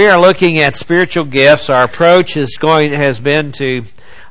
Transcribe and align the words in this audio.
We 0.00 0.06
are 0.06 0.18
looking 0.18 0.60
at 0.60 0.76
spiritual 0.76 1.26
gifts. 1.26 1.68
Our 1.68 1.84
approach 1.84 2.38
is 2.38 2.56
going 2.56 2.90
has 2.94 3.20
been 3.20 3.52
to 3.58 3.82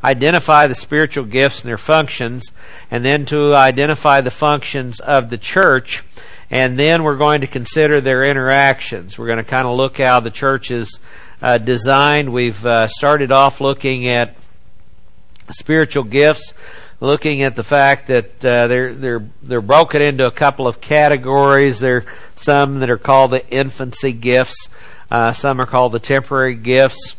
identify 0.03 0.65
the 0.65 0.73
spiritual 0.73 1.25
gifts 1.25 1.61
and 1.61 1.69
their 1.69 1.77
functions, 1.77 2.51
and 2.89 3.05
then 3.05 3.27
to 3.27 3.53
identify 3.53 4.21
the 4.21 4.31
functions 4.31 4.99
of 4.99 5.29
the 5.29 5.37
church, 5.37 6.03
and 6.49 6.75
then 6.75 7.03
we're 7.03 7.17
going 7.17 7.41
to 7.41 7.47
consider 7.47 8.01
their 8.01 8.23
interactions. 8.23 9.19
We're 9.19 9.27
going 9.27 9.37
to 9.37 9.43
kind 9.43 9.67
of 9.67 9.77
look 9.77 9.99
how 9.99 10.21
the 10.21 10.31
church 10.31 10.71
is 10.71 10.97
uh, 11.39 11.59
designed. 11.59 12.33
We've 12.33 12.65
uh, 12.65 12.87
started 12.87 13.31
off 13.31 13.61
looking 13.61 14.07
at 14.07 14.35
spiritual 15.51 16.05
gifts, 16.05 16.55
looking 16.99 17.43
at 17.43 17.55
the 17.55 17.63
fact 17.63 18.07
that 18.07 18.43
uh, 18.43 18.65
they're 18.65 18.95
they're 18.95 19.23
they're 19.43 19.61
broken 19.61 20.01
into 20.01 20.25
a 20.25 20.31
couple 20.31 20.65
of 20.65 20.81
categories. 20.81 21.79
There 21.79 21.97
are 21.97 22.05
some 22.37 22.79
that 22.79 22.89
are 22.89 22.97
called 22.97 23.29
the 23.29 23.47
infancy 23.51 24.13
gifts. 24.13 24.67
Uh, 25.11 25.31
some 25.31 25.59
are 25.59 25.65
called 25.65 25.91
the 25.91 25.99
temporary 25.99 26.55
gifts. 26.55 27.15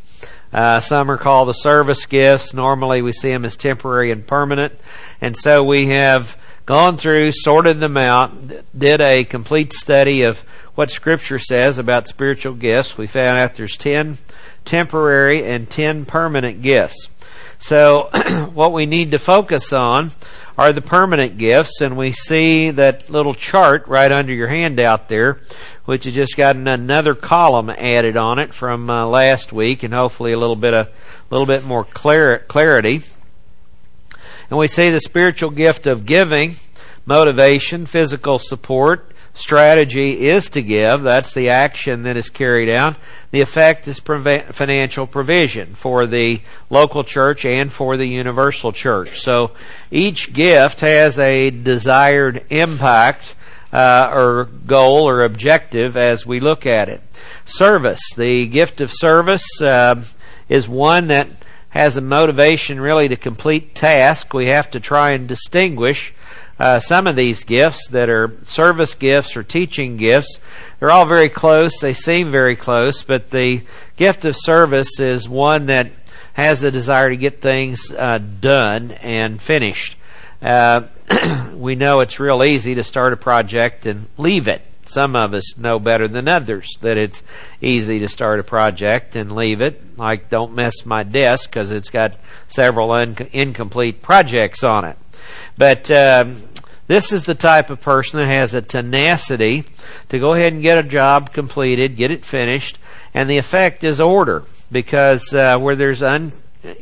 Uh, 0.53 0.81
some 0.81 1.11
are 1.11 1.17
called 1.19 1.49
the 1.49 1.53
service 1.53 2.07
gifts. 2.07 2.53
Normally 2.53 3.03
we 3.03 3.13
see 3.13 3.31
them 3.31 3.45
as 3.45 3.57
temporary 3.57 4.11
and 4.11 4.27
permanent. 4.27 4.73
And 5.21 5.37
so 5.37 5.63
we 5.63 5.89
have 5.89 6.37
gone 6.67 6.97
through, 6.97 7.33
sorted 7.33 7.81
them 7.81 7.97
out, 7.97 8.33
did 8.77 9.01
a 9.01 9.25
complete 9.25 9.73
study 9.73 10.25
of 10.25 10.41
what 10.75 10.91
Scripture 10.91 11.39
says 11.39 11.79
about 11.79 12.09
spiritual 12.09 12.55
gifts. 12.55 12.97
We 12.97 13.07
found 13.07 13.39
out 13.39 13.55
there's 13.55 13.77
10 13.77 14.19
temporary 14.65 15.45
and 15.45 15.69
10 15.69 16.05
permanent 16.05 16.63
gifts. 16.63 17.09
So 17.61 18.11
what 18.55 18.73
we 18.73 18.87
need 18.87 19.13
to 19.13 19.19
focus 19.19 19.73
on 19.73 20.11
are 20.59 20.73
the 20.73 20.83
permanent 20.83 21.39
gifts, 21.39 21.81
and 21.81 21.97
we 21.97 22.13
see 22.13 22.71
that 22.73 23.09
little 23.09 23.35
chart 23.35 23.87
right 23.87 24.11
under 24.11 24.33
your 24.33 24.49
handout 24.49 25.09
there 25.09 25.41
which 25.91 26.05
has 26.05 26.15
just 26.15 26.37
got 26.37 26.55
another 26.55 27.17
column 27.17 27.69
added 27.69 28.17
on 28.17 28.39
it 28.39 28.55
from 28.55 28.89
uh, 28.89 29.05
last 29.07 29.53
week, 29.53 29.83
and 29.83 29.93
hopefully 29.93 30.31
a 30.31 30.39
little 30.39 30.55
bit 30.55 30.73
a 30.73 30.89
little 31.31 31.47
bit 31.47 31.65
more 31.65 31.83
clear, 31.83 32.45
clarity. 32.47 33.03
And 34.49 34.57
we 34.57 34.69
see 34.69 34.91
the 34.91 35.01
spiritual 35.01 35.51
gift 35.51 35.89
of 35.89 36.07
giving, 36.07 36.55
motivation, 37.07 37.87
physical 37.87 38.39
support, 38.39 39.11
strategy 39.35 40.29
is 40.29 40.51
to 40.51 40.63
give. 40.63 41.03
That's 41.03 41.35
the 41.35 41.49
action 41.49 42.05
that 42.05 42.17
is 42.17 42.31
carried 42.31 42.69
out. 42.69 42.97
The 43.31 43.41
effect 43.41 43.87
is 43.87 44.01
financial 44.01 45.07
provision 45.07 45.75
for 45.75 46.07
the 46.07 46.41
local 46.69 47.05
church 47.05 47.45
and 47.45 47.73
for 47.73 47.97
the 47.97 48.07
universal 48.07 48.73
church. 48.73 49.21
So 49.21 49.53
each 49.91 50.33
gift 50.33 50.81
has 50.81 51.19
a 51.19 51.51
desired 51.51 52.45
impact 52.51 53.37
uh, 53.73 54.11
or 54.13 54.45
goal 54.67 55.09
or 55.09 55.23
objective 55.23 55.97
as 55.97 56.27
we 56.27 56.41
look 56.41 56.67
at 56.67 56.89
it. 56.89 57.01
Service. 57.45 58.01
The 58.17 58.49
gift 58.49 58.81
of 58.81 58.91
service 58.93 59.47
uh, 59.61 60.03
is 60.49 60.69
one 60.69 61.07
that 61.09 61.29
has 61.69 61.97
a 61.97 62.01
motivation 62.01 62.81
really 62.81 63.07
to 63.09 63.17
complete 63.17 63.77
task. 63.77 64.35
We 64.35 64.47
have 64.47 64.73
to 64.73 64.81
try 64.81 65.11
and 65.11 65.29
distinguish 65.29 66.13
uh, 66.59 66.79
some 66.79 67.07
of 67.07 67.17
these 67.17 67.45
gifts 67.45 67.89
that 67.89 68.11
are 68.11 68.37
service 68.45 68.95
gifts 68.95 69.37
or 69.37 69.43
teaching 69.43 69.97
gifts. 69.97 70.39
They're 70.81 70.91
all 70.91 71.05
very 71.05 71.29
close. 71.29 71.79
They 71.79 71.93
seem 71.93 72.31
very 72.31 72.57
close, 72.57 73.05
but 73.05 73.31
the 73.31 73.63
gift 73.97 74.25
of 74.25 74.35
service 74.35 74.99
is 74.99 75.29
one 75.29 75.67
that 75.67 75.91
has 76.33 76.63
the 76.63 76.71
desire 76.71 77.11
to 77.11 77.17
get 77.17 77.43
things 77.43 77.93
uh, 77.93 78.19
done 78.19 78.93
and 78.93 79.41
finished. 79.41 79.97
Uh, 80.41 80.85
we 81.55 81.75
know 81.75 82.01
it's 82.01 82.19
real 82.19 82.43
easy 82.43 82.77
to 82.77 82.83
start 82.83 83.13
a 83.13 83.19
project 83.19 83.85
and 83.85 84.07
leave 84.17 84.49
it. 84.49 84.63
Some 84.87 85.15
of 85.15 85.35
us 85.35 85.57
know 85.59 85.79
better 85.79 86.09
than 86.09 86.27
others 86.27 86.69
that 86.81 86.97
it's 86.97 87.23
easy 87.61 88.01
to 88.01 88.09
start 88.09 88.41
a 88.41 88.43
project 88.43 89.17
and 89.17 89.37
leave 89.37 89.61
it. 89.61 89.99
Like, 89.99 90.31
don't 90.31 90.55
mess 90.55 90.87
my 90.87 91.03
desk 91.03 91.51
because 91.51 91.71
it's 91.71 91.91
got 91.91 92.17
several 92.49 92.91
un- 92.93 93.17
incomplete 93.33 94.01
projects 94.01 94.65
on 94.65 94.87
it. 94.87 94.97
But 95.59 95.91
um, 95.91 96.43
this 96.91 97.13
is 97.13 97.23
the 97.23 97.37
type 97.37 97.71
of 97.71 97.81
person 97.81 98.19
that 98.19 98.27
has 98.27 98.53
a 98.53 98.61
tenacity 98.61 99.63
to 100.09 100.19
go 100.19 100.35
ahead 100.35 100.53
and 100.53 100.61
get 100.61 100.85
a 100.85 100.89
job 100.89 101.33
completed, 101.33 101.95
get 101.95 102.11
it 102.11 102.25
finished, 102.25 102.81
and 103.15 103.31
the 103.31 103.39
effect 103.39 103.85
is 103.85 104.01
order 104.01 104.43
because 104.73 105.33
uh, 105.33 105.57
where 105.57 105.77
there's 105.77 106.03
un- 106.03 106.33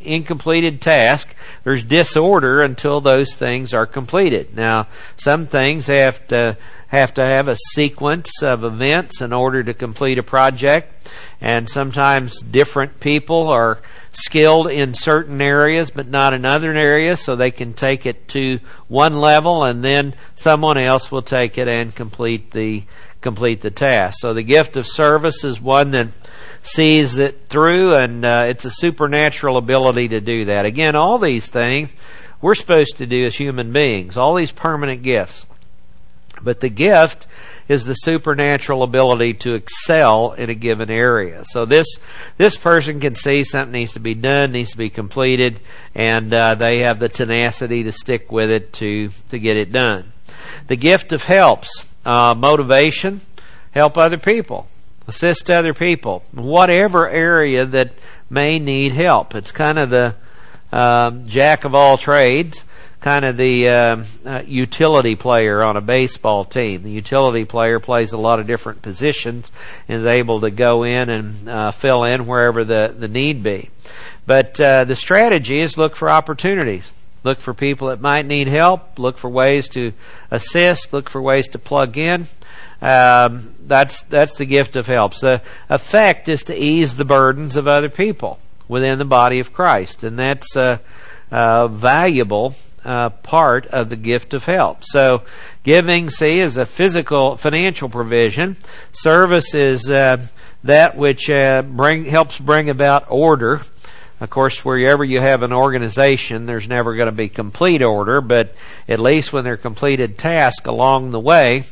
incompleted 0.03 0.81
task, 0.81 1.35
there's 1.63 1.83
disorder 1.83 2.61
until 2.61 3.01
those 3.01 3.35
things 3.35 3.71
are 3.71 3.85
completed. 3.85 4.55
Now, 4.55 4.87
some 5.17 5.45
things 5.45 5.85
have 5.85 6.27
to 6.29 6.57
have 6.87 7.13
to 7.13 7.23
have 7.23 7.47
a 7.47 7.55
sequence 7.73 8.41
of 8.41 8.63
events 8.63 9.21
in 9.21 9.31
order 9.31 9.61
to 9.61 9.75
complete 9.75 10.17
a 10.17 10.23
project, 10.23 11.07
and 11.39 11.69
sometimes 11.69 12.41
different 12.41 12.99
people 12.99 13.49
are 13.49 13.77
skilled 14.11 14.67
in 14.67 14.93
certain 14.93 15.41
areas 15.41 15.91
but 15.91 16.07
not 16.07 16.33
in 16.33 16.45
other 16.45 16.71
areas, 16.73 17.21
so 17.21 17.35
they 17.35 17.51
can 17.51 17.73
take 17.73 18.05
it 18.05 18.27
to 18.29 18.59
one 18.87 19.19
level 19.19 19.63
and 19.63 19.83
then 19.83 20.13
someone 20.35 20.77
else 20.77 21.11
will 21.11 21.21
take 21.21 21.57
it 21.57 21.67
and 21.67 21.95
complete 21.95 22.51
the 22.51 22.83
complete 23.21 23.61
the 23.61 23.71
task. 23.71 24.17
So 24.21 24.33
the 24.33 24.43
gift 24.43 24.77
of 24.77 24.87
service 24.87 25.43
is 25.43 25.59
one 25.59 25.91
that 25.91 26.07
sees 26.63 27.17
it 27.17 27.47
through, 27.49 27.95
and 27.95 28.23
uh, 28.23 28.45
it's 28.47 28.65
a 28.65 28.71
supernatural 28.71 29.57
ability 29.57 30.09
to 30.09 30.21
do 30.21 30.45
that. 30.45 30.65
Again, 30.65 30.95
all 30.95 31.17
these 31.17 31.45
things 31.45 31.93
we're 32.41 32.55
supposed 32.55 32.97
to 32.97 33.05
do 33.05 33.25
as 33.25 33.35
human 33.35 33.73
beings, 33.73 34.15
all 34.15 34.35
these 34.35 34.51
permanent 34.51 35.03
gifts. 35.03 35.45
But 36.41 36.61
the 36.61 36.69
gift 36.69 37.27
is 37.69 37.85
the 37.85 37.93
supernatural 37.93 38.83
ability 38.83 39.35
to 39.35 39.53
excel 39.53 40.33
in 40.33 40.49
a 40.49 40.55
given 40.55 40.89
area. 40.89 41.43
So 41.45 41.65
this 41.65 41.87
this 42.37 42.57
person 42.57 42.99
can 42.99 43.15
see 43.15 43.43
something 43.45 43.71
needs 43.71 43.93
to 43.93 44.01
be 44.01 44.15
done, 44.15 44.51
needs 44.51 44.71
to 44.71 44.77
be 44.77 44.89
completed, 44.89 45.61
and 45.95 46.33
uh, 46.33 46.55
they 46.55 46.83
have 46.83 46.99
the 46.99 47.07
tenacity 47.07 47.83
to 47.83 47.91
stick 47.93 48.31
with 48.31 48.49
it 48.49 48.73
to 48.73 49.09
to 49.29 49.39
get 49.39 49.55
it 49.55 49.71
done. 49.71 50.11
The 50.67 50.75
gift 50.75 51.13
of 51.13 51.23
helps, 51.23 51.85
uh, 52.05 52.33
motivation, 52.35 53.21
help 53.71 53.97
other 53.97 54.17
people 54.17 54.67
assist 55.09 55.49
other 55.49 55.73
people, 55.73 56.23
whatever 56.33 57.09
area 57.09 57.65
that 57.65 57.91
may 58.29 58.59
need 58.59 58.91
help. 58.91 59.33
It's 59.33 59.51
kind 59.51 59.79
of 59.79 59.89
the 59.89 60.15
um, 60.71 61.25
jack 61.25 61.65
of 61.65 61.73
all 61.73 61.97
trades, 61.97 62.63
kind 63.01 63.23
of 63.23 63.37
the 63.37 63.69
uh, 63.69 64.03
uh, 64.25 64.43
utility 64.45 65.15
player 65.15 65.63
on 65.63 65.77
a 65.77 65.81
baseball 65.81 66.43
team. 66.43 66.83
The 66.83 66.91
utility 66.91 67.45
player 67.45 67.79
plays 67.79 68.11
a 68.11 68.17
lot 68.17 68.39
of 68.39 68.47
different 68.47 68.81
positions 68.81 69.51
and 69.87 69.99
is 69.99 70.05
able 70.05 70.41
to 70.41 70.51
go 70.51 70.83
in 70.83 71.09
and 71.09 71.49
uh, 71.49 71.71
fill 71.71 72.03
in 72.03 72.27
wherever 72.27 72.63
the, 72.63 72.93
the 72.97 73.07
need 73.07 73.41
be. 73.41 73.69
But 74.25 74.59
uh, 74.59 74.83
the 74.83 74.95
strategy 74.95 75.61
is 75.61 75.77
look 75.77 75.95
for 75.95 76.09
opportunities. 76.09 76.91
Look 77.23 77.39
for 77.39 77.53
people 77.53 77.87
that 77.89 77.99
might 77.99 78.25
need 78.25 78.47
help. 78.47 78.99
Look 78.99 79.17
for 79.17 79.29
ways 79.29 79.67
to 79.69 79.93
assist. 80.31 80.93
Look 80.93 81.09
for 81.09 81.21
ways 81.21 81.49
to 81.49 81.59
plug 81.59 81.97
in. 81.97 82.27
Um, 82.81 83.55
that's 83.65 84.03
that's 84.03 84.37
the 84.37 84.45
gift 84.45 84.77
of 84.77 84.87
helps. 84.87 85.19
The 85.19 85.41
effect 85.69 86.29
is 86.29 86.43
to 86.43 86.55
ease 86.55 86.95
the 86.95 87.03
burdens 87.03 87.57
of 87.57 87.67
other 87.67 87.89
people 87.89 88.39
within 88.69 88.99
the 88.99 89.05
body 89.05 89.39
of 89.39 89.51
Christ, 89.51 90.03
and 90.03 90.17
that's 90.17 90.55
a, 90.55 90.79
a 91.29 91.67
valuable 91.67 92.55
uh, 92.83 93.09
part 93.09 93.65
of 93.67 93.89
the 93.89 93.95
gift 93.95 94.33
of 94.33 94.45
help. 94.45 94.83
So, 94.83 95.23
giving, 95.63 96.09
see, 96.09 96.39
is 96.39 96.57
a 96.57 96.65
physical, 96.65 97.37
financial 97.37 97.89
provision. 97.89 98.57
Service 98.91 99.53
is 99.53 99.89
uh, 99.89 100.25
that 100.63 100.97
which 100.97 101.29
uh, 101.29 101.61
bring 101.61 102.05
helps 102.05 102.39
bring 102.39 102.69
about 102.69 103.09
order. 103.09 103.61
Of 104.21 104.29
course, 104.29 104.65
wherever 104.65 105.03
you 105.03 105.21
have 105.21 105.43
an 105.43 105.53
organization, 105.53 106.45
there's 106.45 106.67
never 106.67 106.95
going 106.95 107.07
to 107.07 107.13
be 107.13 107.29
complete 107.29 107.81
order, 107.81 108.19
but 108.19 108.53
at 108.87 108.99
least 108.99 109.31
when 109.31 109.45
they're 109.45 109.55
completed 109.55 110.17
tasks 110.17 110.67
along 110.67 111.11
the 111.11 111.19
way, 111.21 111.63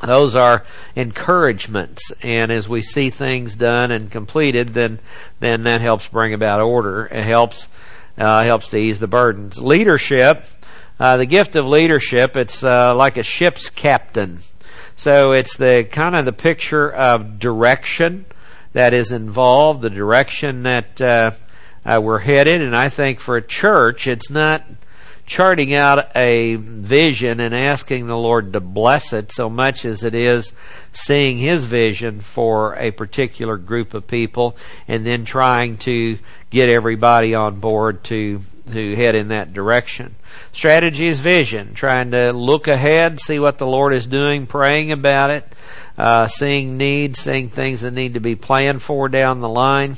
those 0.00 0.36
are 0.36 0.64
encouragements 0.94 2.12
and 2.22 2.52
as 2.52 2.68
we 2.68 2.82
see 2.82 3.10
things 3.10 3.56
done 3.56 3.90
and 3.90 4.10
completed 4.10 4.68
then 4.68 5.00
then 5.40 5.62
that 5.62 5.80
helps 5.80 6.08
bring 6.08 6.32
about 6.32 6.60
order 6.60 7.06
it 7.06 7.24
helps 7.24 7.66
uh, 8.18 8.44
helps 8.44 8.68
to 8.68 8.76
ease 8.76 8.98
the 8.98 9.06
burdens. 9.06 9.60
Leadership 9.60 10.44
uh, 11.00 11.16
the 11.16 11.26
gift 11.26 11.54
of 11.54 11.64
leadership 11.64 12.36
it's 12.36 12.64
uh, 12.64 12.94
like 12.94 13.16
a 13.16 13.22
ship's 13.22 13.70
captain. 13.70 14.40
So 14.96 15.32
it's 15.32 15.56
the 15.56 15.86
kind 15.88 16.16
of 16.16 16.24
the 16.24 16.32
picture 16.32 16.90
of 16.90 17.38
direction 17.38 18.26
that 18.72 18.92
is 18.92 19.12
involved 19.12 19.80
the 19.80 19.90
direction 19.90 20.64
that 20.64 21.00
uh, 21.00 21.30
uh, 21.84 22.00
we're 22.02 22.18
headed. 22.18 22.62
And 22.62 22.76
i 22.76 22.88
think 22.88 23.20
for 23.20 23.36
a 23.36 23.46
church 23.46 24.08
it's 24.08 24.28
not 24.28 24.64
charting 25.24 25.74
out 25.74 26.16
a 26.16 26.56
vision 26.56 27.38
and 27.38 27.54
asking 27.54 28.06
the 28.06 28.16
Lord 28.16 28.54
to 28.54 28.60
bless 28.60 29.12
it 29.12 29.30
so 29.30 29.50
much 29.50 29.84
as 29.84 30.02
it 30.02 30.14
is 30.14 30.54
seeing 30.94 31.36
His 31.36 31.64
vision 31.64 32.22
for 32.22 32.74
a 32.76 32.90
particular 32.92 33.58
group 33.58 33.92
of 33.92 34.06
people 34.06 34.56
and 34.88 35.06
then 35.06 35.26
trying 35.26 35.76
to 35.78 36.18
get 36.50 36.68
everybody 36.68 37.34
on 37.34 37.60
board 37.60 38.04
to 38.04 38.40
who 38.72 38.94
head 38.94 39.14
in 39.14 39.28
that 39.28 39.52
direction. 39.52 40.14
Strategy 40.52 41.08
is 41.08 41.20
vision, 41.20 41.74
trying 41.74 42.10
to 42.12 42.32
look 42.32 42.68
ahead, 42.68 43.20
see 43.20 43.38
what 43.38 43.58
the 43.58 43.66
Lord 43.66 43.94
is 43.94 44.06
doing, 44.06 44.46
praying 44.46 44.92
about 44.92 45.30
it, 45.30 45.44
uh, 45.96 46.26
seeing 46.26 46.76
needs, 46.76 47.18
seeing 47.18 47.48
things 47.48 47.80
that 47.80 47.92
need 47.92 48.14
to 48.14 48.20
be 48.20 48.36
planned 48.36 48.82
for 48.82 49.08
down 49.08 49.40
the 49.40 49.48
line, 49.48 49.96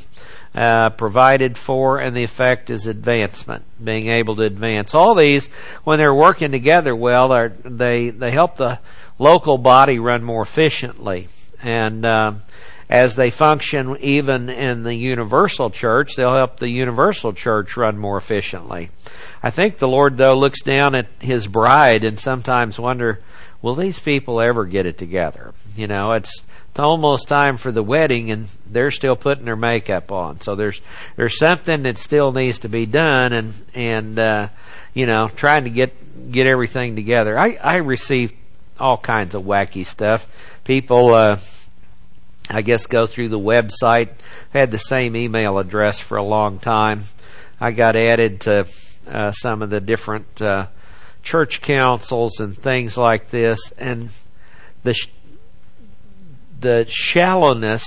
uh, 0.54 0.90
provided 0.90 1.56
for, 1.58 1.98
and 1.98 2.16
the 2.16 2.24
effect 2.24 2.70
is 2.70 2.86
advancement, 2.86 3.64
being 3.82 4.08
able 4.08 4.36
to 4.36 4.42
advance. 4.42 4.94
All 4.94 5.14
these, 5.14 5.48
when 5.84 5.98
they're 5.98 6.14
working 6.14 6.50
together 6.52 6.94
well, 6.94 7.50
they 7.64 8.10
they 8.10 8.30
help 8.30 8.56
the 8.56 8.78
local 9.18 9.58
body 9.58 9.98
run 9.98 10.24
more 10.24 10.42
efficiently, 10.42 11.28
and 11.62 12.04
uh, 12.04 12.32
as 12.90 13.14
they 13.14 13.30
function 13.30 13.96
even 14.00 14.48
in 14.48 14.82
the 14.82 14.94
universal 14.94 15.70
church, 15.70 16.16
they'll 16.16 16.34
help 16.34 16.58
the 16.58 16.68
universal 16.68 17.32
church 17.32 17.76
run 17.76 17.96
more 17.96 18.16
efficiently. 18.16 18.90
I 19.40 19.50
think 19.50 19.78
the 19.78 19.88
Lord, 19.88 20.16
though, 20.16 20.34
looks 20.34 20.60
down 20.62 20.96
at 20.96 21.06
his 21.20 21.46
bride 21.46 22.04
and 22.04 22.18
sometimes 22.18 22.80
wonder, 22.80 23.20
will 23.62 23.76
these 23.76 24.00
people 24.00 24.40
ever 24.40 24.64
get 24.64 24.86
it 24.86 24.98
together? 24.98 25.54
You 25.76 25.86
know, 25.86 26.12
it's, 26.12 26.42
almost 26.78 27.28
time 27.28 27.58
for 27.58 27.70
the 27.70 27.82
wedding 27.82 28.30
and 28.30 28.48
they're 28.64 28.90
still 28.90 29.14
putting 29.14 29.44
their 29.44 29.54
makeup 29.54 30.10
on. 30.10 30.40
So 30.40 30.54
there's, 30.54 30.80
there's 31.14 31.38
something 31.38 31.82
that 31.82 31.98
still 31.98 32.32
needs 32.32 32.60
to 32.60 32.70
be 32.70 32.86
done 32.86 33.34
and, 33.34 33.52
and, 33.74 34.18
uh, 34.18 34.48
you 34.94 35.04
know, 35.04 35.28
trying 35.28 35.64
to 35.64 35.70
get, 35.70 36.32
get 36.32 36.46
everything 36.46 36.96
together. 36.96 37.38
I, 37.38 37.58
I 37.62 37.76
receive 37.76 38.32
all 38.78 38.96
kinds 38.96 39.34
of 39.34 39.42
wacky 39.42 39.84
stuff. 39.84 40.26
People, 40.64 41.12
uh, 41.12 41.38
I 42.50 42.62
guess 42.62 42.86
go 42.86 43.06
through 43.06 43.28
the 43.28 43.38
website. 43.38 44.10
had 44.52 44.72
the 44.72 44.78
same 44.78 45.14
email 45.14 45.58
address 45.58 46.00
for 46.00 46.16
a 46.16 46.22
long 46.22 46.58
time. 46.58 47.04
I 47.60 47.70
got 47.70 47.94
added 47.94 48.40
to 48.42 48.66
uh, 49.08 49.32
some 49.32 49.62
of 49.62 49.70
the 49.70 49.80
different 49.80 50.42
uh, 50.42 50.66
church 51.22 51.60
councils 51.60 52.40
and 52.40 52.56
things 52.56 52.96
like 52.96 53.30
this, 53.30 53.60
and 53.78 54.10
the 54.82 54.94
sh- 54.94 55.08
the 56.58 56.86
shallowness 56.88 57.84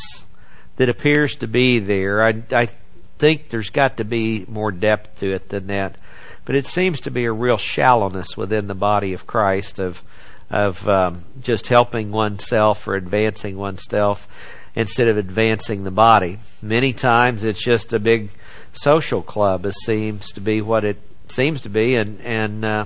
that 0.78 0.90
appears 0.90 1.36
to 1.36 1.48
be 1.48 1.80
there. 1.80 2.24
I, 2.24 2.42
I 2.52 2.70
think 3.18 3.50
there's 3.50 3.70
got 3.70 3.98
to 3.98 4.06
be 4.06 4.46
more 4.48 4.72
depth 4.72 5.20
to 5.20 5.34
it 5.34 5.50
than 5.50 5.68
that, 5.68 5.98
but 6.46 6.56
it 6.56 6.68
seems 6.68 7.02
to 7.02 7.12
be 7.12 7.26
a 7.26 7.32
real 7.32 7.58
shallowness 7.58 8.38
within 8.38 8.68
the 8.68 8.76
body 8.76 9.14
of 9.14 9.28
Christ 9.28 9.78
of 9.78 10.02
of 10.50 10.88
um, 10.88 11.24
just 11.42 11.68
helping 11.68 12.12
oneself 12.12 12.88
or 12.88 12.96
advancing 12.96 13.58
oneself 13.58 14.28
instead 14.76 15.08
of 15.08 15.18
advancing 15.18 15.84
the 15.84 15.92
body. 15.92 16.40
Many 16.62 16.94
times 16.94 17.44
it's 17.44 17.64
just 17.64 17.94
a 17.94 18.00
big 18.00 18.30
social 18.74 19.22
club. 19.22 19.66
It 19.66 19.76
seems 19.86 20.32
to 20.34 20.42
be 20.42 20.62
what 20.62 20.84
it 20.84 20.98
seems 21.30 21.62
to 21.62 21.70
be, 21.70 21.96
and 21.96 22.22
and 22.22 22.66
uh, 22.66 22.86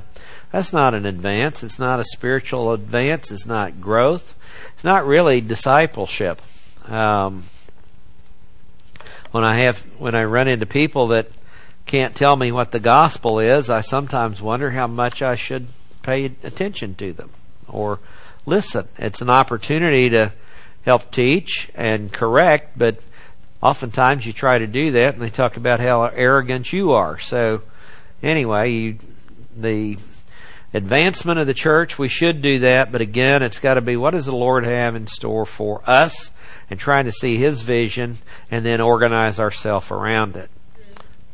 that's 0.51 0.74
not 0.74 0.94
an 0.94 1.06
advance. 1.06 1.63
It's 1.63 1.80
not 1.80 2.00
a 2.00 2.06
spiritual 2.06 2.74
advance. 2.74 3.31
It's 3.31 3.45
not 3.45 3.81
growth. 3.81 4.36
It's 4.75 4.83
not 4.83 5.06
really 5.06 5.42
discipleship. 5.42 6.42
Um, 6.89 7.44
when 9.31 9.44
I 9.44 9.62
have 9.62 9.80
when 9.98 10.15
I 10.15 10.24
run 10.24 10.48
into 10.48 10.65
people 10.65 11.07
that 11.07 11.27
can't 11.86 12.15
tell 12.15 12.36
me 12.36 12.51
what 12.51 12.71
the 12.71 12.80
gospel 12.80 13.39
is, 13.39 13.69
I 13.69 13.81
sometimes 13.81 14.42
wonder 14.42 14.71
how 14.71 14.88
much 14.88 15.21
I 15.21 15.36
should 15.36 15.68
pay 16.01 16.25
attention 16.25 16.95
to 16.95 17.13
them 17.13 17.30
or 17.67 17.99
listen. 18.45 18.87
It's 18.97 19.21
an 19.21 19.29
opportunity 19.29 20.09
to 20.11 20.33
help 20.83 21.11
teach 21.11 21.69
and 21.75 22.11
correct, 22.11 22.77
but 22.77 22.99
oftentimes 23.61 24.25
you 24.25 24.33
try 24.33 24.59
to 24.59 24.67
do 24.67 24.91
that 24.91 25.13
and 25.13 25.21
they 25.21 25.29
talk 25.29 25.57
about 25.57 25.79
how 25.79 26.05
arrogant 26.05 26.71
you 26.71 26.93
are. 26.93 27.19
So 27.19 27.61
anyway, 28.23 28.71
you, 28.71 28.97
the 29.55 29.97
advancement 30.73 31.39
of 31.39 31.47
the 31.47 31.53
church, 31.53 31.97
we 31.97 32.07
should 32.07 32.41
do 32.41 32.59
that, 32.59 32.91
but 32.91 33.01
again, 33.01 33.43
it's 33.43 33.59
got 33.59 33.75
to 33.75 33.81
be 33.81 33.97
what 33.97 34.11
does 34.11 34.25
the 34.25 34.35
Lord 34.35 34.65
have 34.65 34.95
in 34.95 35.07
store 35.07 35.45
for 35.45 35.81
us 35.85 36.31
and 36.69 36.79
trying 36.79 37.05
to 37.05 37.11
see 37.11 37.37
His 37.37 37.61
vision 37.61 38.17
and 38.51 38.65
then 38.65 38.81
organize 38.81 39.39
ourselves 39.39 39.91
around 39.91 40.35
it. 40.35 40.49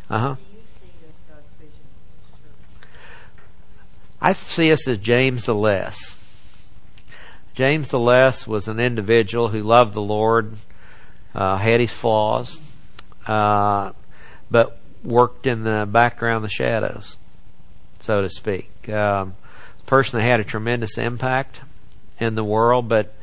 Uh 0.10 0.20
huh. 0.20 0.36
I 4.22 4.32
see 4.34 4.72
us 4.72 4.88
as 4.88 5.00
James 5.00 5.46
the 5.46 5.56
Less. 5.56 6.18
James 7.54 7.90
the 7.90 8.00
Less 8.00 8.48
was 8.48 8.68
an 8.68 8.80
individual 8.80 9.50
who 9.50 9.62
loved 9.62 9.94
the 9.94 10.02
Lord, 10.02 10.56
uh, 11.36 11.58
had 11.58 11.80
his 11.80 11.92
flaws, 11.92 12.60
uh, 13.28 13.92
but 14.50 14.80
worked 15.04 15.46
in 15.46 15.64
the 15.64 15.88
background, 15.90 16.44
the 16.44 16.50
shadows, 16.50 17.18
so 18.00 18.22
to 18.22 18.30
speak. 18.30 18.90
Um, 18.90 19.36
person 19.86 20.20
that 20.20 20.26
had 20.26 20.40
a 20.40 20.44
tremendous 20.44 20.98
impact 20.98 21.60
in 22.20 22.36
the 22.36 22.44
world, 22.44 22.88
but 22.88 23.14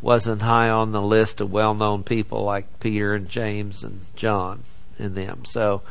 wasn't 0.00 0.40
high 0.42 0.68
on 0.68 0.92
the 0.92 1.02
list 1.02 1.40
of 1.40 1.50
well-known 1.50 2.04
people 2.04 2.44
like 2.44 2.78
Peter 2.78 3.14
and 3.14 3.28
James 3.28 3.82
and 3.82 4.00
John 4.14 4.62
and 4.98 5.14
them. 5.14 5.44
So 5.44 5.82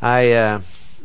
I 0.00 0.32
uh, 0.32 0.60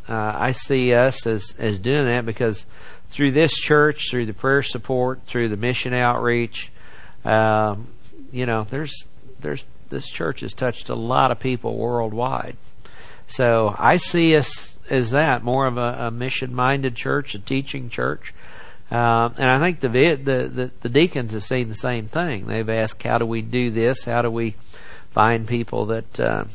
uh, 0.08 0.34
I 0.36 0.52
see 0.52 0.94
us 0.94 1.26
as 1.26 1.56
as 1.58 1.80
doing 1.80 2.06
that 2.06 2.26
because 2.26 2.66
through 3.14 3.32
this 3.32 3.54
church, 3.54 4.10
through 4.10 4.26
the 4.26 4.34
prayer 4.34 4.64
support, 4.64 5.22
through 5.28 5.50
the 5.50 5.58
mission 5.58 5.94
outreach, 5.94 6.72
um, 7.24 7.88
you 8.32 8.46
know, 8.48 8.64
there's 8.64 9.06
there's 9.40 9.64
this 9.90 10.10
church 10.10 10.40
has 10.40 10.54
touched 10.54 10.90
a 10.90 10.96
lot 10.96 11.32
of 11.32 11.40
people 11.40 11.78
worldwide. 11.78 12.58
So 13.28 13.76
I 13.78 13.98
see 13.98 14.36
us 14.36 14.78
as 14.90 15.12
that 15.12 15.44
more 15.44 15.68
of 15.68 15.78
a, 15.78 16.08
a 16.08 16.12
mission-minded 16.12 16.96
church, 16.96 17.36
a 17.36 17.40
teaching 17.40 17.90
church. 17.90 18.34
Uh, 18.92 19.30
and 19.38 19.50
I 19.50 19.60
think 19.60 19.80
the, 19.80 19.88
the, 19.88 20.48
the 20.48 20.72
the 20.82 20.90
deacons 20.90 21.34
have 21.34 21.44
seen 21.44 21.70
the 21.70 21.76
same 21.76 22.08
thing. 22.08 22.48
They've 22.48 22.68
asked, 22.68 23.02
"How 23.04 23.20
do 23.20 23.26
we 23.26 23.42
do 23.42 23.70
this? 23.70 24.04
How 24.04 24.24
do 24.24 24.32
we 24.32 24.56
find 25.12 25.48
people 25.48 25.86
that 25.88 26.20
uh, 26.20 26.46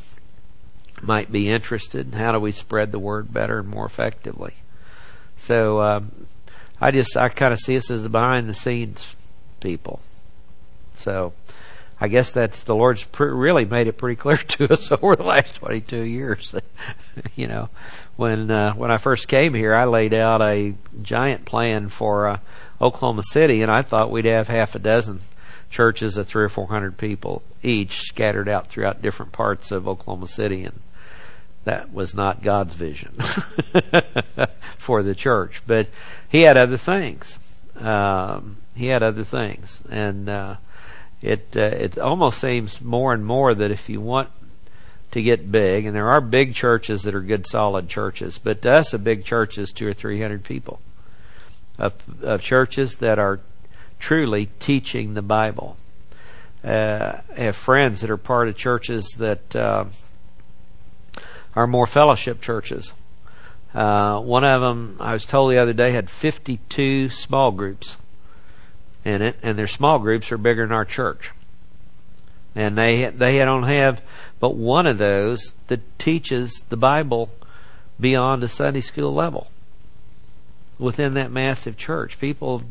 might 1.01 1.31
be 1.31 1.49
interested? 1.49 2.15
How 2.15 2.33
do 2.33 2.41
we 2.41 2.53
spread 2.53 2.93
the 2.93 2.99
word 2.99 3.33
better 3.33 3.61
and 3.61 3.69
more 3.69 3.87
effectively?" 3.87 4.55
So 5.39 5.81
um, 5.81 6.18
I 6.81 6.91
just 6.91 7.17
I 7.17 7.29
kind 7.29 7.53
of 7.53 7.59
see 7.59 7.77
us 7.77 7.91
as 7.91 8.03
the 8.03 8.09
behind 8.09 8.49
the 8.49 8.55
scenes 8.55 9.15
people. 9.61 10.01
So 10.95 11.33
I 12.01 12.09
guess 12.09 12.31
that's 12.31 12.63
the 12.63 12.75
Lord's 12.75 13.05
pre- 13.05 13.31
really 13.31 13.65
made 13.65 13.89
it 13.89 13.99
pretty 13.99 14.17
clear 14.17 14.37
to 14.37 14.73
us 14.73 14.91
over 14.93 15.17
the 15.17 15.25
last 15.25 15.57
22 15.57 16.03
years. 16.03 16.55
you 17.37 17.47
know, 17.47 17.69
when 18.17 18.51
uh, 18.51 18.75
when 18.75 18.91
I 18.91 18.99
first 18.99 19.29
came 19.29 19.55
here, 19.55 19.75
I 19.75 19.85
laid 19.85 20.15
out 20.15 20.41
a 20.41 20.75
giant 21.03 21.45
plan 21.45 21.89
for 21.89 22.29
uh, 22.29 22.39
Oklahoma 22.81 23.23
City, 23.31 23.63
and 23.63 23.71
I 23.71 23.83
thought 23.83 24.11
we'd 24.11 24.25
have 24.27 24.49
half 24.49 24.75
a 24.75 24.79
dozen 24.79 25.21
churches 25.71 26.17
of 26.17 26.29
three 26.29 26.45
or 26.45 26.49
four 26.49 26.69
hundred 26.69 26.97
people 26.97 27.43
each 27.63 28.03
scattered 28.03 28.49
out 28.49 28.69
throughout 28.69 29.03
different 29.03 29.33
parts 29.33 29.71
of 29.71 29.89
Oklahoma 29.89 30.29
City, 30.29 30.65
and 30.65 30.81
that 31.65 31.93
was 31.93 32.15
not 32.15 32.43
God's 32.43 32.75
vision 32.75 33.13
for 34.79 35.03
the 35.03 35.15
church. 35.15 35.63
But 35.67 35.89
he 36.29 36.43
had 36.43 36.57
other 36.57 36.77
things. 36.77 37.39
Um, 37.77 38.59
he 38.75 38.87
had 38.87 39.03
other 39.03 39.25
things, 39.25 39.79
and 39.91 40.29
uh, 40.29 40.57
it 41.23 41.49
uh, 41.57 41.61
it 41.61 41.99
almost 41.99 42.41
seems 42.41 42.81
more 42.81 43.15
and 43.15 43.25
more 43.25 43.55
that 43.55 43.71
if 43.71 43.89
you 43.89 44.01
want 44.01 44.31
to 45.13 45.23
get 45.23 45.51
big, 45.51 45.87
and 45.87 45.95
there 45.95 46.11
are 46.11 46.21
big 46.21 46.55
churches 46.55 47.03
that 47.03 47.15
are 47.15 47.21
good, 47.21 47.47
solid 47.47 47.89
churches, 47.89 48.39
but 48.39 48.63
to 48.63 48.71
us, 48.71 48.93
a 48.93 48.99
big 48.99 49.25
church 49.25 49.59
is 49.59 49.73
two 49.73 49.87
or 49.87 49.95
three 49.95 50.21
hundred 50.21 50.45
people 50.45 50.81
of, 51.79 51.95
of 52.23 52.43
churches 52.43 52.97
that 52.97 53.19
are 53.19 53.41
truly 53.99 54.49
teaching 54.59 55.15
the 55.15 55.23
Bible. 55.23 55.77
Uh, 56.63 57.19
I 57.37 57.41
have 57.41 57.57
friends 57.57 58.01
that 58.01 58.11
are 58.11 58.17
part 58.17 58.49
of 58.49 58.57
churches 58.57 59.09
that 59.19 59.55
uh, 59.55 59.85
are 61.59 61.67
more 61.67 61.89
fellowship 61.89 62.41
churches. 62.41 62.93
Uh, 63.75 64.21
one 64.21 64.45
of 64.45 64.61
them, 64.61 64.97
I 65.01 65.13
was 65.13 65.27
told 65.27 65.51
the 65.51 65.59
other 65.59 65.73
day, 65.73 65.91
had 65.91 66.09
52 66.09 67.11
small 67.11 67.51
groups 67.51 67.97
in 69.05 69.23
it, 69.23 69.35
and 69.43 69.59
their 69.59 69.67
small 69.67 69.99
groups 69.99 70.31
are 70.31 70.39
bigger 70.39 70.65
than 70.65 70.73
our 70.73 70.85
church. 70.85 71.33
And 72.55 72.79
they 72.79 73.07
they 73.07 73.39
don't 73.39 73.65
have 73.65 74.03
but 74.39 74.55
one 74.55 74.87
of 74.87 74.99
those 74.99 75.53
that 75.67 75.99
teaches 75.99 76.53
the 76.69 76.77
Bible 76.77 77.29
beyond 77.99 78.45
a 78.45 78.49
Sunday 78.49 78.81
school 78.81 79.13
level 79.13 79.49
within 80.79 81.15
that 81.15 81.33
massive 81.33 81.77
church. 81.77 82.21
People 82.21 82.63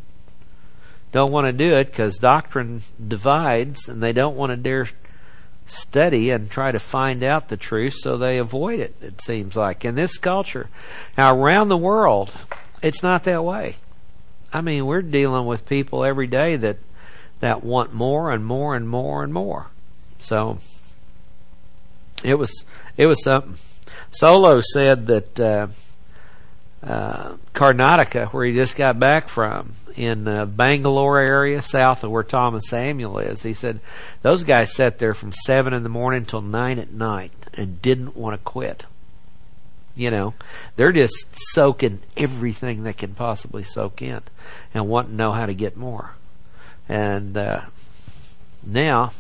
don't 1.12 1.32
want 1.32 1.46
to 1.46 1.51
do 1.51 1.75
it 1.75 1.88
because 1.88 2.17
doctrine 2.20 2.84
divides, 3.06 3.89
and 3.89 4.01
they 4.01 4.13
don't 4.13 4.38
want 4.38 4.51
to 4.51 4.56
dare 4.56 4.88
study 5.67 6.29
and 6.29 6.50
try 6.50 6.71
to 6.71 6.79
find 6.79 7.24
out 7.24 7.50
the 7.50 7.57
truth, 7.57 7.95
so 8.00 8.17
they 8.17 8.38
avoid 8.38 8.79
it, 8.79 8.95
it 9.01 9.21
seems 9.21 9.55
like. 9.55 9.86
In 9.86 9.95
this 9.95 10.17
culture, 10.17 10.69
now 11.17 11.36
around 11.36 11.69
the 11.69 11.77
world, 11.77 12.31
it's 12.81 13.03
not 13.03 13.24
that 13.25 13.43
way. 13.43 13.75
I 14.53 14.62
mean, 14.62 14.86
we're 14.86 15.01
dealing 15.01 15.45
with 15.45 15.67
people 15.67 16.03
every 16.03 16.27
day 16.27 16.55
that 16.55 16.77
that 17.39 17.63
want 17.63 17.93
more 17.93 18.31
and 18.31 18.45
more 18.45 18.75
and 18.75 18.88
more 18.89 19.24
and 19.24 19.33
more. 19.33 19.67
So 20.19 20.59
it 22.24 22.36
was 22.36 22.65
it 22.95 23.05
was 23.05 23.24
something. 23.24 23.55
Solo 24.12 24.62
said 24.62 25.07
that 25.07 25.39
uh, 25.39 25.67
uh, 26.84 27.36
Karnataka, 27.53 28.27
where 28.27 28.46
he 28.46 28.53
just 28.53 28.75
got 28.75 29.00
back 29.00 29.29
from, 29.29 29.74
in 29.98 30.25
the 30.25 30.46
Bangalore 30.46 31.19
area, 31.19 31.62
south 31.62 32.03
of 32.03 32.12
where 32.12 32.24
Thomas 32.24 32.69
Samuel 32.69 33.17
is. 33.17 33.41
He 33.41 33.53
said 33.53 33.79
those 34.22 34.43
guys 34.43 34.74
sat 34.74 35.00
there 35.00 35.15
from 35.15 35.34
seven 35.34 35.74
in 35.74 35.81
the 35.84 35.89
morning 35.89 36.24
till 36.24 36.41
nine 36.41 36.77
at 36.77 36.91
night 36.91 37.31
and 37.55 37.81
didn't 37.81 38.15
want 38.15 38.39
to 38.39 38.43
quit. 38.43 38.86
You 39.96 40.12
know, 40.12 40.36
they're 40.75 40.91
just 40.91 41.25
soaking 41.53 42.01
everything 42.15 42.84
they 42.84 42.93
can 42.93 43.15
possibly 43.15 43.63
soak 43.63 44.03
in 44.03 44.22
and 44.72 44.88
want 44.88 45.07
to 45.07 45.15
know 45.15 45.31
how 45.31 45.48
to 45.48 45.55
get 45.55 45.75
more. 45.75 46.12
And 46.88 47.36
uh, 47.36 47.62
now, 48.63 49.12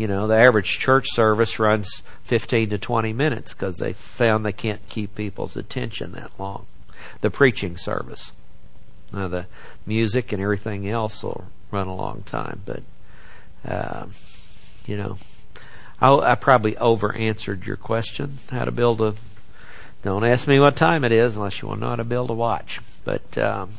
you 0.00 0.06
know, 0.06 0.26
the 0.26 0.34
average 0.34 0.78
church 0.78 1.08
service 1.10 1.58
runs 1.58 2.02
15 2.24 2.70
to 2.70 2.78
20 2.78 3.12
minutes 3.12 3.52
because 3.52 3.76
they 3.76 3.92
found 3.92 4.46
they 4.46 4.52
can't 4.52 4.88
keep 4.88 5.14
people's 5.14 5.58
attention 5.58 6.12
that 6.12 6.30
long. 6.38 6.64
The 7.20 7.28
preaching 7.28 7.76
service. 7.76 8.32
Now, 9.12 9.28
the 9.28 9.44
music 9.84 10.32
and 10.32 10.40
everything 10.40 10.88
else 10.88 11.22
will 11.22 11.44
run 11.70 11.86
a 11.86 11.94
long 11.94 12.22
time, 12.22 12.62
but, 12.64 12.82
uh, 13.62 14.06
you 14.86 14.96
know, 14.96 15.18
I, 16.00 16.14
I 16.14 16.34
probably 16.34 16.78
over 16.78 17.14
answered 17.14 17.66
your 17.66 17.76
question 17.76 18.38
how 18.50 18.64
to 18.64 18.72
build 18.72 19.02
a 19.02 19.16
don't 20.02 20.24
ask 20.24 20.48
me 20.48 20.58
what 20.58 20.76
time 20.76 21.04
it 21.04 21.12
is 21.12 21.36
unless 21.36 21.60
you 21.60 21.68
want 21.68 21.80
to 21.80 21.84
know 21.84 21.90
how 21.90 21.96
to 21.96 22.04
build 22.04 22.30
a 22.30 22.34
watch. 22.34 22.80
But 23.04 23.36
um, 23.36 23.72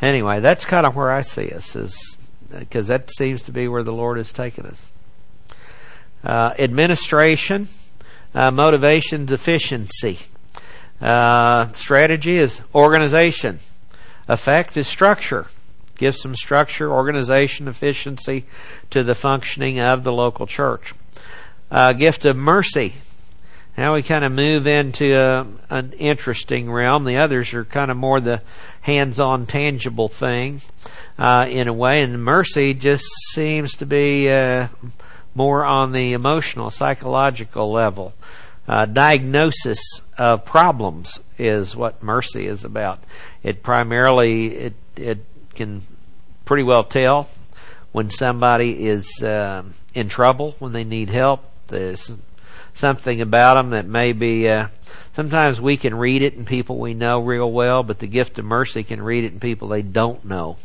anyway, 0.00 0.40
that's 0.40 0.64
kind 0.64 0.86
of 0.86 0.96
where 0.96 1.10
I 1.10 1.20
see 1.20 1.50
us, 1.50 1.76
is 1.76 2.16
because 2.50 2.86
that 2.86 3.10
seems 3.10 3.42
to 3.42 3.52
be 3.52 3.68
where 3.68 3.82
the 3.82 3.92
Lord 3.92 4.16
has 4.16 4.32
taken 4.32 4.64
us. 4.64 4.80
Uh, 6.22 6.54
administration, 6.58 7.68
uh, 8.34 8.50
motivations, 8.50 9.32
efficiency. 9.32 10.18
Uh, 11.00 11.72
strategy 11.72 12.38
is 12.38 12.60
organization. 12.74 13.58
Effect 14.28 14.76
is 14.76 14.86
structure. 14.86 15.46
Give 15.96 16.14
some 16.14 16.34
structure, 16.34 16.90
organization, 16.90 17.68
efficiency 17.68 18.44
to 18.90 19.02
the 19.02 19.14
functioning 19.14 19.80
of 19.80 20.04
the 20.04 20.12
local 20.12 20.46
church. 20.46 20.94
Uh, 21.70 21.92
gift 21.92 22.24
of 22.24 22.36
mercy 22.36 22.94
now 23.80 23.94
we 23.94 24.02
kind 24.02 24.26
of 24.26 24.32
move 24.32 24.66
into 24.66 25.16
a, 25.16 25.46
an 25.70 25.92
interesting 25.92 26.70
realm. 26.70 27.04
The 27.04 27.16
others 27.16 27.54
are 27.54 27.64
kind 27.64 27.90
of 27.90 27.96
more 27.96 28.20
the 28.20 28.42
hands-on, 28.82 29.46
tangible 29.46 30.08
thing 30.08 30.60
uh, 31.18 31.46
in 31.48 31.66
a 31.66 31.72
way, 31.72 32.02
and 32.02 32.22
mercy 32.22 32.74
just 32.74 33.04
seems 33.32 33.76
to 33.76 33.86
be 33.86 34.30
uh, 34.30 34.68
more 35.34 35.64
on 35.64 35.92
the 35.92 36.12
emotional, 36.12 36.70
psychological 36.70 37.70
level. 37.70 38.14
Uh, 38.68 38.86
diagnosis 38.86 39.80
of 40.16 40.44
problems 40.44 41.18
is 41.38 41.74
what 41.74 42.02
mercy 42.02 42.46
is 42.46 42.64
about. 42.64 43.02
It 43.42 43.62
primarily 43.62 44.54
it 44.56 44.74
it 44.96 45.18
can 45.54 45.82
pretty 46.44 46.62
well 46.62 46.84
tell 46.84 47.28
when 47.92 48.10
somebody 48.10 48.86
is 48.86 49.22
uh, 49.22 49.64
in 49.94 50.08
trouble, 50.08 50.54
when 50.58 50.72
they 50.72 50.84
need 50.84 51.10
help. 51.10 51.44
There's 51.66 52.12
something 52.74 53.20
about 53.20 53.54
them 53.54 53.70
that 53.70 53.86
maybe 53.86 54.48
uh, 54.48 54.68
sometimes 55.16 55.60
we 55.60 55.76
can 55.76 55.94
read 55.94 56.22
it 56.22 56.34
in 56.34 56.44
people 56.44 56.78
we 56.78 56.94
know 56.94 57.20
real 57.20 57.50
well, 57.50 57.82
but 57.82 57.98
the 57.98 58.06
gift 58.06 58.38
of 58.38 58.44
mercy 58.44 58.84
can 58.84 59.02
read 59.02 59.24
it 59.24 59.32
in 59.32 59.40
people 59.40 59.68
they 59.68 59.82
don't 59.82 60.24
know 60.24 60.56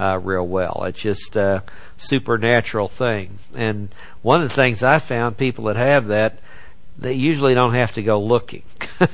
uh, 0.00 0.18
real 0.18 0.46
well. 0.46 0.84
It's 0.86 0.98
just 0.98 1.36
a 1.36 1.62
supernatural 1.98 2.88
thing. 2.88 3.38
And 3.54 3.94
one 4.22 4.42
of 4.42 4.48
the 4.48 4.54
things 4.54 4.82
I 4.82 4.98
found 4.98 5.36
people 5.36 5.64
that 5.64 5.76
have 5.76 6.06
that, 6.06 6.38
they 6.96 7.12
usually 7.12 7.52
don't 7.54 7.74
have 7.74 7.92
to 7.92 8.02
go 8.02 8.20
looking. 8.20 8.62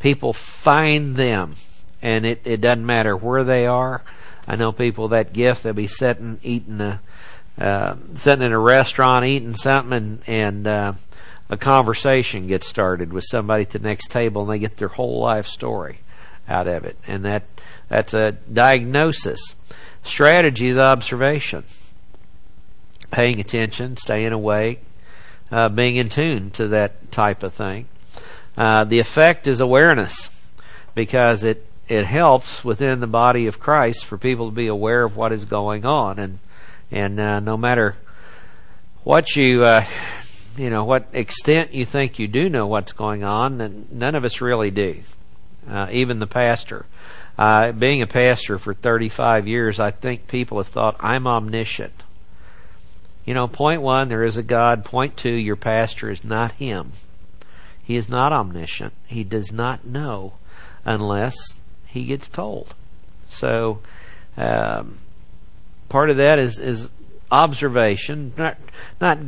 people 0.00 0.32
find 0.32 1.14
them, 1.14 1.54
and 2.02 2.26
it, 2.26 2.40
it 2.44 2.60
doesn't 2.60 2.84
matter 2.84 3.16
where 3.16 3.44
they 3.44 3.66
are. 3.66 4.02
I 4.46 4.56
know 4.56 4.72
people 4.72 5.08
that 5.08 5.32
gift 5.32 5.62
they'll 5.62 5.72
be 5.72 5.86
sitting 5.86 6.40
eating 6.42 6.80
a 6.80 7.00
uh, 7.56 7.94
sitting 8.16 8.44
in 8.44 8.52
a 8.52 8.58
restaurant 8.58 9.24
eating 9.26 9.54
something 9.54 9.92
and 9.92 10.22
and 10.26 10.66
uh, 10.66 10.92
a 11.48 11.56
conversation 11.56 12.48
gets 12.48 12.66
started 12.66 13.12
with 13.12 13.24
somebody 13.30 13.62
at 13.62 13.70
the 13.70 13.78
next 13.78 14.10
table 14.10 14.42
and 14.42 14.50
they 14.50 14.58
get 14.58 14.78
their 14.78 14.88
whole 14.88 15.20
life 15.20 15.46
story 15.46 16.00
out 16.48 16.66
of 16.66 16.84
it. 16.84 16.96
And 17.06 17.24
that 17.24 17.44
that's 17.88 18.14
a 18.14 18.32
diagnosis. 18.32 19.54
Strategy 20.02 20.68
is 20.68 20.78
observation. 20.78 21.64
Paying 23.10 23.40
attention, 23.40 23.96
staying 23.96 24.32
awake, 24.32 24.82
uh, 25.50 25.68
being 25.68 25.96
in 25.96 26.08
tune 26.08 26.50
to 26.52 26.68
that 26.68 27.12
type 27.12 27.42
of 27.42 27.52
thing. 27.52 27.86
Uh, 28.56 28.84
the 28.84 28.98
effect 28.98 29.46
is 29.46 29.60
awareness 29.60 30.30
because 30.94 31.44
it, 31.44 31.66
it 31.88 32.06
helps 32.06 32.64
within 32.64 33.00
the 33.00 33.06
body 33.06 33.46
of 33.46 33.58
Christ 33.58 34.04
for 34.04 34.16
people 34.16 34.46
to 34.50 34.54
be 34.54 34.66
aware 34.66 35.02
of 35.02 35.16
what 35.16 35.32
is 35.32 35.44
going 35.44 35.84
on. 35.84 36.18
And, 36.18 36.38
and 36.90 37.20
uh, 37.20 37.40
no 37.40 37.56
matter 37.56 37.96
what 39.04 39.34
you 39.36 39.64
uh, 39.64 39.84
you 40.56 40.70
know 40.70 40.84
what 40.84 41.08
extent 41.12 41.74
you 41.74 41.84
think 41.84 42.18
you 42.18 42.28
do 42.28 42.48
know 42.48 42.66
what's 42.66 42.92
going 42.92 43.24
on, 43.24 43.60
and 43.60 43.90
none 43.92 44.14
of 44.14 44.24
us 44.24 44.40
really 44.40 44.70
do. 44.70 45.02
Uh, 45.68 45.88
even 45.90 46.18
the 46.18 46.26
pastor. 46.26 46.86
Uh, 47.42 47.72
being 47.72 48.02
a 48.02 48.06
pastor 48.06 48.56
for 48.56 48.72
35 48.72 49.48
years, 49.48 49.80
I 49.80 49.90
think 49.90 50.28
people 50.28 50.58
have 50.58 50.68
thought 50.68 50.94
I'm 51.00 51.26
omniscient. 51.26 52.04
You 53.24 53.34
know, 53.34 53.48
point 53.48 53.82
one, 53.82 54.06
there 54.06 54.22
is 54.22 54.36
a 54.36 54.44
God. 54.44 54.84
Point 54.84 55.16
two, 55.16 55.34
your 55.34 55.56
pastor 55.56 56.08
is 56.08 56.22
not 56.22 56.52
him. 56.52 56.92
He 57.82 57.96
is 57.96 58.08
not 58.08 58.32
omniscient. 58.32 58.92
He 59.08 59.24
does 59.24 59.50
not 59.50 59.84
know 59.84 60.34
unless 60.84 61.34
he 61.88 62.04
gets 62.04 62.28
told. 62.28 62.76
So, 63.28 63.80
um, 64.36 64.98
part 65.88 66.10
of 66.10 66.18
that 66.18 66.38
is, 66.38 66.60
is 66.60 66.90
observation, 67.32 68.34
not 68.38 68.56
not 69.00 69.18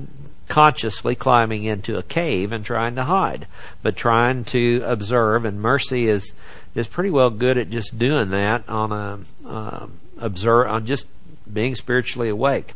consciously 0.49 1.15
climbing 1.15 1.65
into 1.65 1.97
a 1.97 2.03
cave 2.03 2.53
and 2.53 2.65
trying 2.65 2.97
to 2.97 3.05
hide, 3.05 3.47
but 3.83 3.97
trying 3.97 4.45
to 4.45 4.83
observe. 4.85 5.45
And 5.45 5.61
mercy 5.61 6.07
is 6.09 6.33
is 6.75 6.89
pretty 6.89 7.11
well 7.11 7.31
good 7.31 7.57
at 7.57 7.71
just 7.71 7.99
doing 7.99 8.31
that 8.31 8.69
on 8.69 8.93
a 8.93 9.49
uh, 9.49 9.87
observe 10.19 10.69
on 10.69 10.87
just 10.87 11.07
being 11.51 11.75
spiritually 11.75 12.29
awake. 12.29 12.75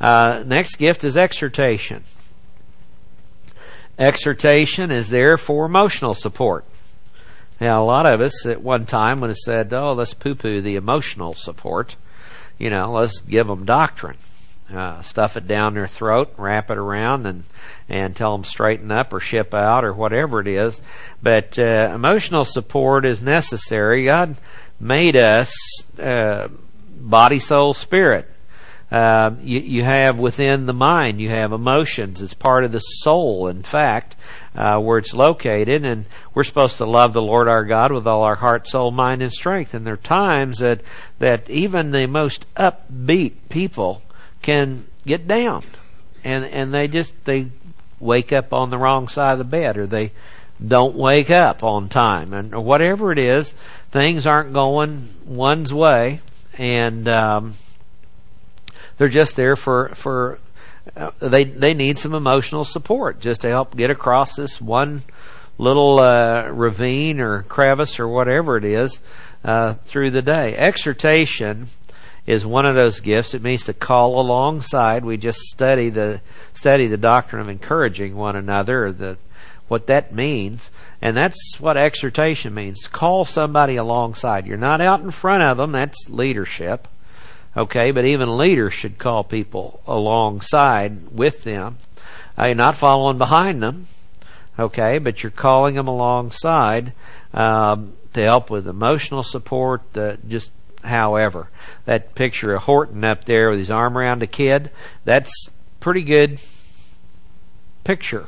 Uh, 0.00 0.42
next 0.46 0.76
gift 0.76 1.04
is 1.04 1.16
exhortation. 1.16 2.04
Exhortation 3.98 4.90
is 4.90 5.08
there 5.08 5.38
for 5.38 5.64
emotional 5.64 6.14
support. 6.14 6.64
Now, 7.58 7.82
a 7.82 7.86
lot 7.86 8.04
of 8.04 8.20
us 8.20 8.44
at 8.44 8.60
one 8.60 8.84
time 8.84 9.20
would 9.20 9.30
have 9.30 9.38
said, 9.38 9.72
"Oh, 9.72 9.94
let's 9.94 10.12
poo-poo 10.12 10.60
the 10.60 10.76
emotional 10.76 11.32
support." 11.34 11.96
You 12.58 12.68
know, 12.70 12.92
let's 12.92 13.20
give 13.20 13.46
them 13.46 13.64
doctrine 13.64 14.16
uh, 14.72 15.00
stuff 15.00 15.36
it 15.36 15.46
down 15.46 15.74
their 15.74 15.86
throat, 15.86 16.34
wrap 16.36 16.70
it 16.70 16.78
around, 16.78 17.26
and 17.26 17.44
and 17.88 18.16
tell 18.16 18.32
them 18.32 18.44
straighten 18.44 18.90
up 18.90 19.12
or 19.12 19.20
ship 19.20 19.54
out 19.54 19.84
or 19.84 19.92
whatever 19.92 20.40
it 20.40 20.48
is. 20.48 20.80
But 21.22 21.58
uh, 21.58 21.92
emotional 21.94 22.44
support 22.44 23.06
is 23.06 23.22
necessary. 23.22 24.04
God 24.04 24.36
made 24.80 25.16
us 25.16 25.54
uh, 26.00 26.48
body, 26.98 27.38
soul, 27.38 27.74
spirit. 27.74 28.28
Uh, 28.90 29.34
you, 29.40 29.58
you 29.58 29.82
have 29.82 30.18
within 30.18 30.66
the 30.66 30.72
mind, 30.72 31.20
you 31.20 31.28
have 31.28 31.52
emotions. 31.52 32.22
It's 32.22 32.34
part 32.34 32.64
of 32.64 32.70
the 32.70 32.78
soul, 32.78 33.48
in 33.48 33.62
fact, 33.62 34.14
uh, 34.54 34.78
where 34.78 34.98
it's 34.98 35.12
located. 35.12 35.84
And 35.84 36.04
we're 36.34 36.44
supposed 36.44 36.78
to 36.78 36.86
love 36.86 37.12
the 37.12 37.22
Lord 37.22 37.48
our 37.48 37.64
God 37.64 37.90
with 37.92 38.06
all 38.06 38.22
our 38.22 38.36
heart, 38.36 38.68
soul, 38.68 38.92
mind, 38.92 39.22
and 39.22 39.32
strength. 39.32 39.74
And 39.74 39.84
there 39.84 39.94
are 39.94 39.98
times 39.98 40.58
that, 40.58 40.82
that 41.18 41.50
even 41.50 41.90
the 41.90 42.06
most 42.06 42.52
upbeat 42.54 43.34
people 43.48 44.02
can 44.46 44.84
get 45.04 45.26
down. 45.26 45.64
And 46.24 46.44
and 46.44 46.72
they 46.72 46.88
just 46.88 47.12
they 47.24 47.48
wake 47.98 48.32
up 48.32 48.52
on 48.52 48.70
the 48.70 48.78
wrong 48.78 49.08
side 49.08 49.32
of 49.32 49.38
the 49.38 49.44
bed 49.44 49.76
or 49.76 49.86
they 49.86 50.12
don't 50.64 50.94
wake 50.96 51.30
up 51.30 51.62
on 51.62 51.88
time. 51.88 52.32
And 52.32 52.54
or 52.54 52.60
whatever 52.60 53.12
it 53.12 53.18
is 53.18 53.52
things 53.90 54.26
aren't 54.26 54.52
going 54.52 55.08
one's 55.26 55.74
way. 55.74 56.20
And 56.56 57.06
um, 57.08 57.54
they're 58.96 59.08
just 59.08 59.36
there 59.36 59.56
for 59.56 59.90
for 59.94 60.38
uh, 60.96 61.10
they 61.18 61.44
they 61.44 61.74
need 61.74 61.98
some 61.98 62.14
emotional 62.14 62.64
support 62.64 63.20
just 63.20 63.42
to 63.42 63.48
help 63.48 63.76
get 63.76 63.90
across 63.90 64.36
this 64.36 64.60
one 64.60 65.02
little 65.58 65.98
uh, 65.98 66.48
ravine 66.48 67.20
or 67.20 67.42
crevice 67.42 67.98
or 67.98 68.06
whatever 68.06 68.56
it 68.56 68.64
is 68.64 68.98
uh, 69.44 69.74
through 69.84 70.10
the 70.10 70.22
day. 70.22 70.54
Exhortation 70.56 71.68
is 72.26 72.44
one 72.44 72.66
of 72.66 72.74
those 72.74 73.00
gifts. 73.00 73.34
It 73.34 73.42
means 73.42 73.64
to 73.64 73.72
call 73.72 74.20
alongside. 74.20 75.04
We 75.04 75.16
just 75.16 75.40
study 75.40 75.90
the 75.90 76.20
study 76.54 76.86
the 76.86 76.96
doctrine 76.96 77.40
of 77.40 77.48
encouraging 77.48 78.16
one 78.16 78.36
another, 78.36 78.92
the 78.92 79.18
what 79.68 79.86
that 79.88 80.12
means, 80.12 80.70
and 81.02 81.16
that's 81.16 81.58
what 81.58 81.76
exhortation 81.76 82.54
means. 82.54 82.86
Call 82.86 83.24
somebody 83.24 83.76
alongside. 83.76 84.46
You're 84.46 84.56
not 84.56 84.80
out 84.80 85.00
in 85.00 85.10
front 85.10 85.42
of 85.42 85.56
them. 85.56 85.72
That's 85.72 86.08
leadership. 86.08 86.86
Okay, 87.56 87.90
but 87.90 88.04
even 88.04 88.36
leaders 88.36 88.74
should 88.74 88.98
call 88.98 89.24
people 89.24 89.80
alongside 89.86 91.10
with 91.10 91.42
them. 91.44 91.78
Uh, 92.38 92.46
you're 92.48 92.54
not 92.54 92.76
following 92.76 93.18
behind 93.18 93.62
them. 93.62 93.86
Okay, 94.58 94.98
but 94.98 95.22
you're 95.22 95.30
calling 95.30 95.74
them 95.74 95.88
alongside 95.88 96.92
um, 97.32 97.94
to 98.12 98.22
help 98.22 98.50
with 98.50 98.66
emotional 98.66 99.22
support, 99.22 99.82
uh, 99.96 100.16
just 100.28 100.50
however. 100.86 101.48
That 101.84 102.14
picture 102.14 102.54
of 102.54 102.62
Horton 102.62 103.04
up 103.04 103.24
there 103.24 103.50
with 103.50 103.58
his 103.58 103.70
arm 103.70 103.96
around 103.96 104.22
a 104.22 104.26
kid, 104.26 104.70
that's 105.04 105.30
pretty 105.80 106.02
good 106.02 106.40
picture 107.84 108.26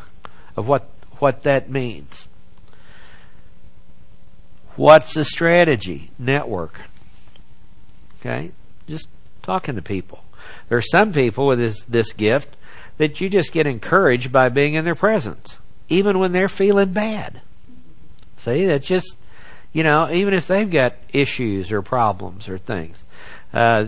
of 0.56 0.68
what 0.68 0.88
what 1.18 1.42
that 1.42 1.68
means. 1.68 2.28
What's 4.76 5.14
the 5.14 5.24
strategy? 5.24 6.10
Network. 6.18 6.82
Okay? 8.20 8.52
Just 8.86 9.08
talking 9.42 9.74
to 9.74 9.82
people. 9.82 10.22
There 10.68 10.78
are 10.78 10.82
some 10.82 11.12
people 11.12 11.48
with 11.48 11.58
this, 11.58 11.82
this 11.82 12.12
gift 12.12 12.56
that 12.96 13.20
you 13.20 13.28
just 13.28 13.52
get 13.52 13.66
encouraged 13.66 14.30
by 14.30 14.48
being 14.48 14.74
in 14.74 14.84
their 14.84 14.94
presence, 14.94 15.58
even 15.88 16.18
when 16.20 16.30
they're 16.30 16.48
feeling 16.48 16.92
bad. 16.92 17.40
See, 18.38 18.66
that's 18.66 18.86
just, 18.86 19.16
you 19.72 19.82
know, 19.82 20.10
even 20.10 20.34
if 20.34 20.46
they've 20.46 20.70
got 20.70 20.94
issues 21.12 21.70
or 21.70 21.82
problems 21.82 22.48
or 22.48 22.58
things, 22.58 23.02
uh, 23.52 23.86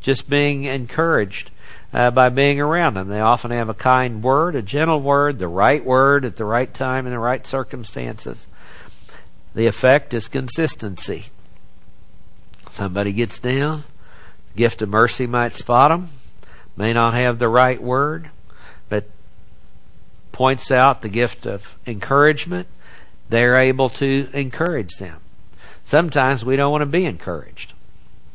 just 0.00 0.28
being 0.28 0.64
encouraged 0.64 1.50
uh, 1.92 2.10
by 2.10 2.28
being 2.28 2.60
around 2.60 2.94
them. 2.94 3.08
They 3.08 3.20
often 3.20 3.50
have 3.50 3.68
a 3.68 3.74
kind 3.74 4.22
word, 4.22 4.54
a 4.54 4.62
gentle 4.62 5.00
word, 5.00 5.38
the 5.38 5.48
right 5.48 5.84
word 5.84 6.24
at 6.24 6.36
the 6.36 6.44
right 6.44 6.72
time 6.72 7.06
in 7.06 7.12
the 7.12 7.18
right 7.18 7.46
circumstances. 7.46 8.46
The 9.54 9.66
effect 9.66 10.14
is 10.14 10.28
consistency. 10.28 11.26
Somebody 12.70 13.12
gets 13.12 13.38
down, 13.38 13.84
gift 14.54 14.82
of 14.82 14.88
mercy 14.88 15.26
might 15.26 15.54
spot 15.54 15.90
them, 15.90 16.10
may 16.76 16.92
not 16.92 17.14
have 17.14 17.38
the 17.38 17.48
right 17.48 17.82
word, 17.82 18.30
but 18.88 19.04
points 20.30 20.70
out 20.70 21.02
the 21.02 21.08
gift 21.08 21.46
of 21.46 21.74
encouragement. 21.86 22.68
They're 23.28 23.56
able 23.56 23.88
to 23.90 24.28
encourage 24.32 24.96
them. 24.98 25.20
Sometimes 25.84 26.44
we 26.44 26.56
don't 26.56 26.72
want 26.72 26.82
to 26.82 26.86
be 26.86 27.04
encouraged. 27.04 27.72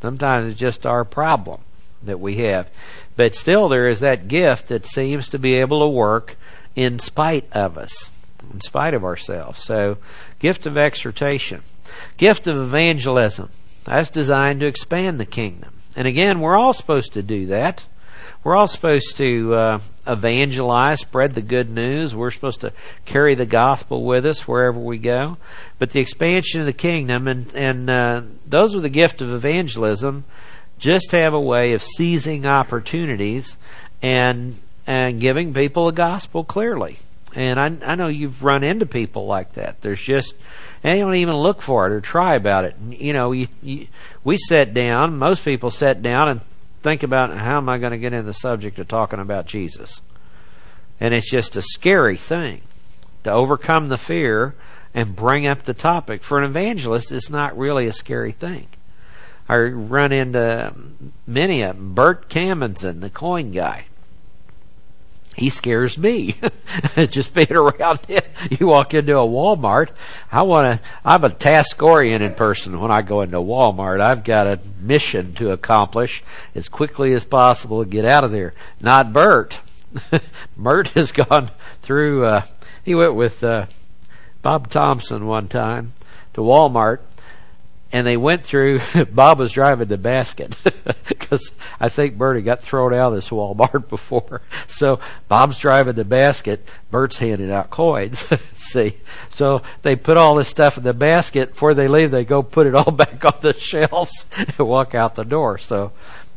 Sometimes 0.01 0.51
it's 0.51 0.59
just 0.59 0.85
our 0.85 1.05
problem 1.05 1.61
that 2.03 2.19
we 2.19 2.37
have. 2.37 2.69
But 3.15 3.35
still, 3.35 3.69
there 3.69 3.87
is 3.87 3.99
that 4.01 4.27
gift 4.27 4.67
that 4.67 4.85
seems 4.85 5.29
to 5.29 5.39
be 5.39 5.55
able 5.55 5.81
to 5.81 5.87
work 5.87 6.35
in 6.75 6.99
spite 6.99 7.45
of 7.51 7.77
us, 7.77 8.09
in 8.51 8.61
spite 8.61 8.93
of 8.93 9.05
ourselves. 9.05 9.63
So, 9.63 9.97
gift 10.39 10.65
of 10.65 10.77
exhortation, 10.77 11.61
gift 12.17 12.47
of 12.47 12.57
evangelism. 12.57 13.49
That's 13.85 14.09
designed 14.09 14.61
to 14.61 14.65
expand 14.65 15.19
the 15.19 15.25
kingdom. 15.25 15.73
And 15.95 16.07
again, 16.07 16.39
we're 16.39 16.57
all 16.57 16.73
supposed 16.73 17.13
to 17.13 17.21
do 17.21 17.47
that. 17.47 17.85
We're 18.43 18.57
all 18.57 18.67
supposed 18.67 19.15
to 19.17 19.53
uh, 19.53 19.79
evangelize, 20.05 20.99
spread 20.99 21.33
the 21.33 21.41
good 21.41 21.69
news. 21.69 22.13
We're 22.13 22.31
supposed 22.31 22.61
to 22.61 22.73
carry 23.05 23.35
the 23.35 23.45
gospel 23.45 24.03
with 24.03 24.25
us 24.25 24.47
wherever 24.47 24.77
we 24.77 24.97
go. 24.97 25.37
But 25.79 25.91
the 25.91 26.01
expansion 26.01 26.59
of 26.59 26.65
the 26.65 26.73
kingdom 26.73 27.27
and 27.27 27.53
and 27.55 27.89
uh, 27.89 28.21
those 28.45 28.73
with 28.73 28.83
the 28.83 28.89
gift 28.89 29.21
of 29.21 29.31
evangelism 29.31 30.25
just 30.77 31.11
have 31.13 31.33
a 31.33 31.39
way 31.39 31.71
of 31.73 31.81
seizing 31.81 32.45
opportunities 32.45 33.55
and 34.01 34.57
and 34.85 35.21
giving 35.21 35.53
people 35.53 35.85
the 35.85 35.93
gospel 35.93 36.43
clearly. 36.43 36.99
And 37.35 37.59
I, 37.59 37.91
I 37.91 37.95
know 37.95 38.07
you've 38.09 38.43
run 38.43 38.63
into 38.63 38.85
people 38.85 39.25
like 39.25 39.53
that. 39.53 39.81
There's 39.81 40.01
just 40.01 40.35
they 40.81 40.99
don't 40.99 41.15
even 41.15 41.35
look 41.35 41.61
for 41.61 41.87
it 41.87 41.93
or 41.93 42.01
try 42.01 42.35
about 42.35 42.65
it. 42.65 42.75
You 42.89 43.13
know, 43.13 43.31
you, 43.31 43.47
you, 43.61 43.87
we 44.25 44.37
sit 44.37 44.73
down. 44.73 45.17
Most 45.17 45.45
people 45.45 45.71
sit 45.71 46.01
down 46.01 46.27
and 46.27 46.41
think 46.83 47.01
about 47.01 47.35
how 47.35 47.57
am 47.57 47.69
I 47.69 47.77
going 47.77 47.91
to 47.91 47.97
get 47.97 48.13
in 48.13 48.25
the 48.25 48.33
subject 48.33 48.77
of 48.77 48.87
talking 48.87 49.19
about 49.19 49.47
Jesus, 49.47 50.01
and 50.99 51.13
it's 51.13 51.31
just 51.31 51.55
a 51.55 51.61
scary 51.61 52.17
thing 52.17 52.61
to 53.23 53.31
overcome 53.31 53.89
the 53.89 53.97
fear 53.97 54.53
and 54.93 55.15
bring 55.15 55.47
up 55.47 55.63
the 55.63 55.73
topic. 55.73 56.21
For 56.21 56.37
an 56.37 56.43
evangelist, 56.43 57.11
it's 57.11 57.29
not 57.29 57.57
really 57.57 57.87
a 57.87 57.93
scary 57.93 58.31
thing. 58.31 58.67
I 59.49 59.57
run 59.57 60.11
into 60.11 60.73
many 61.25 61.61
of 61.63 61.75
them. 61.75 61.93
Bert 61.93 62.29
Cammonson, 62.29 63.01
the 63.01 63.09
coin 63.09 63.51
guy. 63.51 63.85
He 65.35 65.49
scares 65.49 65.97
me. 65.97 66.35
Just 66.95 67.33
being 67.33 67.51
around 67.51 67.99
him. 68.05 68.21
You 68.49 68.67
walk 68.67 68.93
into 68.93 69.17
a 69.17 69.27
Walmart. 69.27 69.89
I 70.31 70.43
want 70.43 70.67
to, 70.67 70.87
I'm 71.03 71.23
a 71.23 71.29
task 71.29 71.81
oriented 71.81 72.37
person 72.37 72.79
when 72.79 72.91
I 72.91 73.01
go 73.01 73.21
into 73.21 73.37
Walmart. 73.37 73.99
I've 73.99 74.23
got 74.23 74.47
a 74.47 74.59
mission 74.79 75.33
to 75.35 75.51
accomplish 75.51 76.23
as 76.55 76.69
quickly 76.69 77.13
as 77.13 77.25
possible 77.25 77.83
to 77.83 77.89
get 77.89 78.05
out 78.05 78.23
of 78.23 78.31
there. 78.31 78.53
Not 78.79 79.13
Bert. 79.13 79.59
Bert 80.57 80.89
has 80.89 81.11
gone 81.11 81.49
through, 81.81 82.25
uh, 82.25 82.45
he 82.83 82.95
went 82.95 83.15
with, 83.15 83.43
uh, 83.43 83.65
Bob 84.43 84.69
Thompson 84.69 85.25
one 85.25 85.47
time 85.47 85.93
to 86.33 86.41
Walmart 86.41 86.99
and 87.93 88.07
they 88.07 88.17
went 88.17 88.43
through. 88.43 88.81
Bob 89.11 89.39
was 89.39 89.51
driving 89.51 89.87
the 89.87 89.97
basket 89.97 90.55
because 91.07 91.51
I 91.79 91.89
think 91.89 92.17
Bertie 92.17 92.41
got 92.41 92.63
thrown 92.63 92.93
out 92.93 93.09
of 93.09 93.15
this 93.15 93.29
Walmart 93.29 93.87
before. 93.89 94.41
So 94.67 94.99
Bob's 95.29 95.59
driving 95.59 95.93
the 95.93 96.03
basket. 96.03 96.67
Bert's 96.91 97.19
handing 97.19 97.51
out 97.51 97.69
coins. 97.69 98.27
See, 98.55 98.95
so 99.29 99.61
they 99.83 99.95
put 99.95 100.17
all 100.17 100.35
this 100.35 100.49
stuff 100.49 100.77
in 100.77 100.83
the 100.83 100.93
basket. 100.93 101.51
Before 101.51 101.75
they 101.75 101.87
leave, 101.87 102.11
they 102.11 102.25
go 102.25 102.41
put 102.41 102.65
it 102.65 102.75
all 102.75 102.91
back 102.91 103.23
on 103.23 103.35
the 103.41 103.53
shelves 103.53 104.25
and 104.35 104.57
walk 104.67 104.95
out 104.95 105.15
the 105.15 105.23
door. 105.23 105.59
So 105.59 105.91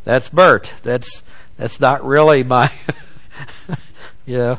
that's 0.04 0.28
Bert. 0.28 0.70
That's 0.82 1.22
that's 1.56 1.80
not 1.80 2.04
really 2.04 2.44
my, 2.44 2.70
you 4.26 4.36
know. 4.36 4.58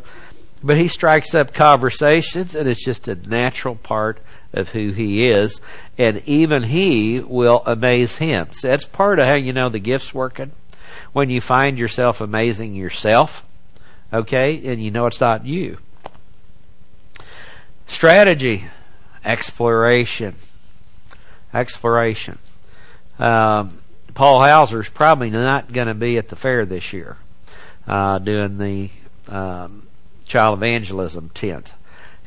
But 0.63 0.77
he 0.77 0.88
strikes 0.88 1.36
up 1.36 1.53
conversations, 1.53 2.55
and 2.55 2.67
it's 2.67 2.83
just 2.83 3.07
a 3.07 3.13
natural 3.13 3.75
part 3.75 4.19
of 4.58 4.70
who 4.70 4.91
he 4.91 5.30
is, 5.30 5.62
and 5.98 6.22
even 6.26 6.63
he 6.63 7.20
will 7.20 7.63
amaze 7.65 8.17
him. 8.17 8.50
So 8.52 8.67
that's 8.67 8.86
part 8.86 9.20
of 9.20 9.28
how 9.28 9.38
you 9.38 9.54
know 9.54 9.70
the 9.70 9.80
gift's 9.80 10.13
working. 10.13 10.52
When 11.13 11.30
you 11.30 11.41
find 11.41 11.80
yourself 11.80 12.22
amazing 12.22 12.76
yourself, 12.76 13.46
okay, 14.12 14.62
and 14.65 14.82
you 14.82 14.91
know 14.91 15.06
it's 15.06 15.22
not 15.22 15.46
you. 15.46 15.78
Strategy, 17.86 18.65
exploration, 19.24 20.36
exploration. 21.54 22.39
Um, 23.20 23.80
Paul 24.13 24.41
Hauser's 24.41 24.89
probably 24.89 25.30
not 25.30 25.72
going 25.72 25.88
to 25.88 25.93
be 25.93 26.17
at 26.17 26.28
the 26.28 26.36
fair 26.36 26.65
this 26.65 26.91
year, 26.91 27.17
uh, 27.88 28.20
doing 28.20 28.58
the 28.58 28.89
um, 29.30 29.88
child 30.26 30.58
evangelism 30.58 31.30
tent 31.30 31.72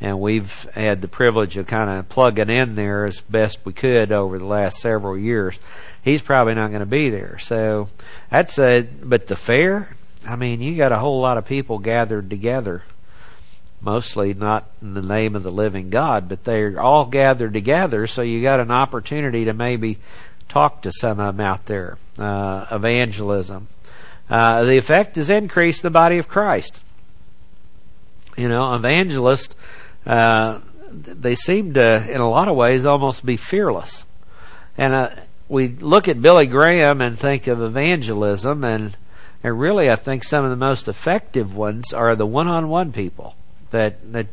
and 0.00 0.18
we've 0.18 0.64
had 0.74 1.02
the 1.02 1.08
privilege 1.08 1.56
of 1.56 1.66
kind 1.66 1.90
of 1.90 2.08
plugging 2.08 2.48
in 2.48 2.74
there 2.74 3.04
as 3.04 3.20
best 3.20 3.58
we 3.64 3.72
could 3.72 4.12
over 4.12 4.38
the 4.38 4.46
last 4.46 4.78
several 4.78 5.16
years. 5.16 5.58
He's 6.02 6.22
probably 6.22 6.54
not 6.54 6.68
going 6.68 6.80
to 6.80 6.86
be 6.86 7.10
there. 7.10 7.38
So 7.38 7.88
that's 8.30 8.58
a, 8.58 8.82
but 8.82 9.26
the 9.26 9.36
fair, 9.36 9.90
I 10.26 10.36
mean, 10.36 10.62
you 10.62 10.76
got 10.76 10.92
a 10.92 10.98
whole 10.98 11.20
lot 11.20 11.36
of 11.36 11.44
people 11.44 11.78
gathered 11.78 12.30
together. 12.30 12.82
Mostly 13.82 14.34
not 14.34 14.70
in 14.82 14.94
the 14.94 15.02
name 15.02 15.36
of 15.36 15.42
the 15.42 15.50
living 15.50 15.90
God, 15.90 16.28
but 16.28 16.44
they're 16.44 16.80
all 16.80 17.06
gathered 17.06 17.54
together, 17.54 18.06
so 18.06 18.20
you 18.20 18.42
got 18.42 18.60
an 18.60 18.70
opportunity 18.70 19.46
to 19.46 19.54
maybe 19.54 19.98
talk 20.50 20.82
to 20.82 20.92
some 20.92 21.18
of 21.18 21.36
them 21.36 21.46
out 21.46 21.64
there. 21.66 21.96
Uh, 22.18 22.66
evangelism. 22.70 23.68
Uh, 24.28 24.64
the 24.64 24.76
effect 24.76 25.16
is 25.16 25.30
increase 25.30 25.80
the 25.80 25.90
body 25.90 26.18
of 26.18 26.28
Christ. 26.28 26.80
You 28.36 28.48
know, 28.48 28.74
evangelists 28.74 29.56
uh, 30.06 30.60
they 30.90 31.34
seem 31.34 31.74
to, 31.74 32.10
in 32.10 32.20
a 32.20 32.28
lot 32.28 32.48
of 32.48 32.56
ways, 32.56 32.86
almost 32.86 33.24
be 33.24 33.36
fearless. 33.36 34.04
And 34.76 34.94
uh, 34.94 35.10
we 35.48 35.68
look 35.68 36.08
at 36.08 36.22
Billy 36.22 36.46
Graham 36.46 37.00
and 37.00 37.18
think 37.18 37.46
of 37.46 37.62
evangelism, 37.62 38.64
and, 38.64 38.96
and 39.42 39.60
really, 39.60 39.90
I 39.90 39.96
think 39.96 40.24
some 40.24 40.44
of 40.44 40.50
the 40.50 40.56
most 40.56 40.88
effective 40.88 41.54
ones 41.54 41.92
are 41.92 42.16
the 42.16 42.26
one-on-one 42.26 42.92
people 42.92 43.34
that 43.70 44.12
that 44.12 44.26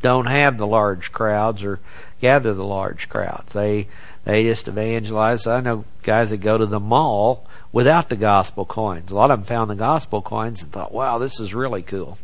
don't 0.00 0.26
have 0.26 0.58
the 0.58 0.66
large 0.66 1.12
crowds 1.12 1.64
or 1.64 1.80
gather 2.20 2.54
the 2.54 2.64
large 2.64 3.08
crowds. 3.08 3.52
They 3.52 3.88
they 4.24 4.44
just 4.44 4.68
evangelize. 4.68 5.46
I 5.46 5.60
know 5.60 5.84
guys 6.02 6.30
that 6.30 6.38
go 6.38 6.58
to 6.58 6.66
the 6.66 6.80
mall 6.80 7.46
without 7.72 8.08
the 8.08 8.16
gospel 8.16 8.64
coins. 8.64 9.10
A 9.10 9.14
lot 9.14 9.30
of 9.30 9.40
them 9.40 9.46
found 9.46 9.70
the 9.70 9.74
gospel 9.74 10.22
coins 10.22 10.62
and 10.62 10.70
thought, 10.70 10.92
"Wow, 10.92 11.18
this 11.18 11.40
is 11.40 11.54
really 11.54 11.82
cool." 11.82 12.18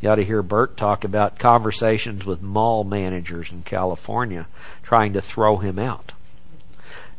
You 0.00 0.10
ought 0.10 0.16
to 0.16 0.24
hear 0.24 0.42
Bert 0.42 0.76
talk 0.76 1.04
about 1.04 1.38
conversations 1.38 2.24
with 2.24 2.40
mall 2.40 2.84
managers 2.84 3.50
in 3.50 3.62
California 3.62 4.46
trying 4.82 5.14
to 5.14 5.22
throw 5.22 5.56
him 5.56 5.78
out. 5.78 6.12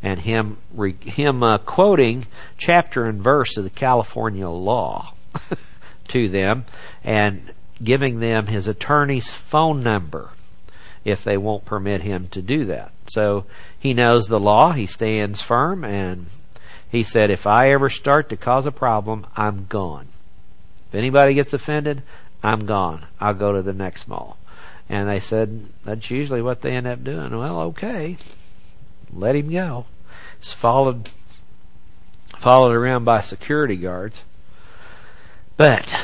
And 0.02 0.20
him, 0.22 0.58
re, 0.74 0.94
him 0.94 1.44
uh, 1.44 1.58
quoting 1.58 2.26
chapter 2.58 3.04
and 3.04 3.22
verse 3.22 3.58
of 3.58 3.66
the 3.66 3.70
California 3.70 4.48
law 4.48 5.14
to 6.10 6.30
them 6.30 6.66
and 7.04 7.54
giving 7.84 8.20
them 8.20 8.48
his 8.48 8.68
attorney's 8.68 9.30
phone 9.30 9.84
number 9.84 10.30
if 11.04 11.24
they 11.24 11.38
won't 11.38 11.66
permit 11.66 12.02
him 12.02 12.28
to 12.30 12.42
do 12.42 12.66
that. 12.66 12.92
So 13.08 13.46
he 13.78 13.94
knows 13.94 14.28
the 14.28 14.40
law, 14.40 14.72
he 14.72 14.86
stands 14.86 15.42
firm, 15.42 15.84
and 15.84 16.28
he 16.90 17.04
said, 17.04 17.30
if 17.30 17.46
I 17.48 17.72
ever 17.72 17.90
start 17.90 18.30
to 18.30 18.38
cause 18.38 18.66
a 18.66 18.72
problem, 18.72 19.26
I'm 19.36 19.66
gone. 19.66 20.08
If 20.90 20.96
anybody 20.96 21.34
gets 21.34 21.54
offended, 21.54 22.02
I'm 22.44 22.66
gone. 22.66 23.06
I'll 23.20 23.34
go 23.34 23.54
to 23.54 23.62
the 23.62 23.74
next 23.74 24.08
mall. 24.08 24.38
And 24.88 25.08
they 25.08 25.20
said 25.20 25.66
that's 25.86 26.10
usually 26.10 26.42
what 26.42 26.62
they 26.62 26.72
end 26.72 26.88
up 26.88 27.04
doing. 27.04 27.38
Well, 27.38 27.62
okay, 27.62 28.18
let 29.14 29.36
him 29.36 29.52
go. 29.52 29.86
He's 30.40 30.52
followed 30.52 31.10
followed 32.38 32.74
around 32.74 33.04
by 33.04 33.22
security 33.22 33.76
guards. 33.76 34.24
But 35.58 35.96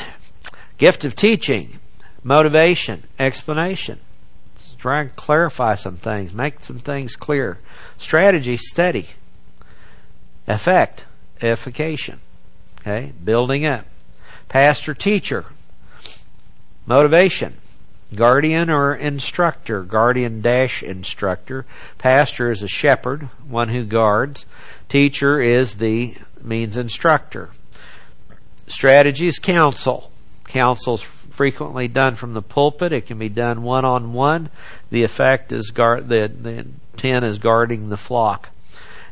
gift 0.78 1.06
of 1.06 1.15
teaching, 1.15 1.80
motivation, 2.24 3.04
explanation. 3.17 4.00
Let's 4.56 4.76
try 4.76 5.02
and 5.02 5.15
clarify 5.15 5.76
some 5.76 5.95
things, 5.95 6.34
make 6.34 6.63
some 6.63 6.80
things 6.80 7.15
clear. 7.15 7.58
Strategy, 7.98 8.58
steady. 8.58 9.08
Effect, 10.48 11.06
edification. 11.41 12.19
Okay, 12.82 13.13
building 13.24 13.65
up. 13.65 13.86
Pastor, 14.50 14.93
teacher. 14.93 15.45
Motivation, 16.88 17.56
guardian 18.13 18.69
or 18.69 18.93
instructor, 18.93 19.82
guardian 19.82 20.41
dash 20.41 20.84
instructor. 20.84 21.65
Pastor 21.98 22.52
is 22.52 22.62
a 22.62 22.67
shepherd, 22.67 23.24
one 23.48 23.69
who 23.69 23.84
guards. 23.84 24.45
Teacher 24.88 25.39
is 25.39 25.76
the 25.76 26.15
means 26.41 26.78
instructor. 26.78 27.50
Strategy 28.67 29.28
is 29.28 29.39
counsel. 29.39 30.12
Counsel 30.45 30.95
is 30.95 31.02
frequently 31.02 31.88
done 31.88 32.15
from 32.15 32.34
the 32.34 32.41
pulpit. 32.41 32.93
It 32.93 33.08
can 33.08 33.17
be 33.17 33.30
done 33.30 33.63
one 33.63 33.84
on 33.84 34.13
one. 34.13 34.50
The 34.91 35.04
effect 35.04 35.52
is 35.52 35.71
guard, 35.71 36.08
the, 36.08 36.28
the 36.28 36.65
intent 36.93 37.26
is 37.26 37.39
guarding 37.39 37.89
the 37.89 37.98
flock. 37.98 38.50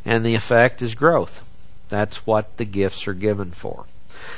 And 0.05 0.25
the 0.25 0.35
effect 0.35 0.81
is 0.81 0.95
growth. 0.95 1.41
That's 1.89 2.25
what 2.25 2.57
the 2.57 2.65
gifts 2.65 3.07
are 3.07 3.13
given 3.13 3.51
for. 3.51 3.85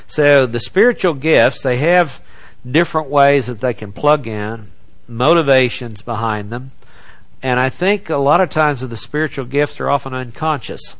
So 0.07 0.45
the 0.45 0.59
spiritual 0.59 1.13
gifts, 1.13 1.61
they 1.63 1.77
have 1.77 2.21
different 2.69 3.09
ways 3.09 3.47
that 3.47 3.59
they 3.59 3.73
can 3.73 3.91
plug 3.91 4.27
in, 4.27 4.67
motivations 5.07 6.01
behind 6.01 6.49
them. 6.49 6.71
And 7.43 7.59
I 7.59 7.69
think 7.69 8.09
a 8.09 8.17
lot 8.17 8.41
of 8.41 8.49
times 8.49 8.81
the 8.81 8.97
spiritual 8.97 9.45
gifts 9.45 9.79
are 9.79 9.89
often 9.89 10.13
unconscious. 10.13 10.95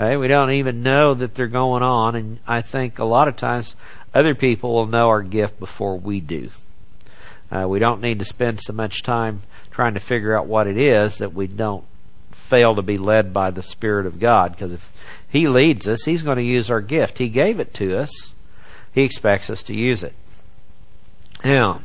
Okay, 0.00 0.16
we 0.16 0.26
don't 0.26 0.52
even 0.52 0.82
know 0.82 1.14
that 1.14 1.34
they're 1.34 1.46
going 1.46 1.82
on, 1.82 2.16
and 2.16 2.38
I 2.46 2.62
think 2.62 2.98
a 2.98 3.04
lot 3.04 3.28
of 3.28 3.36
times 3.36 3.76
other 4.12 4.34
people 4.34 4.72
will 4.72 4.86
know 4.86 5.08
our 5.08 5.22
gift 5.22 5.60
before 5.60 5.96
we 5.96 6.20
do. 6.20 6.50
Uh, 7.50 7.66
we 7.68 7.78
don't 7.78 8.00
need 8.00 8.18
to 8.18 8.24
spend 8.24 8.60
so 8.60 8.72
much 8.72 9.02
time 9.02 9.42
trying 9.70 9.94
to 9.94 10.00
figure 10.00 10.36
out 10.36 10.46
what 10.46 10.66
it 10.66 10.76
is 10.76 11.18
that 11.18 11.34
we 11.34 11.46
don't 11.46 11.84
fail 12.32 12.74
to 12.74 12.82
be 12.82 12.96
led 12.96 13.32
by 13.32 13.50
the 13.50 13.62
Spirit 13.62 14.06
of 14.06 14.18
God. 14.18 14.52
Because 14.52 14.72
if 14.72 14.92
He 15.28 15.46
leads 15.46 15.86
us, 15.86 16.04
He's 16.04 16.22
going 16.22 16.38
to 16.38 16.42
use 16.42 16.70
our 16.70 16.80
gift. 16.80 17.18
He 17.18 17.28
gave 17.28 17.60
it 17.60 17.74
to 17.74 17.98
us. 17.98 18.10
He 18.92 19.02
expects 19.02 19.50
us 19.50 19.62
to 19.64 19.74
use 19.74 20.02
it. 20.02 20.14
Now, 21.44 21.82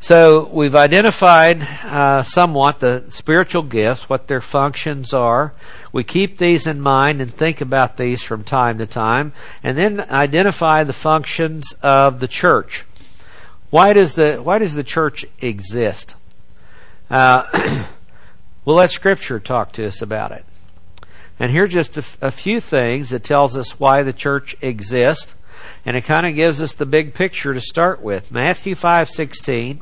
so 0.00 0.48
we've 0.52 0.74
identified 0.74 1.62
uh, 1.62 2.22
somewhat 2.22 2.80
the 2.80 3.04
spiritual 3.08 3.62
gifts, 3.62 4.08
what 4.08 4.28
their 4.28 4.42
functions 4.42 5.14
are. 5.14 5.54
We 5.92 6.04
keep 6.04 6.36
these 6.36 6.66
in 6.66 6.82
mind 6.82 7.22
and 7.22 7.32
think 7.32 7.62
about 7.62 7.96
these 7.96 8.22
from 8.22 8.44
time 8.44 8.76
to 8.78 8.86
time, 8.86 9.32
and 9.62 9.78
then 9.78 10.00
identify 10.00 10.84
the 10.84 10.92
functions 10.92 11.72
of 11.82 12.20
the 12.20 12.28
church. 12.28 12.84
Why 13.70 13.94
does 13.94 14.14
the 14.14 14.36
Why 14.36 14.58
does 14.58 14.74
the 14.74 14.84
church 14.84 15.24
exist? 15.40 16.14
Uh, 17.08 17.86
we'll 18.66 18.76
let 18.76 18.90
Scripture 18.90 19.40
talk 19.40 19.72
to 19.72 19.86
us 19.86 20.02
about 20.02 20.32
it. 20.32 20.44
And 21.40 21.50
here 21.50 21.64
are 21.64 21.68
just 21.68 21.96
a, 21.96 22.04
a 22.20 22.30
few 22.30 22.60
things 22.60 23.08
that 23.08 23.24
tells 23.24 23.56
us 23.56 23.80
why 23.80 24.02
the 24.02 24.12
church 24.12 24.54
exists 24.60 25.34
and 25.84 25.96
it 25.96 26.02
kind 26.02 26.26
of 26.26 26.34
gives 26.34 26.60
us 26.60 26.74
the 26.74 26.86
big 26.86 27.14
picture 27.14 27.54
to 27.54 27.60
start 27.60 28.02
with. 28.02 28.32
Matthew 28.32 28.74
5:16. 28.74 29.80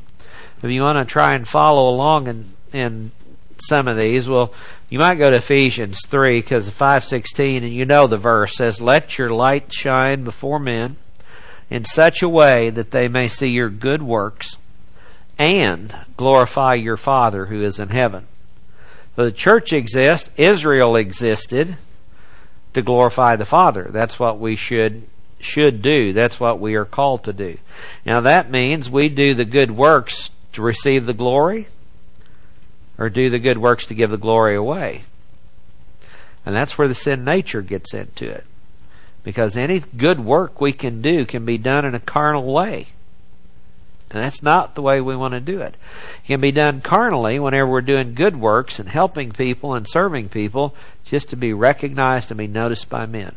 If 0.61 0.71
you 0.71 0.81
want 0.81 0.97
to 0.97 1.11
try 1.11 1.35
and 1.35 1.47
follow 1.47 1.89
along 1.89 2.27
in 2.27 2.45
in 2.73 3.11
some 3.69 3.87
of 3.87 3.97
these, 3.97 4.27
well, 4.27 4.53
you 4.89 4.99
might 4.99 5.15
go 5.15 5.29
to 5.29 5.37
Ephesians 5.37 5.99
3 6.07 6.41
because 6.41 6.69
5:16 6.69 7.63
and 7.63 7.73
you 7.73 7.85
know 7.85 8.07
the 8.07 8.17
verse 8.17 8.55
says, 8.55 8.81
"Let 8.81 9.17
your 9.17 9.29
light 9.29 9.73
shine 9.73 10.23
before 10.23 10.59
men 10.59 10.97
in 11.69 11.85
such 11.85 12.21
a 12.21 12.29
way 12.29 12.69
that 12.69 12.91
they 12.91 13.07
may 13.07 13.27
see 13.27 13.49
your 13.49 13.69
good 13.69 14.03
works 14.03 14.57
and 15.37 15.93
glorify 16.17 16.73
your 16.73 16.97
Father 16.97 17.47
who 17.47 17.63
is 17.63 17.79
in 17.79 17.89
heaven." 17.89 18.27
The 19.15 19.31
church 19.31 19.71
exists, 19.71 20.29
Israel 20.35 20.95
existed 20.95 21.77
to 22.73 22.81
glorify 22.81 23.37
the 23.37 23.45
Father. 23.45 23.87
That's 23.89 24.19
what 24.19 24.39
we 24.39 24.57
should 24.57 25.03
should 25.45 25.81
do. 25.81 26.11
That's 26.13 26.39
what 26.39 26.59
we 26.59 26.75
are 26.75 26.85
called 26.85 27.23
to 27.25 27.33
do. 27.33 27.57
Now 28.05 28.21
that 28.21 28.51
means 28.51 28.89
we 28.89 29.09
do 29.09 29.33
the 29.33 29.45
good 29.45 29.71
works 29.71 30.29
to 30.53 30.61
receive 30.61 31.05
the 31.05 31.13
glory 31.13 31.67
or 32.97 33.09
do 33.09 33.29
the 33.29 33.39
good 33.39 33.57
works 33.57 33.85
to 33.87 33.95
give 33.95 34.09
the 34.09 34.17
glory 34.17 34.55
away. 34.55 35.03
And 36.45 36.55
that's 36.55 36.77
where 36.77 36.87
the 36.87 36.95
sin 36.95 37.23
nature 37.23 37.61
gets 37.61 37.93
into 37.93 38.29
it. 38.29 38.45
Because 39.23 39.57
any 39.57 39.79
good 39.79 40.19
work 40.19 40.61
we 40.61 40.71
can 40.71 41.01
do 41.01 41.25
can 41.25 41.45
be 41.45 41.57
done 41.57 41.85
in 41.85 41.95
a 41.95 41.99
carnal 41.99 42.53
way. 42.53 42.87
And 44.11 44.23
that's 44.23 44.43
not 44.43 44.75
the 44.75 44.83
way 44.83 45.01
we 45.01 45.15
want 45.15 45.33
to 45.33 45.39
do 45.39 45.61
it. 45.61 45.75
It 46.23 46.27
can 46.27 46.39
be 46.39 46.51
done 46.51 46.81
carnally 46.81 47.39
whenever 47.39 47.67
we're 47.67 47.81
doing 47.81 48.13
good 48.13 48.37
works 48.37 48.77
and 48.77 48.87
helping 48.87 49.31
people 49.31 49.73
and 49.73 49.87
serving 49.89 50.29
people 50.29 50.75
just 51.05 51.29
to 51.29 51.35
be 51.35 51.53
recognized 51.53 52.29
and 52.29 52.37
be 52.37 52.47
noticed 52.47 52.87
by 52.87 53.07
men. 53.07 53.35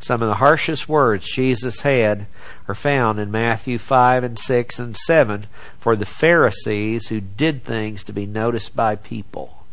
Some 0.00 0.22
of 0.22 0.28
the 0.28 0.36
harshest 0.36 0.88
words 0.88 1.28
Jesus 1.28 1.80
had 1.80 2.26
are 2.68 2.74
found 2.74 3.18
in 3.18 3.30
Matthew 3.30 3.78
5 3.78 4.24
and 4.24 4.38
6 4.38 4.78
and 4.78 4.96
7 4.96 5.46
for 5.80 5.96
the 5.96 6.06
Pharisees 6.06 7.08
who 7.08 7.20
did 7.20 7.64
things 7.64 8.04
to 8.04 8.12
be 8.12 8.26
noticed 8.26 8.76
by 8.76 8.96
people. 8.96 9.64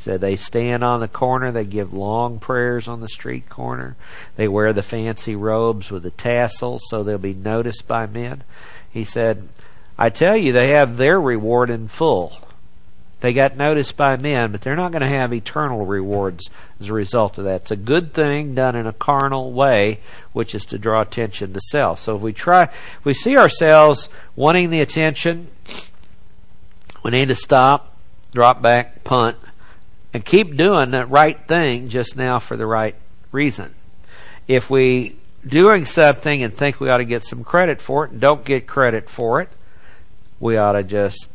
Said 0.00 0.20
they 0.20 0.36
stand 0.36 0.84
on 0.84 1.00
the 1.00 1.08
corner, 1.08 1.50
they 1.50 1.64
give 1.64 1.94
long 1.94 2.38
prayers 2.38 2.86
on 2.86 3.00
the 3.00 3.08
street 3.08 3.48
corner, 3.48 3.96
they 4.36 4.46
wear 4.46 4.74
the 4.74 4.82
fancy 4.82 5.34
robes 5.34 5.90
with 5.90 6.02
the 6.02 6.10
tassels 6.10 6.82
so 6.90 7.02
they'll 7.02 7.16
be 7.16 7.32
noticed 7.32 7.88
by 7.88 8.04
men. 8.04 8.42
He 8.90 9.04
said, 9.04 9.48
I 9.98 10.10
tell 10.10 10.36
you, 10.36 10.52
they 10.52 10.68
have 10.68 10.98
their 10.98 11.18
reward 11.18 11.70
in 11.70 11.88
full. 11.88 12.36
They 13.24 13.32
got 13.32 13.56
noticed 13.56 13.96
by 13.96 14.18
men, 14.18 14.52
but 14.52 14.60
they're 14.60 14.76
not 14.76 14.92
going 14.92 15.00
to 15.00 15.08
have 15.08 15.32
eternal 15.32 15.86
rewards 15.86 16.50
as 16.78 16.90
a 16.90 16.92
result 16.92 17.38
of 17.38 17.44
that. 17.44 17.62
It's 17.62 17.70
a 17.70 17.76
good 17.76 18.12
thing 18.12 18.54
done 18.54 18.76
in 18.76 18.86
a 18.86 18.92
carnal 18.92 19.50
way, 19.50 20.00
which 20.34 20.54
is 20.54 20.66
to 20.66 20.78
draw 20.78 21.00
attention 21.00 21.54
to 21.54 21.60
self. 21.70 22.00
So 22.00 22.16
if 22.16 22.20
we 22.20 22.34
try, 22.34 22.64
if 22.64 23.02
we 23.02 23.14
see 23.14 23.38
ourselves 23.38 24.10
wanting 24.36 24.68
the 24.68 24.82
attention, 24.82 25.46
we 27.02 27.12
need 27.12 27.28
to 27.28 27.34
stop, 27.34 27.96
drop 28.34 28.60
back, 28.60 29.04
punt, 29.04 29.38
and 30.12 30.22
keep 30.22 30.54
doing 30.58 30.90
the 30.90 31.06
right 31.06 31.40
thing 31.48 31.88
just 31.88 32.18
now 32.18 32.40
for 32.40 32.58
the 32.58 32.66
right 32.66 32.94
reason. 33.32 33.74
If 34.46 34.68
we 34.68 35.16
doing 35.46 35.86
something 35.86 36.42
and 36.42 36.52
think 36.52 36.78
we 36.78 36.90
ought 36.90 36.98
to 36.98 37.06
get 37.06 37.24
some 37.24 37.42
credit 37.42 37.80
for 37.80 38.04
it 38.04 38.10
and 38.10 38.20
don't 38.20 38.44
get 38.44 38.66
credit 38.66 39.08
for 39.08 39.40
it, 39.40 39.48
we 40.40 40.58
ought 40.58 40.72
to 40.72 40.82
just 40.82 41.30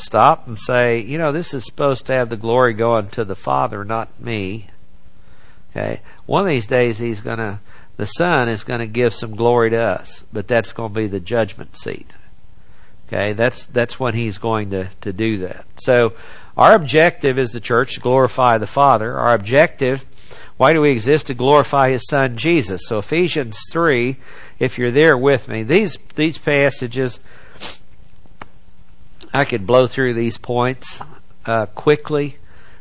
stop 0.00 0.46
and 0.46 0.58
say, 0.58 1.00
you 1.00 1.18
know, 1.18 1.32
this 1.32 1.54
is 1.54 1.64
supposed 1.64 2.06
to 2.06 2.12
have 2.12 2.28
the 2.28 2.36
glory 2.36 2.74
going 2.74 3.08
to 3.10 3.24
the 3.24 3.34
Father, 3.34 3.84
not 3.84 4.20
me. 4.20 4.68
Okay. 5.70 6.00
One 6.26 6.42
of 6.42 6.48
these 6.48 6.66
days 6.66 6.98
he's 6.98 7.20
gonna 7.20 7.60
the 7.96 8.06
Son 8.06 8.48
is 8.48 8.64
gonna 8.64 8.86
give 8.86 9.14
some 9.14 9.36
glory 9.36 9.70
to 9.70 9.82
us, 9.82 10.24
but 10.32 10.48
that's 10.48 10.72
gonna 10.72 10.94
be 10.94 11.06
the 11.06 11.20
judgment 11.20 11.76
seat. 11.76 12.12
Okay, 13.06 13.32
that's 13.32 13.66
that's 13.66 13.98
when 13.98 14.14
he's 14.14 14.38
going 14.38 14.70
to, 14.70 14.88
to 15.02 15.12
do 15.12 15.38
that. 15.38 15.66
So 15.80 16.14
our 16.56 16.74
objective 16.74 17.38
is 17.38 17.50
the 17.50 17.60
church 17.60 17.94
to 17.94 18.00
glorify 18.00 18.58
the 18.58 18.66
Father. 18.66 19.18
Our 19.18 19.34
objective 19.34 20.04
why 20.60 20.74
do 20.74 20.82
we 20.82 20.90
exist 20.90 21.28
to 21.28 21.34
glorify 21.34 21.88
his 21.88 22.06
son 22.06 22.36
Jesus? 22.36 22.82
So 22.84 22.98
Ephesians 22.98 23.56
three, 23.72 24.18
if 24.58 24.76
you're 24.76 24.90
there 24.90 25.16
with 25.16 25.48
me, 25.48 25.62
these 25.62 25.96
these 26.16 26.36
passages 26.36 27.18
I 29.32 29.44
could 29.44 29.66
blow 29.66 29.86
through 29.86 30.14
these 30.14 30.38
points 30.38 31.00
uh, 31.46 31.66
quickly, 31.66 32.36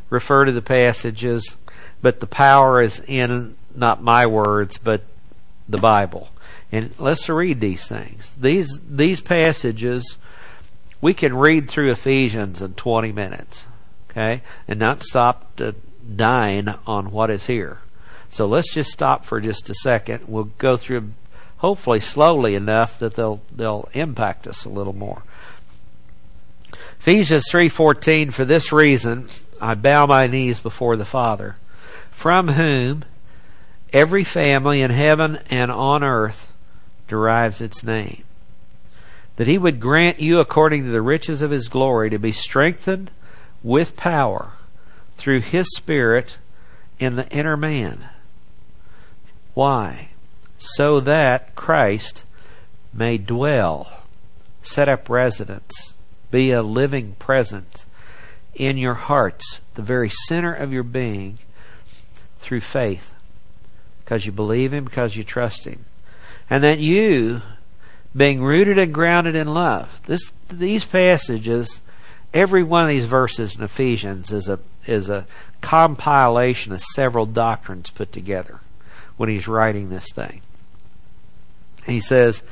refer 0.09 0.45
to 0.45 0.51
the 0.51 0.61
passages, 0.61 1.55
but 2.01 2.19
the 2.19 2.27
power 2.27 2.81
is 2.81 2.99
in 3.07 3.55
not 3.75 4.01
my 4.01 4.25
words, 4.25 4.77
but 4.77 5.03
the 5.67 5.77
Bible. 5.77 6.29
And 6.71 6.97
let's 6.99 7.29
read 7.29 7.59
these 7.59 7.85
things. 7.85 8.31
These 8.39 8.79
these 8.87 9.21
passages 9.21 10.17
we 11.01 11.13
can 11.13 11.35
read 11.35 11.69
through 11.69 11.91
Ephesians 11.91 12.61
in 12.61 12.73
20 12.73 13.11
minutes, 13.11 13.65
okay, 14.09 14.41
and 14.67 14.79
not 14.79 15.03
stop 15.03 15.55
to 15.57 15.75
dine 16.15 16.75
on 16.85 17.11
what 17.11 17.29
is 17.29 17.45
here. 17.45 17.79
So 18.31 18.45
let's 18.45 18.73
just 18.73 18.91
stop 18.91 19.25
for 19.25 19.39
just 19.39 19.69
a 19.69 19.75
second. 19.75 20.25
We'll 20.27 20.51
go 20.57 20.77
through 20.77 21.11
hopefully 21.57 21.99
slowly 21.99 22.55
enough 22.55 22.99
that 22.99 23.15
they'll 23.15 23.41
they'll 23.51 23.89
impact 23.93 24.47
us 24.47 24.65
a 24.65 24.69
little 24.69 24.93
more. 24.93 25.23
Ephesians 26.99 27.45
3:14 27.51 28.31
For 28.31 28.45
this 28.45 28.71
reason 28.71 29.27
I 29.61 29.75
bow 29.75 30.05
my 30.05 30.27
knees 30.27 30.59
before 30.59 30.95
the 30.95 31.05
Father 31.05 31.55
from 32.11 32.49
whom 32.49 33.03
every 33.93 34.23
family 34.23 34.81
in 34.81 34.91
heaven 34.91 35.39
and 35.49 35.71
on 35.71 36.03
earth 36.03 36.51
derives 37.07 37.61
its 37.61 37.83
name. 37.83 38.23
that 39.37 39.47
he 39.47 39.57
would 39.57 39.79
grant 39.79 40.19
you 40.19 40.41
according 40.41 40.83
to 40.83 40.91
the 40.91 41.01
riches 41.01 41.41
of 41.41 41.49
his 41.49 41.69
glory 41.69 42.09
to 42.09 42.19
be 42.19 42.31
strengthened 42.33 43.09
with 43.63 43.95
power 43.95 44.51
through 45.15 45.39
his 45.39 45.65
spirit 45.77 46.37
in 46.99 47.15
the 47.15 47.25
inner 47.29 47.55
man. 47.55 48.09
Why? 49.53 50.09
So 50.57 50.99
that 50.99 51.55
Christ 51.55 52.23
may 52.93 53.17
dwell, 53.17 54.03
set 54.61 54.89
up 54.89 55.09
residence, 55.09 55.93
be 56.31 56.51
a 56.51 56.61
living 56.61 57.15
presence 57.19 57.85
in 58.53 58.77
your 58.77 58.93
hearts, 58.93 59.61
the 59.75 59.81
very 59.81 60.09
center 60.27 60.53
of 60.53 60.73
your 60.73 60.83
being, 60.83 61.39
through 62.39 62.61
faith. 62.61 63.13
Because 64.03 64.25
you 64.25 64.31
believe 64.31 64.73
Him, 64.73 64.83
because 64.83 65.15
you 65.15 65.23
trust 65.23 65.65
Him. 65.65 65.85
And 66.49 66.63
that 66.63 66.79
you, 66.79 67.41
being 68.15 68.41
rooted 68.41 68.77
and 68.77 68.93
grounded 68.93 69.35
in 69.35 69.53
love, 69.53 70.01
this, 70.05 70.31
these 70.49 70.83
passages, 70.83 71.79
every 72.33 72.63
one 72.63 72.83
of 72.83 72.89
these 72.89 73.05
verses 73.05 73.55
in 73.55 73.63
Ephesians 73.63 74.31
is 74.31 74.47
a, 74.47 74.59
is 74.87 75.09
a 75.09 75.25
compilation 75.61 76.73
of 76.73 76.81
several 76.95 77.25
doctrines 77.25 77.89
put 77.89 78.11
together 78.11 78.59
when 79.17 79.29
he's 79.29 79.47
writing 79.47 79.89
this 79.89 80.07
thing. 80.13 80.41
He 81.85 81.99
says, 81.99 82.43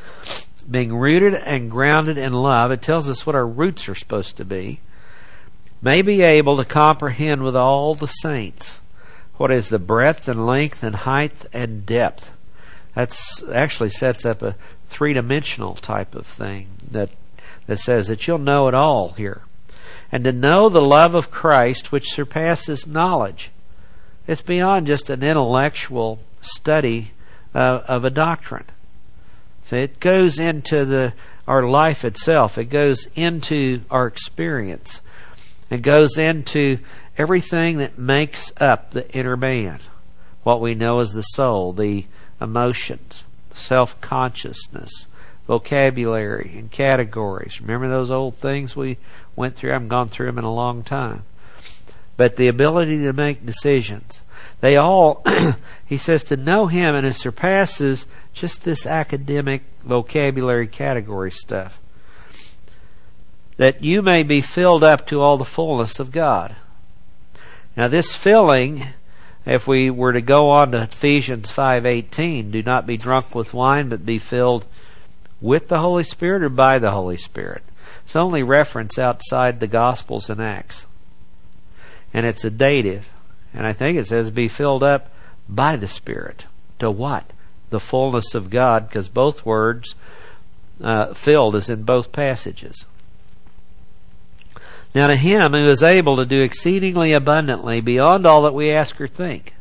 being 0.69 0.95
rooted 0.95 1.33
and 1.33 1.71
grounded 1.71 2.17
in 2.17 2.33
love, 2.33 2.71
it 2.71 2.81
tells 2.81 3.09
us 3.09 3.25
what 3.25 3.35
our 3.35 3.47
roots 3.47 3.87
are 3.87 3.95
supposed 3.95 4.37
to 4.37 4.45
be, 4.45 4.79
may 5.81 6.01
be 6.01 6.21
able 6.21 6.57
to 6.57 6.65
comprehend 6.65 7.43
with 7.43 7.55
all 7.55 7.95
the 7.95 8.07
saints 8.07 8.79
what 9.37 9.51
is 9.51 9.69
the 9.69 9.79
breadth 9.79 10.27
and 10.27 10.45
length 10.45 10.83
and 10.83 10.95
height 10.95 11.45
and 11.53 11.85
depth. 11.85 12.31
That's 12.95 13.43
actually 13.53 13.91
sets 13.91 14.25
up 14.25 14.41
a 14.41 14.55
three 14.87 15.13
dimensional 15.13 15.75
type 15.75 16.15
of 16.15 16.25
thing 16.25 16.67
that 16.91 17.09
that 17.67 17.79
says 17.79 18.07
that 18.07 18.25
you'll 18.25 18.39
know 18.39 18.67
it 18.67 18.73
all 18.73 19.11
here. 19.11 19.41
And 20.11 20.23
to 20.23 20.31
know 20.31 20.69
the 20.69 20.81
love 20.81 21.15
of 21.15 21.29
Christ 21.29 21.91
which 21.91 22.13
surpasses 22.13 22.87
knowledge. 22.87 23.51
It's 24.25 24.41
beyond 24.41 24.87
just 24.87 25.09
an 25.09 25.21
intellectual 25.21 26.19
study 26.41 27.11
uh, 27.53 27.81
of 27.87 28.05
a 28.05 28.09
doctrine. 28.09 28.65
So 29.67 29.75
it 29.75 29.99
goes 29.99 30.39
into 30.39 30.85
the 30.85 31.13
our 31.45 31.67
life 31.67 32.05
itself. 32.05 32.57
It 32.57 32.65
goes 32.65 33.05
into 33.15 33.81
our 33.91 34.07
experience. 34.07 35.01
It 35.69 35.81
goes 35.81 36.17
into 36.17 36.79
everything 37.17 37.79
that 37.79 37.97
makes 37.97 38.53
up 38.61 38.91
the 38.91 39.09
inner 39.11 39.35
man. 39.35 39.79
What 40.43 40.61
we 40.61 40.73
know 40.73 41.01
as 41.01 41.11
the 41.11 41.21
soul, 41.21 41.73
the 41.73 42.05
emotions, 42.39 43.23
self 43.55 43.99
consciousness, 43.99 44.91
vocabulary, 45.47 46.53
and 46.57 46.71
categories. 46.71 47.59
Remember 47.59 47.89
those 47.89 48.11
old 48.11 48.35
things 48.35 48.73
we 48.73 48.97
went 49.35 49.55
through? 49.55 49.71
I 49.71 49.73
haven't 49.73 49.89
gone 49.89 50.07
through 50.07 50.27
them 50.27 50.37
in 50.37 50.45
a 50.45 50.53
long 50.53 50.81
time. 50.81 51.23
But 52.15 52.37
the 52.37 52.47
ability 52.47 52.99
to 52.99 53.11
make 53.11 53.45
decisions. 53.45 54.21
They 54.61 54.77
all, 54.77 55.23
he 55.85 55.97
says, 55.97 56.23
to 56.25 56.37
know 56.37 56.67
him, 56.67 56.95
and 56.95 57.05
it 57.05 57.13
surpasses 57.13 58.07
just 58.37 58.63
this 58.63 58.85
academic 58.85 59.63
vocabulary 59.83 60.67
category 60.67 61.31
stuff. 61.31 61.79
That 63.57 63.83
you 63.83 64.01
may 64.01 64.23
be 64.23 64.41
filled 64.41 64.83
up 64.83 65.07
to 65.07 65.21
all 65.21 65.37
the 65.37 65.45
fullness 65.45 65.99
of 65.99 66.11
God. 66.11 66.55
Now, 67.75 67.87
this 67.87 68.15
filling, 68.15 68.83
if 69.45 69.67
we 69.67 69.89
were 69.89 70.13
to 70.13 70.21
go 70.21 70.49
on 70.49 70.71
to 70.71 70.83
Ephesians 70.83 71.51
5:18, 71.51 72.51
do 72.51 72.61
not 72.61 72.85
be 72.85 72.97
drunk 72.97 73.33
with 73.33 73.53
wine, 73.53 73.89
but 73.89 74.05
be 74.05 74.19
filled 74.19 74.65
with 75.41 75.67
the 75.67 75.79
Holy 75.79 76.03
Spirit 76.03 76.43
or 76.43 76.49
by 76.49 76.79
the 76.79 76.91
Holy 76.91 77.17
Spirit. 77.17 77.63
It's 78.05 78.15
only 78.15 78.43
reference 78.43 78.97
outside 78.97 79.59
the 79.59 79.67
Gospels 79.67 80.29
and 80.29 80.41
Acts. 80.41 80.85
And 82.13 82.25
it's 82.25 82.45
a 82.45 82.49
dative. 82.49 83.09
And 83.53 83.65
I 83.65 83.73
think 83.73 83.97
it 83.97 84.07
says 84.07 84.31
be 84.31 84.47
filled 84.47 84.83
up 84.83 85.09
by 85.49 85.75
the 85.75 85.87
Spirit. 85.87 86.45
To 86.79 86.91
what? 86.91 87.31
The 87.69 87.79
fullness 87.79 88.33
of 88.33 88.49
God, 88.49 88.87
because 88.87 89.09
both 89.09 89.45
words 89.45 89.95
uh, 90.81 91.13
filled 91.13 91.55
is 91.55 91.69
in 91.69 91.83
both 91.83 92.11
passages. 92.11 92.85
Now, 94.95 95.07
to 95.07 95.15
him 95.15 95.51
who 95.51 95.69
is 95.69 95.83
able 95.83 96.15
to 96.17 96.25
do 96.25 96.41
exceedingly 96.41 97.13
abundantly 97.13 97.81
beyond 97.81 98.25
all 98.25 98.43
that 98.43 98.53
we 98.53 98.71
ask 98.71 98.99
or 98.99 99.07
think, 99.07 99.53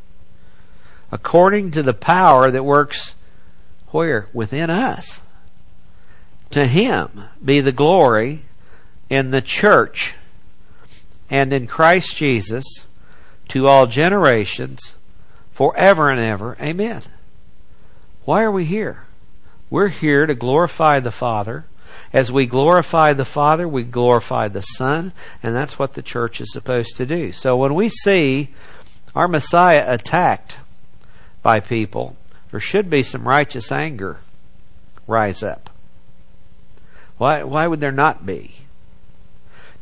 according 1.10 1.72
to 1.72 1.82
the 1.82 1.94
power 1.94 2.50
that 2.50 2.64
works 2.64 3.14
where? 3.88 4.28
Within 4.32 4.70
us. 4.70 5.20
To 6.50 6.66
him 6.66 7.24
be 7.44 7.60
the 7.60 7.72
glory 7.72 8.42
in 9.08 9.30
the 9.30 9.40
church 9.40 10.14
and 11.30 11.52
in 11.52 11.66
Christ 11.66 12.16
Jesus 12.16 12.64
to 13.48 13.66
all 13.66 13.86
generations 13.86 14.94
forever 15.52 16.10
and 16.10 16.20
ever. 16.20 16.56
Amen. 16.60 17.02
Why 18.26 18.42
are 18.42 18.50
we 18.50 18.64
here? 18.64 19.04
We're 19.70 19.86
here 19.86 20.26
to 20.26 20.34
glorify 20.34 20.98
the 20.98 21.12
Father. 21.12 21.64
As 22.12 22.30
we 22.30 22.46
glorify 22.46 23.12
the 23.12 23.24
Father, 23.24 23.68
we 23.68 23.84
glorify 23.84 24.48
the 24.48 24.62
Son, 24.62 25.12
and 25.44 25.54
that's 25.54 25.78
what 25.78 25.94
the 25.94 26.02
church 26.02 26.40
is 26.40 26.52
supposed 26.52 26.96
to 26.96 27.06
do. 27.06 27.30
So 27.30 27.56
when 27.56 27.74
we 27.74 27.88
see 27.88 28.48
our 29.14 29.28
Messiah 29.28 29.84
attacked 29.86 30.56
by 31.44 31.60
people, 31.60 32.16
there 32.50 32.58
should 32.58 32.90
be 32.90 33.04
some 33.04 33.28
righteous 33.28 33.70
anger 33.70 34.18
rise 35.06 35.44
up. 35.44 35.70
Why, 37.18 37.44
why 37.44 37.68
would 37.68 37.78
there 37.78 37.92
not 37.92 38.26
be? 38.26 38.56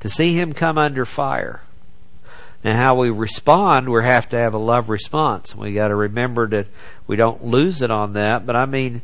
To 0.00 0.08
see 0.10 0.38
him 0.38 0.52
come 0.52 0.76
under 0.76 1.06
fire. 1.06 1.62
And 2.62 2.78
how 2.78 2.94
we 2.94 3.10
respond, 3.10 3.90
we 3.90 4.02
have 4.04 4.28
to 4.30 4.38
have 4.38 4.54
a 4.54 4.58
love 4.58 4.88
response. 4.88 5.54
We 5.54 5.74
got 5.74 5.88
to 5.88 5.94
remember 5.94 6.48
that 6.48 6.66
we 7.06 7.16
don't 7.16 7.44
lose 7.44 7.82
it 7.82 7.90
on 7.90 8.14
that. 8.14 8.46
But 8.46 8.56
I 8.56 8.66
mean, 8.66 9.02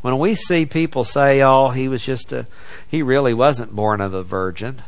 when 0.00 0.18
we 0.18 0.34
see 0.34 0.66
people 0.66 1.04
say, 1.04 1.42
"Oh, 1.42 1.68
he 1.68 1.88
was 1.88 2.04
just 2.04 2.32
a," 2.32 2.46
he 2.88 3.02
really 3.02 3.34
wasn't 3.34 3.74
born 3.74 4.00
of 4.00 4.14
a 4.14 4.22
virgin. 4.22 4.82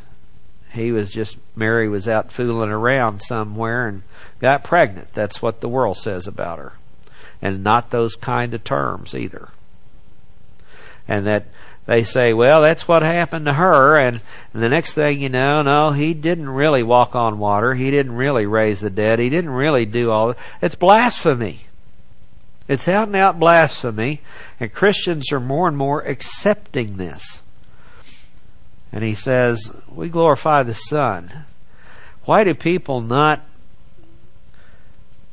He 0.72 0.90
was 0.90 1.10
just 1.10 1.36
Mary 1.54 1.88
was 1.88 2.08
out 2.08 2.32
fooling 2.32 2.70
around 2.70 3.20
somewhere 3.20 3.86
and 3.86 4.02
got 4.40 4.64
pregnant. 4.64 5.12
That's 5.12 5.40
what 5.40 5.60
the 5.60 5.68
world 5.68 5.98
says 5.98 6.26
about 6.26 6.58
her, 6.58 6.72
and 7.40 7.62
not 7.62 7.90
those 7.90 8.16
kind 8.16 8.54
of 8.54 8.64
terms 8.64 9.14
either. 9.14 9.48
And 11.06 11.26
that 11.26 11.44
they 11.86 12.04
say, 12.04 12.32
well, 12.32 12.62
that's 12.62 12.88
what 12.88 13.02
happened 13.02 13.44
to 13.44 13.52
her, 13.52 13.96
and, 13.96 14.20
and 14.54 14.62
the 14.62 14.70
next 14.70 14.94
thing 14.94 15.20
you 15.20 15.28
know, 15.28 15.60
no, 15.60 15.90
he 15.90 16.14
didn't 16.14 16.48
really 16.48 16.82
walk 16.82 17.14
on 17.14 17.38
water. 17.38 17.74
He 17.74 17.90
didn't 17.90 18.14
really 18.14 18.46
raise 18.46 18.80
the 18.80 18.88
dead. 18.88 19.18
He 19.18 19.28
didn't 19.28 19.50
really 19.50 19.84
do 19.84 20.10
all 20.10 20.28
that. 20.28 20.38
It's 20.62 20.76
blasphemy. 20.76 21.66
It's 22.66 22.88
out 22.88 23.08
and 23.08 23.16
out 23.16 23.38
blasphemy, 23.38 24.22
and 24.58 24.72
Christians 24.72 25.30
are 25.32 25.40
more 25.40 25.68
and 25.68 25.76
more 25.76 26.00
accepting 26.00 26.96
this. 26.96 27.42
And 28.90 29.04
he 29.04 29.14
says, 29.14 29.70
We 29.88 30.08
glorify 30.08 30.62
the 30.62 30.74
Son. 30.74 31.44
Why 32.24 32.44
do 32.44 32.54
people 32.54 33.02
not 33.02 33.42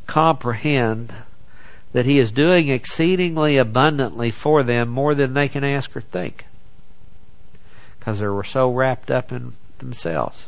comprehend 0.08 1.14
that 1.94 2.06
he 2.06 2.20
is 2.20 2.32
doing 2.32 2.68
exceedingly 2.68 3.56
abundantly 3.56 4.32
for 4.32 4.62
them 4.64 4.90
more 4.90 5.16
than 5.16 5.34
they 5.34 5.48
can 5.48 5.64
ask 5.64 5.96
or 5.96 6.02
think? 6.02 6.46
Because 7.98 8.20
they 8.20 8.28
were 8.28 8.44
so 8.44 8.70
wrapped 8.70 9.10
up 9.10 9.32
in 9.32 9.54
themselves 9.80 10.48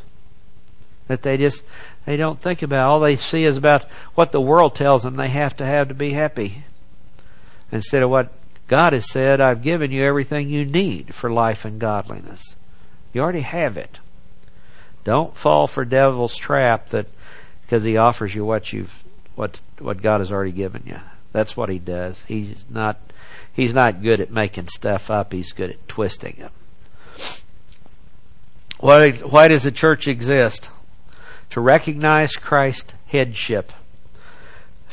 that 1.08 1.22
they 1.22 1.36
just 1.36 1.62
they 2.06 2.16
don't 2.16 2.40
think 2.40 2.62
about 2.62 2.90
all 2.90 3.00
they 3.00 3.16
see 3.16 3.44
is 3.44 3.56
about 3.56 3.84
what 4.14 4.32
the 4.32 4.40
world 4.40 4.74
tells 4.74 5.02
them 5.02 5.16
they 5.16 5.28
have 5.28 5.56
to 5.56 5.66
have 5.66 5.88
to 5.88 5.94
be 5.94 6.12
happy 6.12 6.64
instead 7.74 8.02
of 8.02 8.10
what 8.10 8.32
God 8.68 8.92
has 8.92 9.10
said, 9.10 9.40
I've 9.40 9.62
given 9.62 9.90
you 9.90 10.04
everything 10.04 10.48
you 10.48 10.64
need 10.64 11.14
for 11.14 11.30
life 11.30 11.64
and 11.64 11.78
godliness. 11.78 12.54
You 13.12 13.20
already 13.20 13.40
have 13.40 13.76
it. 13.76 13.98
Don't 15.04 15.36
fall 15.36 15.66
for 15.66 15.84
devil's 15.84 16.36
trap 16.36 16.88
that 16.88 17.06
because 17.62 17.84
he 17.84 17.96
offers 17.96 18.34
you 18.34 18.44
what 18.44 18.72
you've 18.72 19.02
what 19.34 19.60
what 19.78 20.00
God 20.00 20.20
has 20.20 20.32
already 20.32 20.52
given 20.52 20.82
you. 20.86 20.98
That's 21.32 21.56
what 21.56 21.68
he 21.68 21.78
does. 21.78 22.22
He's 22.22 22.64
not 22.70 22.98
he's 23.52 23.74
not 23.74 24.02
good 24.02 24.20
at 24.20 24.30
making 24.30 24.68
stuff 24.68 25.10
up. 25.10 25.32
He's 25.32 25.52
good 25.52 25.70
at 25.70 25.88
twisting 25.88 26.36
it. 26.38 26.50
Why 28.78 29.12
why 29.12 29.48
does 29.48 29.64
the 29.64 29.70
church 29.70 30.08
exist? 30.08 30.70
To 31.50 31.60
recognize 31.60 32.32
Christ's 32.32 32.94
headship 33.06 33.72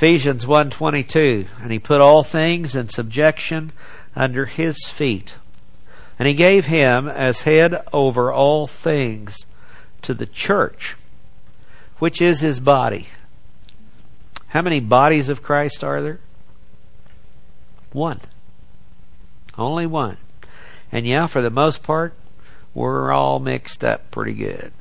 Ephesians 0.01 0.47
1:22 0.47 1.45
and 1.61 1.71
he 1.71 1.77
put 1.77 2.01
all 2.01 2.23
things 2.23 2.75
in 2.75 2.89
subjection 2.89 3.71
under 4.15 4.47
his 4.47 4.75
feet. 4.87 5.35
And 6.17 6.27
he 6.27 6.33
gave 6.33 6.65
him 6.65 7.07
as 7.07 7.43
head 7.43 7.83
over 7.93 8.33
all 8.33 8.65
things 8.65 9.37
to 10.01 10.15
the 10.15 10.25
church 10.25 10.95
which 11.99 12.19
is 12.19 12.39
his 12.39 12.59
body. 12.59 13.09
How 14.47 14.63
many 14.63 14.79
bodies 14.79 15.29
of 15.29 15.43
Christ 15.43 15.83
are 15.83 16.01
there? 16.01 16.19
One. 17.93 18.21
Only 19.55 19.85
one. 19.85 20.17
And 20.91 21.05
yeah 21.05 21.27
for 21.27 21.43
the 21.43 21.51
most 21.51 21.83
part 21.83 22.15
we're 22.73 23.11
all 23.11 23.37
mixed 23.37 23.83
up 23.83 24.09
pretty 24.09 24.33
good. 24.33 24.73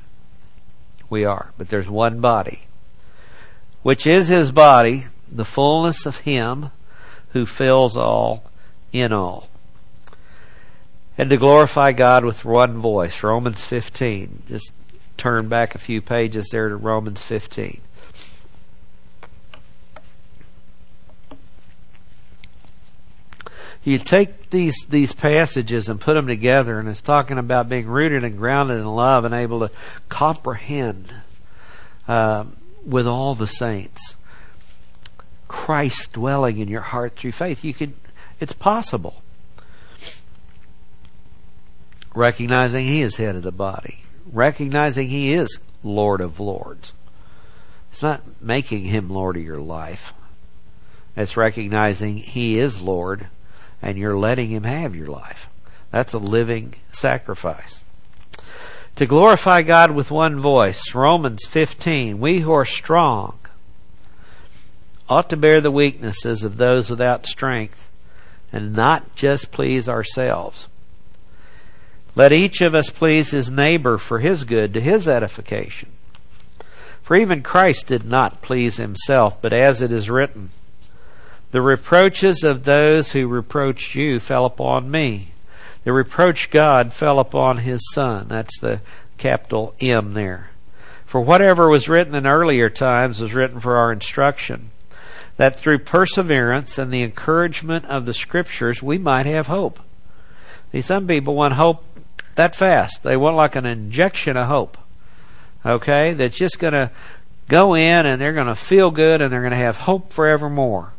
We 1.11 1.25
are. 1.25 1.51
But 1.59 1.69
there's 1.69 1.87
one 1.87 2.21
body, 2.21 2.63
which 3.83 4.05
is 4.05 4.27
his 4.27 4.51
body, 4.51 5.05
the 5.29 5.45
fullness 5.45 6.05
of 6.05 6.19
him 6.19 6.71
who 7.33 7.45
fills 7.45 7.97
all 7.97 8.43
in 8.91 9.13
all. 9.13 9.47
And 11.17 11.29
to 11.29 11.37
glorify 11.37 11.91
God 11.91 12.25
with 12.25 12.45
one 12.45 12.77
voice. 12.77 13.23
Romans 13.23 13.63
15. 13.63 14.43
Just 14.47 14.73
turn 15.17 15.47
back 15.47 15.75
a 15.75 15.79
few 15.79 16.01
pages 16.01 16.49
there 16.51 16.69
to 16.69 16.75
Romans 16.75 17.21
15. 17.21 17.81
you 23.83 23.97
take 23.97 24.49
these 24.51 24.75
these 24.89 25.13
passages 25.13 25.89
and 25.89 25.99
put 25.99 26.13
them 26.13 26.27
together, 26.27 26.79
and 26.79 26.87
it's 26.87 27.01
talking 27.01 27.37
about 27.37 27.67
being 27.67 27.87
rooted 27.87 28.23
and 28.23 28.37
grounded 28.37 28.79
in 28.79 28.85
love 28.85 29.25
and 29.25 29.33
able 29.33 29.61
to 29.61 29.71
comprehend 30.07 31.13
uh, 32.07 32.45
with 32.85 33.07
all 33.07 33.35
the 33.35 33.47
saints 33.47 34.15
Christ 35.51 36.13
dwelling 36.13 36.59
in 36.59 36.69
your 36.69 36.81
heart 36.81 37.17
through 37.17 37.33
faith. 37.33 37.65
You 37.65 37.73
could, 37.73 37.93
it's 38.39 38.53
possible. 38.53 39.21
Recognizing 42.15 42.85
He 42.85 43.01
is 43.01 43.17
head 43.17 43.35
of 43.35 43.43
the 43.43 43.51
body, 43.51 44.05
recognizing 44.31 45.09
He 45.09 45.33
is 45.33 45.59
Lord 45.83 46.21
of 46.21 46.39
Lords. 46.39 46.93
It's 47.91 48.01
not 48.01 48.21
making 48.41 48.85
Him 48.85 49.09
Lord 49.09 49.35
of 49.35 49.43
your 49.43 49.59
life. 49.59 50.13
It's 51.17 51.35
recognizing 51.35 52.15
He 52.15 52.57
is 52.57 52.79
Lord 52.79 53.27
and 53.81 53.97
you're 53.97 54.17
letting 54.17 54.47
Him 54.47 54.63
have 54.63 54.95
your 54.95 55.07
life. 55.07 55.49
That's 55.91 56.13
a 56.13 56.17
living 56.17 56.75
sacrifice. 56.93 57.80
To 58.97 59.05
glorify 59.05 59.61
God 59.61 59.91
with 59.91 60.11
one 60.11 60.39
voice, 60.39 60.93
Romans 60.93 61.45
15, 61.47 62.19
we 62.19 62.39
who 62.41 62.51
are 62.51 62.65
strong 62.65 63.39
ought 65.09 65.29
to 65.29 65.37
bear 65.37 65.59
the 65.59 65.71
weaknesses 65.71 66.43
of 66.43 66.57
those 66.57 66.89
without 66.89 67.25
strength 67.25 67.89
and 68.51 68.73
not 68.73 69.15
just 69.15 69.51
please 69.51 69.87
ourselves. 69.89 70.67
Let 72.15 72.31
each 72.31 72.61
of 72.61 72.75
us 72.75 72.89
please 72.89 73.31
his 73.31 73.49
neighbor 73.49 73.97
for 73.97 74.19
his 74.19 74.43
good, 74.43 74.73
to 74.73 74.81
his 74.81 75.07
edification. 75.07 75.89
For 77.01 77.15
even 77.15 77.41
Christ 77.41 77.87
did 77.87 78.05
not 78.05 78.41
please 78.41 78.77
himself, 78.77 79.41
but 79.41 79.53
as 79.53 79.81
it 79.81 79.91
is 79.91 80.09
written, 80.09 80.49
the 81.51 81.61
reproaches 81.61 82.43
of 82.43 82.63
those 82.63 83.11
who 83.11 83.27
reproached 83.27 83.95
you 83.95 84.19
fell 84.19 84.45
upon 84.45 84.91
me. 84.91 85.30
The 85.83 85.93
reproach 85.93 86.49
God 86.51 86.93
fell 86.93 87.19
upon 87.19 87.59
his 87.59 87.81
son. 87.93 88.27
That's 88.27 88.59
the 88.59 88.81
capital 89.17 89.75
M 89.79 90.13
there. 90.13 90.51
For 91.05 91.19
whatever 91.19 91.69
was 91.69 91.89
written 91.89 92.15
in 92.15 92.25
earlier 92.25 92.69
times 92.69 93.19
was 93.19 93.33
written 93.33 93.59
for 93.59 93.75
our 93.75 93.91
instruction, 93.91 94.69
that 95.37 95.59
through 95.59 95.79
perseverance 95.79 96.77
and 96.77 96.91
the 96.91 97.03
encouragement 97.03 97.85
of 97.85 98.05
the 98.05 98.13
scriptures 98.13 98.81
we 98.81 98.97
might 98.97 99.25
have 99.25 99.47
hope. 99.47 99.79
See, 100.71 100.81
some 100.81 101.07
people 101.07 101.35
want 101.35 101.55
hope 101.55 101.83
that 102.35 102.55
fast. 102.55 103.03
They 103.03 103.17
want 103.17 103.35
like 103.35 103.55
an 103.55 103.65
injection 103.65 104.37
of 104.37 104.47
hope. 104.47 104.77
Okay? 105.65 106.13
That's 106.13 106.37
just 106.37 106.59
going 106.59 106.73
to 106.73 106.91
go 107.49 107.75
in 107.75 108.05
and 108.05 108.21
they're 108.21 108.33
going 108.33 108.47
to 108.47 108.55
feel 108.55 108.91
good 108.91 109.21
and 109.21 109.31
they're 109.31 109.41
going 109.41 109.51
to 109.51 109.57
have 109.57 109.75
hope 109.75 110.13
forevermore. 110.13 110.93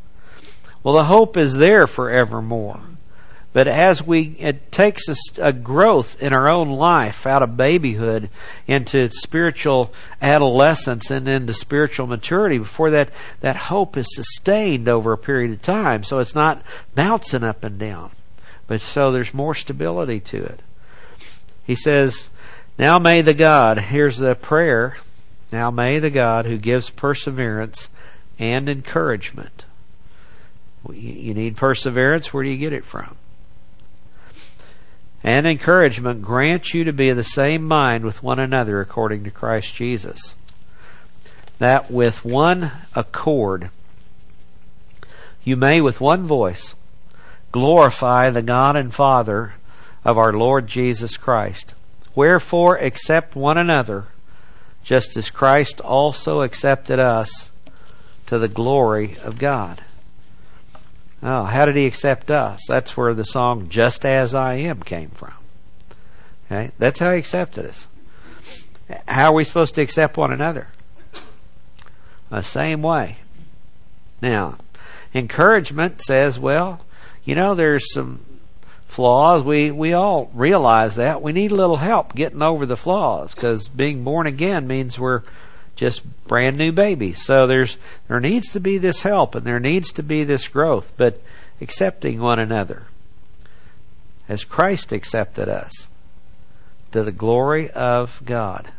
Well, 0.82 0.94
the 0.94 1.04
hope 1.04 1.36
is 1.36 1.54
there 1.54 1.86
forevermore. 1.86 2.80
But 3.52 3.68
as 3.68 4.02
we, 4.02 4.34
it 4.38 4.72
takes 4.72 5.08
a, 5.08 5.16
a, 5.38 5.52
growth 5.52 6.22
in 6.22 6.32
our 6.32 6.48
own 6.50 6.70
life 6.70 7.26
out 7.26 7.42
of 7.42 7.56
babyhood 7.56 8.30
into 8.66 9.10
spiritual 9.10 9.92
adolescence 10.22 11.10
and 11.10 11.28
into 11.28 11.52
spiritual 11.52 12.06
maturity 12.06 12.58
before 12.58 12.92
that, 12.92 13.10
that 13.40 13.56
hope 13.56 13.98
is 13.98 14.06
sustained 14.14 14.88
over 14.88 15.12
a 15.12 15.18
period 15.18 15.52
of 15.52 15.60
time. 15.60 16.02
So 16.02 16.18
it's 16.18 16.34
not 16.34 16.62
bouncing 16.94 17.44
up 17.44 17.62
and 17.62 17.78
down. 17.78 18.10
But 18.66 18.80
so 18.80 19.12
there's 19.12 19.34
more 19.34 19.54
stability 19.54 20.20
to 20.20 20.42
it. 20.44 20.60
He 21.66 21.74
says, 21.74 22.28
Now 22.78 22.98
may 22.98 23.20
the 23.20 23.34
God, 23.34 23.78
here's 23.78 24.16
the 24.16 24.34
prayer, 24.34 24.96
now 25.52 25.70
may 25.70 25.98
the 25.98 26.10
God 26.10 26.46
who 26.46 26.56
gives 26.56 26.88
perseverance 26.88 27.90
and 28.38 28.68
encouragement 28.68 29.64
you 30.90 31.34
need 31.34 31.56
perseverance. 31.56 32.32
Where 32.32 32.44
do 32.44 32.50
you 32.50 32.56
get 32.56 32.72
it 32.72 32.84
from? 32.84 33.16
And 35.24 35.46
encouragement 35.46 36.22
grant 36.22 36.74
you 36.74 36.84
to 36.84 36.92
be 36.92 37.08
of 37.10 37.16
the 37.16 37.22
same 37.22 37.64
mind 37.64 38.04
with 38.04 38.22
one 38.22 38.40
another 38.40 38.80
according 38.80 39.24
to 39.24 39.30
Christ 39.30 39.74
Jesus. 39.74 40.34
That 41.58 41.90
with 41.90 42.24
one 42.24 42.72
accord 42.94 43.70
you 45.44 45.56
may 45.56 45.80
with 45.80 46.00
one 46.00 46.24
voice 46.24 46.74
glorify 47.50 48.30
the 48.30 48.42
God 48.42 48.76
and 48.76 48.94
Father 48.94 49.54
of 50.04 50.16
our 50.16 50.32
Lord 50.32 50.66
Jesus 50.66 51.16
Christ. 51.16 51.74
Wherefore 52.14 52.76
accept 52.76 53.34
one 53.34 53.58
another, 53.58 54.04
just 54.84 55.16
as 55.16 55.30
Christ 55.30 55.80
also 55.80 56.42
accepted 56.42 56.98
us 56.98 57.50
to 58.26 58.38
the 58.38 58.48
glory 58.48 59.16
of 59.22 59.38
God. 59.38 59.82
Oh, 61.22 61.44
how 61.44 61.66
did 61.66 61.76
he 61.76 61.86
accept 61.86 62.30
us? 62.30 62.62
That's 62.66 62.96
where 62.96 63.14
the 63.14 63.24
song 63.24 63.68
Just 63.68 64.04
As 64.04 64.34
I 64.34 64.54
Am 64.54 64.82
came 64.82 65.10
from. 65.10 65.32
Okay? 66.46 66.72
That's 66.78 66.98
how 66.98 67.12
he 67.12 67.18
accepted 67.18 67.66
us. 67.66 67.86
How 69.06 69.30
are 69.30 69.34
we 69.34 69.44
supposed 69.44 69.76
to 69.76 69.82
accept 69.82 70.16
one 70.16 70.32
another? 70.32 70.68
The 72.30 72.42
same 72.42 72.82
way. 72.82 73.18
Now, 74.20 74.56
encouragement 75.14 76.02
says, 76.02 76.38
well, 76.38 76.84
you 77.24 77.34
know, 77.34 77.54
there's 77.54 77.92
some 77.92 78.20
flaws. 78.86 79.42
We 79.42 79.70
we 79.70 79.92
all 79.92 80.30
realize 80.34 80.96
that. 80.96 81.22
We 81.22 81.32
need 81.32 81.52
a 81.52 81.56
little 81.56 81.76
help 81.76 82.14
getting 82.14 82.42
over 82.42 82.66
the 82.66 82.76
flaws 82.76 83.34
because 83.34 83.68
being 83.68 84.04
born 84.04 84.26
again 84.26 84.66
means 84.66 84.98
we're 84.98 85.22
just 85.76 86.02
brand 86.24 86.56
new 86.56 86.72
babies. 86.72 87.22
So 87.24 87.46
there's 87.46 87.76
there 88.08 88.20
needs 88.20 88.48
to 88.50 88.60
be 88.60 88.78
this 88.78 89.02
help 89.02 89.34
and 89.34 89.46
there 89.46 89.60
needs 89.60 89.92
to 89.92 90.02
be 90.02 90.24
this 90.24 90.48
growth, 90.48 90.92
but 90.96 91.20
accepting 91.60 92.20
one 92.20 92.38
another 92.38 92.84
as 94.28 94.44
Christ 94.44 94.92
accepted 94.92 95.48
us 95.48 95.88
to 96.92 97.02
the 97.02 97.12
glory 97.12 97.70
of 97.70 98.22
God. 98.24 98.70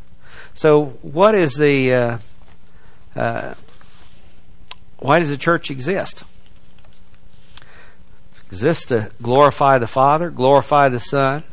So 0.54 0.86
what 1.02 1.36
is 1.36 1.54
the 1.54 1.94
uh, 1.94 2.18
uh, 3.16 3.54
why 5.00 5.20
does 5.20 5.30
the 5.30 5.38
church 5.38 5.70
exist? 5.72 6.24
Exists 8.48 8.86
to 8.86 9.12
glorify 9.22 9.80
the 9.80 9.88
Father, 9.88 10.30
glorify 10.30 10.90
the 10.90 11.00
Son. 11.00 11.44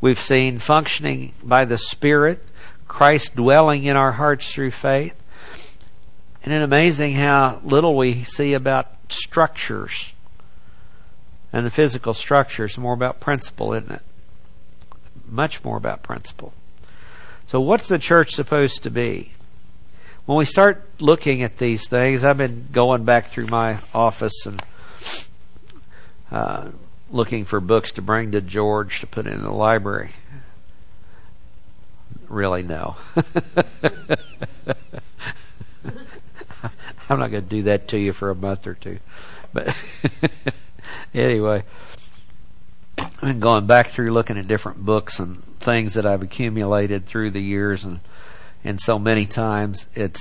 We've 0.00 0.20
seen 0.20 0.58
functioning 0.58 1.32
by 1.42 1.64
the 1.64 1.78
Spirit 1.78 2.44
Christ 2.88 3.34
dwelling 3.34 3.84
in 3.84 3.96
our 3.96 4.12
hearts 4.12 4.52
through 4.52 4.70
faith. 4.70 5.14
Isn't 6.42 6.52
it 6.52 6.62
amazing 6.62 7.14
how 7.14 7.60
little 7.64 7.96
we 7.96 8.24
see 8.24 8.54
about 8.54 8.88
structures 9.08 10.12
and 11.52 11.64
the 11.64 11.70
physical 11.70 12.14
structures? 12.14 12.76
More 12.76 12.94
about 12.94 13.20
principle, 13.20 13.72
isn't 13.72 13.90
it? 13.90 14.02
Much 15.26 15.64
more 15.64 15.76
about 15.76 16.02
principle. 16.02 16.52
So, 17.46 17.60
what's 17.60 17.88
the 17.88 17.98
church 17.98 18.34
supposed 18.34 18.82
to 18.82 18.90
be? 18.90 19.32
When 20.26 20.38
we 20.38 20.44
start 20.44 20.86
looking 21.00 21.42
at 21.42 21.58
these 21.58 21.88
things, 21.88 22.24
I've 22.24 22.38
been 22.38 22.68
going 22.72 23.04
back 23.04 23.26
through 23.26 23.46
my 23.46 23.78
office 23.94 24.46
and 24.46 24.62
uh, 26.30 26.68
looking 27.10 27.44
for 27.44 27.60
books 27.60 27.92
to 27.92 28.02
bring 28.02 28.32
to 28.32 28.40
George 28.40 29.00
to 29.00 29.06
put 29.06 29.26
in 29.26 29.42
the 29.42 29.50
library 29.52 30.10
really 32.28 32.62
no. 32.62 32.96
I'm 37.08 37.18
not 37.18 37.30
going 37.30 37.44
to 37.44 37.48
do 37.48 37.62
that 37.64 37.88
to 37.88 37.98
you 37.98 38.12
for 38.12 38.30
a 38.30 38.34
month 38.34 38.66
or 38.66 38.74
two. 38.74 38.98
But 39.52 39.76
anyway, 41.14 41.64
I've 42.98 43.20
been 43.20 43.40
going 43.40 43.66
back 43.66 43.88
through 43.88 44.10
looking 44.10 44.38
at 44.38 44.48
different 44.48 44.78
books 44.84 45.18
and 45.18 45.42
things 45.60 45.94
that 45.94 46.06
I've 46.06 46.22
accumulated 46.22 47.06
through 47.06 47.30
the 47.30 47.42
years 47.42 47.84
and 47.84 48.00
and 48.64 48.80
so 48.80 48.98
many 48.98 49.26
times 49.26 49.86
it's 49.94 50.20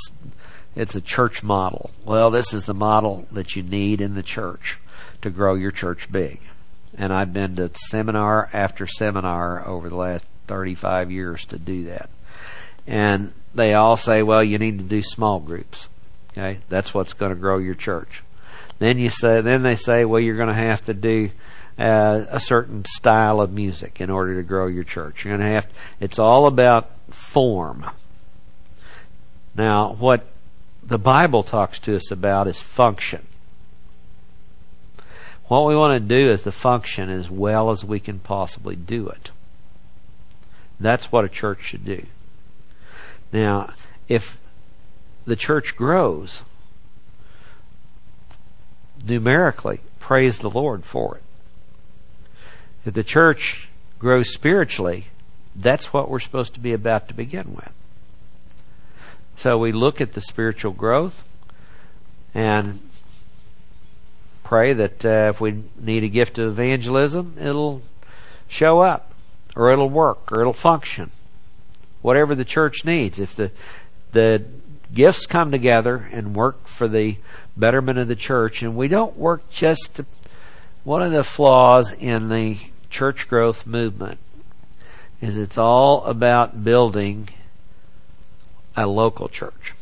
it's 0.76 0.96
a 0.96 1.02
church 1.02 1.44
model. 1.44 1.92
Well, 2.04 2.32
this 2.32 2.54
is 2.54 2.66
the 2.66 2.74
model 2.74 3.28
that 3.32 3.56
you 3.56 3.64
need 3.64 4.02
in 4.02 4.16
the 4.16 4.24
church 4.24 4.80
to 5.22 5.30
grow 5.30 5.54
your 5.56 5.72
church 5.72 6.12
big. 6.12 6.42
And 6.98 7.14
I've 7.14 7.34
been 7.34 7.56
to 7.56 7.72
seminar 7.90 8.50
after 8.54 8.88
seminar 8.88 9.66
over 9.68 9.90
the 9.90 9.96
last 9.96 10.26
35 10.54 11.10
years 11.10 11.46
to 11.48 11.58
do 11.58 11.86
that. 11.86 12.12
And 12.86 13.34
they 13.56 13.74
all 13.74 13.98
say, 13.98 14.22
well, 14.22 14.44
you 14.44 14.60
need 14.60 14.78
to 14.78 14.84
do 14.84 15.02
small 15.02 15.40
groups. 15.40 15.90
Okay? 16.32 16.60
That's 16.70 16.94
what's 16.94 17.14
going 17.14 17.32
to 17.34 17.36
grow 17.36 17.58
your 17.58 17.74
church. 17.74 18.22
Then 18.78 19.00
you 19.00 19.10
say, 19.10 19.42
then 19.42 19.64
they 19.64 19.76
say, 19.76 20.06
well, 20.06 20.20
you're 20.20 20.38
going 20.38 20.50
to 20.50 20.54
have 20.54 20.86
to 20.86 20.94
do 20.94 21.32
uh, 21.80 22.26
a 22.30 22.40
certain 22.40 22.86
style 22.86 23.42
of 23.42 23.52
music 23.52 24.00
in 24.00 24.12
order 24.12 24.36
to 24.36 24.44
grow 24.44 24.68
your 24.68 24.84
church. 24.84 25.26
You're 25.26 25.36
going 25.36 25.48
to 25.48 25.56
have. 25.56 25.68
It's 26.00 26.20
all 26.20 26.46
about 26.46 26.92
form. 27.10 27.90
Now, 29.56 29.94
what 29.94 30.28
the 30.84 31.00
Bible 31.00 31.42
talks 31.42 31.80
to 31.80 31.96
us 31.96 32.12
about 32.12 32.46
is 32.46 32.60
function. 32.60 33.26
What 35.48 35.66
we 35.66 35.76
want 35.76 35.96
to 35.96 36.00
do 36.00 36.30
is 36.32 36.44
the 36.44 36.52
function 36.52 37.10
as 37.10 37.28
well 37.28 37.72
as 37.72 37.84
we 37.84 38.00
can 38.00 38.20
possibly 38.20 38.76
do 38.76 39.08
it. 39.08 39.32
That's 40.84 41.12
what 41.12 41.24
a 41.24 41.30
church 41.30 41.64
should 41.64 41.86
do. 41.86 42.06
Now, 43.32 43.74
if 44.10 44.38
the 45.26 45.38
church 45.38 45.76
grows 45.78 46.42
numerically, 49.06 49.80
praise 50.00 50.40
the 50.40 50.50
Lord 50.50 50.84
for 50.84 51.18
it. 51.18 51.24
If 52.86 52.94
the 52.94 53.04
church 53.04 53.70
grows 53.98 54.34
spiritually, 54.34 55.06
that's 55.56 55.94
what 55.94 56.10
we're 56.10 56.20
supposed 56.20 56.54
to 56.56 56.60
be 56.60 56.74
about 56.74 57.08
to 57.08 57.14
begin 57.14 57.56
with. 57.56 57.72
So 59.38 59.58
we 59.58 59.72
look 59.72 60.02
at 60.02 60.14
the 60.14 60.22
spiritual 60.22 60.74
growth 60.74 61.24
and 62.34 62.82
pray 64.44 64.74
that 64.74 65.06
uh, 65.06 65.30
if 65.30 65.40
we 65.40 65.64
need 65.80 66.04
a 66.04 66.10
gift 66.10 66.38
of 66.38 66.60
evangelism, 66.60 67.38
it'll 67.40 67.82
show 68.50 68.82
up, 68.82 69.13
or 69.56 69.72
it'll 69.72 69.90
work, 69.90 70.32
or 70.32 70.42
it'll 70.42 70.54
function. 70.54 71.12
Whatever 72.02 72.36
the 72.36 72.46
church 72.46 72.84
needs. 72.86 73.20
If 73.20 73.36
the 73.36 73.52
the 74.12 74.44
gifts 74.94 75.26
come 75.26 75.52
together 75.52 76.08
and 76.12 76.36
work 76.36 76.68
for 76.68 76.88
the 76.88 77.18
betterment 77.58 78.00
of 78.00 78.08
the 78.08 78.16
church, 78.16 78.62
and 78.62 78.76
we 78.76 78.88
don't 78.88 79.18
work 79.18 79.50
just 79.50 79.96
to, 79.96 80.06
one 80.84 81.02
of 81.02 81.12
the 81.12 81.24
flaws 81.24 81.92
in 81.92 82.30
the 82.30 82.58
church 82.90 83.28
growth 83.28 83.66
movement 83.66 84.20
is 85.22 85.38
it's 85.38 85.58
all 85.58 86.04
about 86.06 86.64
building 86.64 87.30
a 88.76 88.86
local 88.86 89.30
church. 89.30 89.74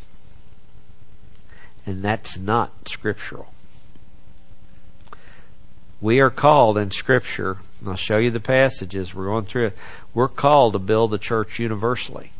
And 1.85 2.03
that's 2.03 2.37
not 2.37 2.87
scriptural. 2.87 3.51
We 5.99 6.19
are 6.19 6.29
called 6.29 6.77
in 6.77 6.91
Scripture, 6.91 7.57
I'll 7.85 7.95
show 7.95 8.17
you 8.17 8.31
the 8.31 8.39
passages, 8.39 9.13
we're 9.13 9.25
going 9.25 9.45
through 9.45 9.67
it, 9.67 9.77
we're 10.13 10.27
called 10.27 10.73
to 10.73 10.79
build 10.79 11.11
the 11.11 11.17
church 11.17 11.59
universally. 11.59 12.31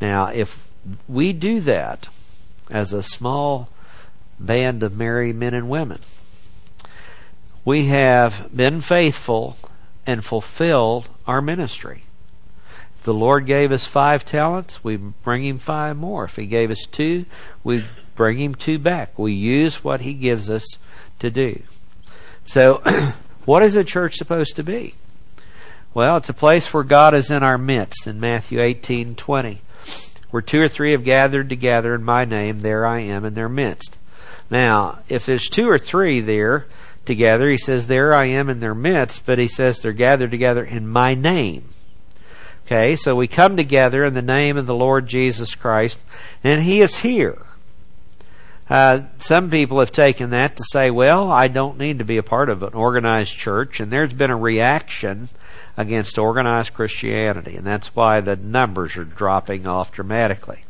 Now, 0.00 0.28
if 0.28 0.66
we 1.08 1.32
do 1.32 1.60
that 1.60 2.08
as 2.70 2.92
a 2.92 3.02
small 3.02 3.68
band 4.38 4.82
of 4.82 4.96
merry 4.96 5.32
men 5.32 5.52
and 5.52 5.68
women, 5.68 6.00
we 7.64 7.86
have 7.86 8.48
been 8.54 8.80
faithful 8.80 9.56
and 10.06 10.24
fulfilled 10.24 11.08
our 11.26 11.42
ministry. 11.42 12.04
If 12.98 13.04
the 13.04 13.14
Lord 13.14 13.46
gave 13.46 13.72
us 13.72 13.86
five 13.86 14.24
talents, 14.24 14.82
we 14.82 14.96
bring 14.96 15.44
him 15.44 15.58
five 15.58 15.96
more. 15.96 16.24
If 16.24 16.36
he 16.36 16.46
gave 16.46 16.70
us 16.70 16.86
two, 16.90 17.26
we 17.62 17.84
bring 18.14 18.38
him 18.38 18.54
two 18.54 18.78
back. 18.78 19.18
We 19.18 19.32
use 19.32 19.84
what 19.84 20.00
he 20.00 20.14
gives 20.14 20.50
us 20.50 20.66
to 21.20 21.30
do. 21.30 21.62
So, 22.44 22.82
what 23.50 23.64
is 23.64 23.74
a 23.74 23.82
church 23.82 24.14
supposed 24.14 24.54
to 24.54 24.62
be? 24.62 24.94
Well, 25.92 26.18
it's 26.18 26.28
a 26.28 26.32
place 26.32 26.72
where 26.72 26.84
God 26.84 27.16
is 27.16 27.32
in 27.32 27.42
our 27.42 27.58
midst 27.58 28.06
in 28.06 28.20
Matthew 28.20 28.60
18:20. 28.60 29.58
Where 30.30 30.40
two 30.40 30.62
or 30.62 30.68
three 30.68 30.92
have 30.92 31.02
gathered 31.02 31.48
together 31.48 31.92
in 31.92 32.04
my 32.04 32.24
name, 32.24 32.60
there 32.60 32.86
I 32.86 33.00
am 33.00 33.24
in 33.24 33.34
their 33.34 33.48
midst. 33.48 33.98
Now, 34.52 35.00
if 35.08 35.26
there's 35.26 35.48
two 35.48 35.68
or 35.68 35.78
three 35.78 36.20
there 36.20 36.66
together, 37.04 37.50
he 37.50 37.58
says, 37.58 37.88
There 37.88 38.14
I 38.14 38.26
am 38.26 38.48
in 38.50 38.60
their 38.60 38.72
midst, 38.72 39.26
but 39.26 39.40
he 39.40 39.48
says 39.48 39.80
they're 39.80 39.90
gathered 39.90 40.30
together 40.30 40.62
in 40.62 40.86
my 40.86 41.14
name. 41.14 41.70
Okay, 42.66 42.94
so 42.94 43.16
we 43.16 43.26
come 43.26 43.56
together 43.56 44.04
in 44.04 44.14
the 44.14 44.22
name 44.22 44.58
of 44.58 44.66
the 44.66 44.76
Lord 44.76 45.08
Jesus 45.08 45.56
Christ, 45.56 45.98
and 46.44 46.62
He 46.62 46.80
is 46.80 46.98
here. 46.98 47.38
Uh, 48.70 49.02
some 49.18 49.50
people 49.50 49.80
have 49.80 49.90
taken 49.90 50.30
that 50.30 50.56
to 50.56 50.62
say, 50.70 50.92
well, 50.92 51.28
I 51.28 51.48
don't 51.48 51.76
need 51.76 51.98
to 51.98 52.04
be 52.04 52.18
a 52.18 52.22
part 52.22 52.48
of 52.48 52.62
an 52.62 52.72
organized 52.72 53.34
church, 53.34 53.80
and 53.80 53.90
there's 53.90 54.12
been 54.12 54.30
a 54.30 54.36
reaction 54.36 55.28
against 55.76 56.20
organized 56.20 56.72
Christianity, 56.72 57.56
and 57.56 57.66
that's 57.66 57.96
why 57.96 58.20
the 58.20 58.36
numbers 58.36 58.96
are 58.96 59.04
dropping 59.04 59.66
off 59.66 59.90
dramatically. 59.90 60.60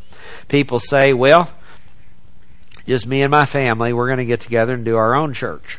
People 0.49 0.81
say, 0.81 1.13
well, 1.13 1.53
just 2.87 3.07
me 3.07 3.21
and 3.21 3.31
my 3.31 3.45
family, 3.45 3.93
we're 3.93 4.09
going 4.09 4.19
to 4.19 4.25
get 4.25 4.41
together 4.41 4.73
and 4.73 4.85
do 4.85 4.97
our 4.97 5.15
own 5.15 5.35
church. 5.35 5.79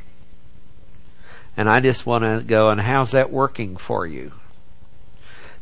And 1.58 1.68
I 1.68 1.80
just 1.80 2.06
want 2.06 2.24
to 2.24 2.44
go, 2.46 2.70
and 2.70 2.80
how's 2.80 3.12
that 3.12 3.32
working 3.32 3.78
for 3.78 4.06
you? 4.06 4.32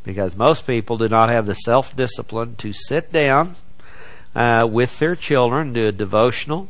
Because 0.04 0.36
most 0.36 0.68
people 0.68 0.98
do 0.98 1.08
not 1.08 1.30
have 1.30 1.46
the 1.46 1.56
self 1.56 1.96
discipline 1.96 2.56
to 2.58 2.74
sit 2.74 3.14
down 3.14 3.56
uh, 4.40 4.66
with 4.66 5.00
their 5.00 5.18
children, 5.18 5.74
do 5.74 5.88
a 5.88 5.92
devotional. 5.92 6.70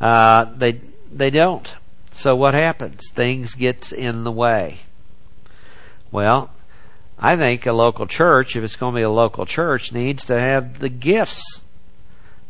Uh, 0.00 0.46
they 0.56 0.80
they 1.12 1.30
don't. 1.30 1.68
So 2.10 2.34
what 2.34 2.54
happens? 2.54 3.00
Things 3.12 3.54
get 3.54 3.92
in 3.92 4.24
the 4.24 4.32
way. 4.32 4.78
Well, 6.10 6.50
I 7.16 7.36
think 7.36 7.64
a 7.64 7.72
local 7.72 8.06
church, 8.06 8.56
if 8.56 8.64
it's 8.64 8.74
going 8.74 8.94
to 8.94 8.98
be 8.98 9.04
a 9.04 9.10
local 9.10 9.46
church, 9.46 9.92
needs 9.92 10.24
to 10.24 10.38
have 10.38 10.80
the 10.80 10.88
gifts 10.88 11.60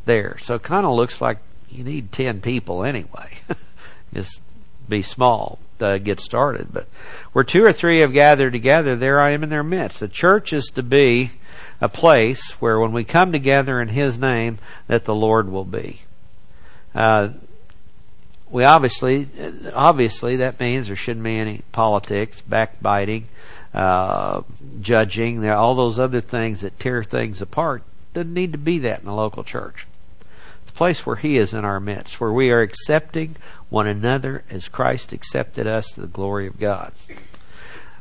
there. 0.06 0.38
So 0.42 0.54
it 0.54 0.62
kind 0.62 0.86
of 0.86 0.94
looks 0.94 1.20
like 1.20 1.36
you 1.68 1.84
need 1.84 2.10
ten 2.10 2.40
people 2.40 2.82
anyway. 2.82 3.28
Just 4.14 4.40
be 4.88 5.02
small 5.02 5.58
to 5.80 5.98
get 5.98 6.18
started. 6.18 6.68
But 6.72 6.88
where 7.36 7.44
two 7.44 7.62
or 7.62 7.72
three 7.74 8.00
have 8.00 8.14
gathered 8.14 8.54
together, 8.54 8.96
there 8.96 9.20
I 9.20 9.32
am 9.32 9.42
in 9.42 9.50
their 9.50 9.62
midst. 9.62 10.00
The 10.00 10.08
church 10.08 10.54
is 10.54 10.70
to 10.74 10.82
be 10.82 11.32
a 11.82 11.88
place 11.90 12.52
where 12.62 12.80
when 12.80 12.92
we 12.92 13.04
come 13.04 13.30
together 13.30 13.78
in 13.78 13.88
His 13.88 14.18
name, 14.18 14.58
that 14.86 15.04
the 15.04 15.14
Lord 15.14 15.50
will 15.50 15.66
be. 15.66 16.00
Uh, 16.94 17.28
we 18.48 18.64
obviously, 18.64 19.28
obviously, 19.74 20.36
that 20.36 20.58
means 20.58 20.86
there 20.86 20.96
shouldn't 20.96 21.24
be 21.24 21.36
any 21.36 21.60
politics, 21.72 22.40
backbiting, 22.40 23.26
uh, 23.74 24.40
judging, 24.80 25.46
all 25.46 25.74
those 25.74 25.98
other 25.98 26.22
things 26.22 26.62
that 26.62 26.80
tear 26.80 27.04
things 27.04 27.42
apart. 27.42 27.82
Doesn't 28.14 28.32
need 28.32 28.52
to 28.52 28.58
be 28.58 28.78
that 28.78 29.02
in 29.02 29.08
a 29.08 29.14
local 29.14 29.44
church. 29.44 29.86
It's 30.62 30.70
a 30.70 30.74
place 30.74 31.04
where 31.04 31.16
He 31.16 31.36
is 31.36 31.52
in 31.52 31.66
our 31.66 31.80
midst, 31.80 32.18
where 32.18 32.32
we 32.32 32.50
are 32.50 32.62
accepting 32.62 33.36
one 33.68 33.86
another 33.86 34.42
as 34.48 34.68
Christ 34.68 35.12
accepted 35.12 35.66
us 35.66 35.86
to 35.90 36.00
the 36.00 36.06
glory 36.06 36.46
of 36.46 36.58
God. 36.58 36.92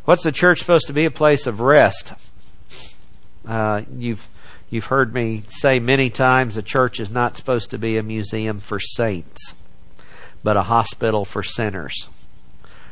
What's 0.06 0.22
the 0.22 0.32
church 0.32 0.60
supposed 0.60 0.86
to 0.86 0.94
be? 0.94 1.06
A 1.06 1.12
place 1.12 1.48
of 1.48 1.60
rest. 1.60 2.14
Uh, 3.48 3.82
you've 3.92 4.28
you've 4.70 4.86
heard 4.86 5.16
me 5.16 5.44
say 5.50 5.80
many 5.80 6.12
times 6.12 6.54
the 6.54 6.62
church 6.62 7.00
is 7.00 7.10
not 7.10 7.36
supposed 7.36 7.72
to 7.72 7.80
be 7.80 7.98
a 7.98 8.04
museum 8.04 8.60
for 8.60 8.80
saints, 8.80 9.56
but 10.44 10.58
a 10.58 10.64
hospital 10.64 11.26
for 11.26 11.42
sinners. 11.42 12.08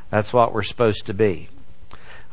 That's 0.09 0.33
what 0.33 0.53
we're 0.53 0.63
supposed 0.63 1.05
to 1.05 1.13
be. 1.13 1.49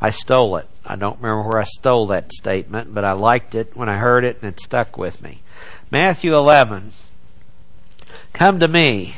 I 0.01 0.09
stole 0.09 0.57
it. 0.57 0.67
I 0.83 0.95
don't 0.95 1.21
remember 1.21 1.47
where 1.47 1.61
I 1.61 1.65
stole 1.65 2.07
that 2.07 2.33
statement, 2.33 2.91
but 2.91 3.03
I 3.03 3.11
liked 3.11 3.53
it 3.53 3.77
when 3.77 3.87
I 3.87 3.97
heard 3.97 4.23
it 4.23 4.37
and 4.41 4.51
it 4.51 4.59
stuck 4.59 4.97
with 4.97 5.21
me. 5.21 5.43
Matthew 5.91 6.35
11. 6.35 6.91
Come 8.33 8.59
to 8.59 8.67
me, 8.67 9.15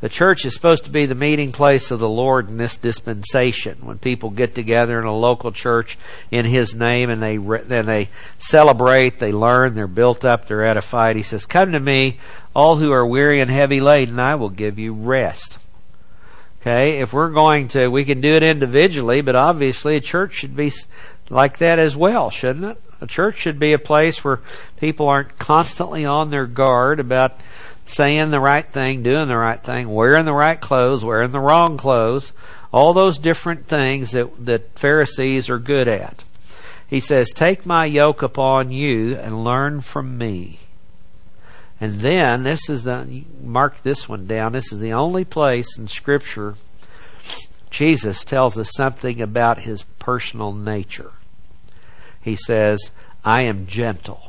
the 0.00 0.08
church 0.10 0.44
is 0.44 0.54
supposed 0.54 0.84
to 0.84 0.90
be 0.90 1.06
the 1.06 1.14
meeting 1.14 1.52
place 1.52 1.90
of 1.90 2.00
the 2.00 2.08
Lord 2.08 2.48
in 2.48 2.58
this 2.58 2.76
dispensation. 2.76 3.78
When 3.80 3.98
people 3.98 4.28
get 4.28 4.54
together 4.54 4.98
in 4.98 5.06
a 5.06 5.16
local 5.16 5.52
church 5.52 5.96
in 6.30 6.44
His 6.44 6.74
name 6.74 7.08
and 7.08 7.22
they 7.22 7.36
and 7.36 7.88
they 7.88 8.10
celebrate, 8.38 9.18
they 9.18 9.32
learn, 9.32 9.74
they're 9.74 9.86
built 9.86 10.24
up, 10.24 10.46
they're 10.46 10.66
edified. 10.66 11.16
He 11.16 11.22
says, 11.22 11.46
"Come 11.46 11.72
to 11.72 11.80
me, 11.80 12.18
all 12.54 12.76
who 12.76 12.92
are 12.92 13.06
weary 13.06 13.40
and 13.40 13.50
heavy 13.50 13.80
laden, 13.80 14.20
I 14.20 14.34
will 14.34 14.50
give 14.50 14.78
you 14.78 14.92
rest." 14.92 15.58
Okay, 16.60 16.98
if 16.98 17.12
we're 17.12 17.30
going 17.30 17.68
to, 17.68 17.88
we 17.88 18.04
can 18.04 18.20
do 18.20 18.34
it 18.34 18.42
individually, 18.42 19.20
but 19.20 19.36
obviously 19.36 19.96
a 19.96 20.00
church 20.00 20.34
should 20.34 20.56
be 20.56 20.72
like 21.30 21.58
that 21.58 21.78
as 21.78 21.96
well, 21.96 22.28
shouldn't 22.28 22.64
it? 22.64 22.80
A 23.00 23.06
church 23.06 23.38
should 23.38 23.58
be 23.58 23.72
a 23.72 23.78
place 23.78 24.24
where 24.24 24.40
people 24.78 25.08
aren't 25.08 25.38
constantly 25.38 26.04
on 26.04 26.30
their 26.30 26.46
guard 26.46 26.98
about 26.98 27.38
saying 27.86 28.30
the 28.30 28.40
right 28.40 28.66
thing, 28.66 29.02
doing 29.02 29.28
the 29.28 29.36
right 29.36 29.62
thing, 29.62 29.88
wearing 29.88 30.24
the 30.24 30.32
right 30.32 30.60
clothes, 30.60 31.04
wearing 31.04 31.30
the 31.30 31.40
wrong 31.40 31.76
clothes, 31.76 32.32
all 32.72 32.92
those 32.92 33.18
different 33.18 33.66
things 33.66 34.10
that, 34.10 34.44
that 34.44 34.78
Pharisees 34.78 35.48
are 35.48 35.58
good 35.58 35.88
at. 35.88 36.22
He 36.88 37.00
says, 37.00 37.30
Take 37.34 37.66
my 37.66 37.86
yoke 37.86 38.22
upon 38.22 38.70
you 38.70 39.16
and 39.16 39.44
learn 39.44 39.80
from 39.80 40.18
me. 40.18 40.60
And 41.80 41.94
then, 41.96 42.42
this 42.42 42.68
is 42.68 42.84
the, 42.84 43.24
mark 43.42 43.82
this 43.82 44.08
one 44.08 44.26
down, 44.26 44.52
this 44.52 44.72
is 44.72 44.78
the 44.78 44.92
only 44.92 45.24
place 45.24 45.76
in 45.76 45.88
Scripture 45.88 46.54
Jesus 47.70 48.24
tells 48.24 48.56
us 48.56 48.70
something 48.74 49.20
about 49.20 49.60
his 49.60 49.82
personal 49.98 50.52
nature. 50.52 51.12
He 52.22 52.36
says, 52.36 52.90
I 53.24 53.44
am 53.44 53.66
gentle 53.66 54.25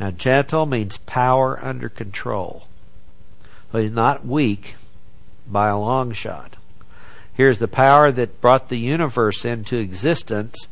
now, 0.00 0.12
gentle 0.12 0.64
means 0.64 0.98
power 0.98 1.58
under 1.62 1.88
control. 1.88 2.68
So 3.72 3.78
he's 3.78 3.90
not 3.90 4.24
weak 4.24 4.76
by 5.46 5.68
a 5.68 5.78
long 5.78 6.12
shot. 6.12 6.56
Here's 7.34 7.58
the 7.58 7.68
power 7.68 8.12
that 8.12 8.40
brought 8.40 8.68
the 8.68 8.78
universe 8.78 9.44
into 9.44 9.76
existence 9.76 10.68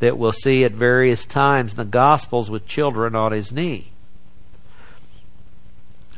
that 0.00 0.18
we'll 0.18 0.32
see 0.32 0.64
at 0.64 0.72
various 0.72 1.26
times 1.26 1.72
in 1.72 1.76
the 1.78 1.84
Gospels 1.84 2.50
with 2.50 2.68
children 2.68 3.14
on 3.14 3.32
his 3.32 3.50
knee. 3.50 3.88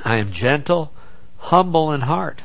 I 0.05 0.17
am 0.17 0.33
gentle, 0.33 0.93
humble 1.39 1.93
in 1.93 2.03
heart. 2.03 2.43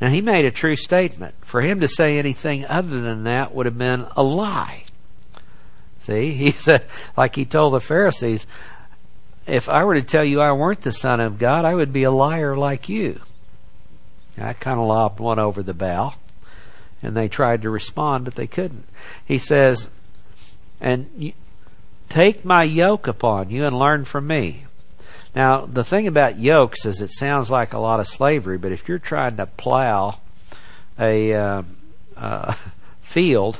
Now 0.00 0.08
he 0.08 0.20
made 0.20 0.44
a 0.44 0.50
true 0.50 0.76
statement. 0.76 1.34
For 1.42 1.60
him 1.60 1.80
to 1.80 1.88
say 1.88 2.18
anything 2.18 2.64
other 2.66 3.00
than 3.00 3.24
that 3.24 3.54
would 3.54 3.66
have 3.66 3.78
been 3.78 4.06
a 4.16 4.22
lie. 4.22 4.84
See, 6.00 6.32
he 6.34 6.52
said, 6.52 6.84
like 7.16 7.34
he 7.34 7.44
told 7.44 7.74
the 7.74 7.80
Pharisees, 7.80 8.46
if 9.46 9.68
I 9.68 9.84
were 9.84 9.94
to 9.94 10.02
tell 10.02 10.24
you 10.24 10.40
I 10.40 10.52
weren't 10.52 10.82
the 10.82 10.92
Son 10.92 11.20
of 11.20 11.38
God, 11.38 11.64
I 11.64 11.74
would 11.74 11.92
be 11.92 12.04
a 12.04 12.10
liar 12.10 12.54
like 12.54 12.88
you. 12.88 13.20
I 14.38 14.52
kind 14.52 14.78
of 14.78 14.86
lobbed 14.86 15.20
one 15.20 15.38
over 15.38 15.62
the 15.62 15.74
bow, 15.74 16.14
and 17.02 17.16
they 17.16 17.28
tried 17.28 17.62
to 17.62 17.70
respond, 17.70 18.24
but 18.24 18.34
they 18.34 18.46
couldn't. 18.46 18.86
He 19.26 19.38
says, 19.38 19.88
and 20.80 21.32
take 22.08 22.44
my 22.44 22.64
yoke 22.64 23.06
upon 23.06 23.50
you 23.50 23.64
and 23.64 23.78
learn 23.78 24.04
from 24.04 24.26
me. 24.26 24.64
Now, 25.34 25.66
the 25.66 25.84
thing 25.84 26.06
about 26.06 26.38
yokes 26.38 26.84
is 26.84 27.00
it 27.00 27.10
sounds 27.10 27.50
like 27.50 27.72
a 27.72 27.78
lot 27.78 28.00
of 28.00 28.08
slavery, 28.08 28.58
but 28.58 28.72
if 28.72 28.88
you're 28.88 28.98
trying 28.98 29.36
to 29.36 29.46
plow 29.46 30.18
a 30.98 31.32
uh, 31.32 31.62
uh, 32.16 32.54
field, 33.02 33.58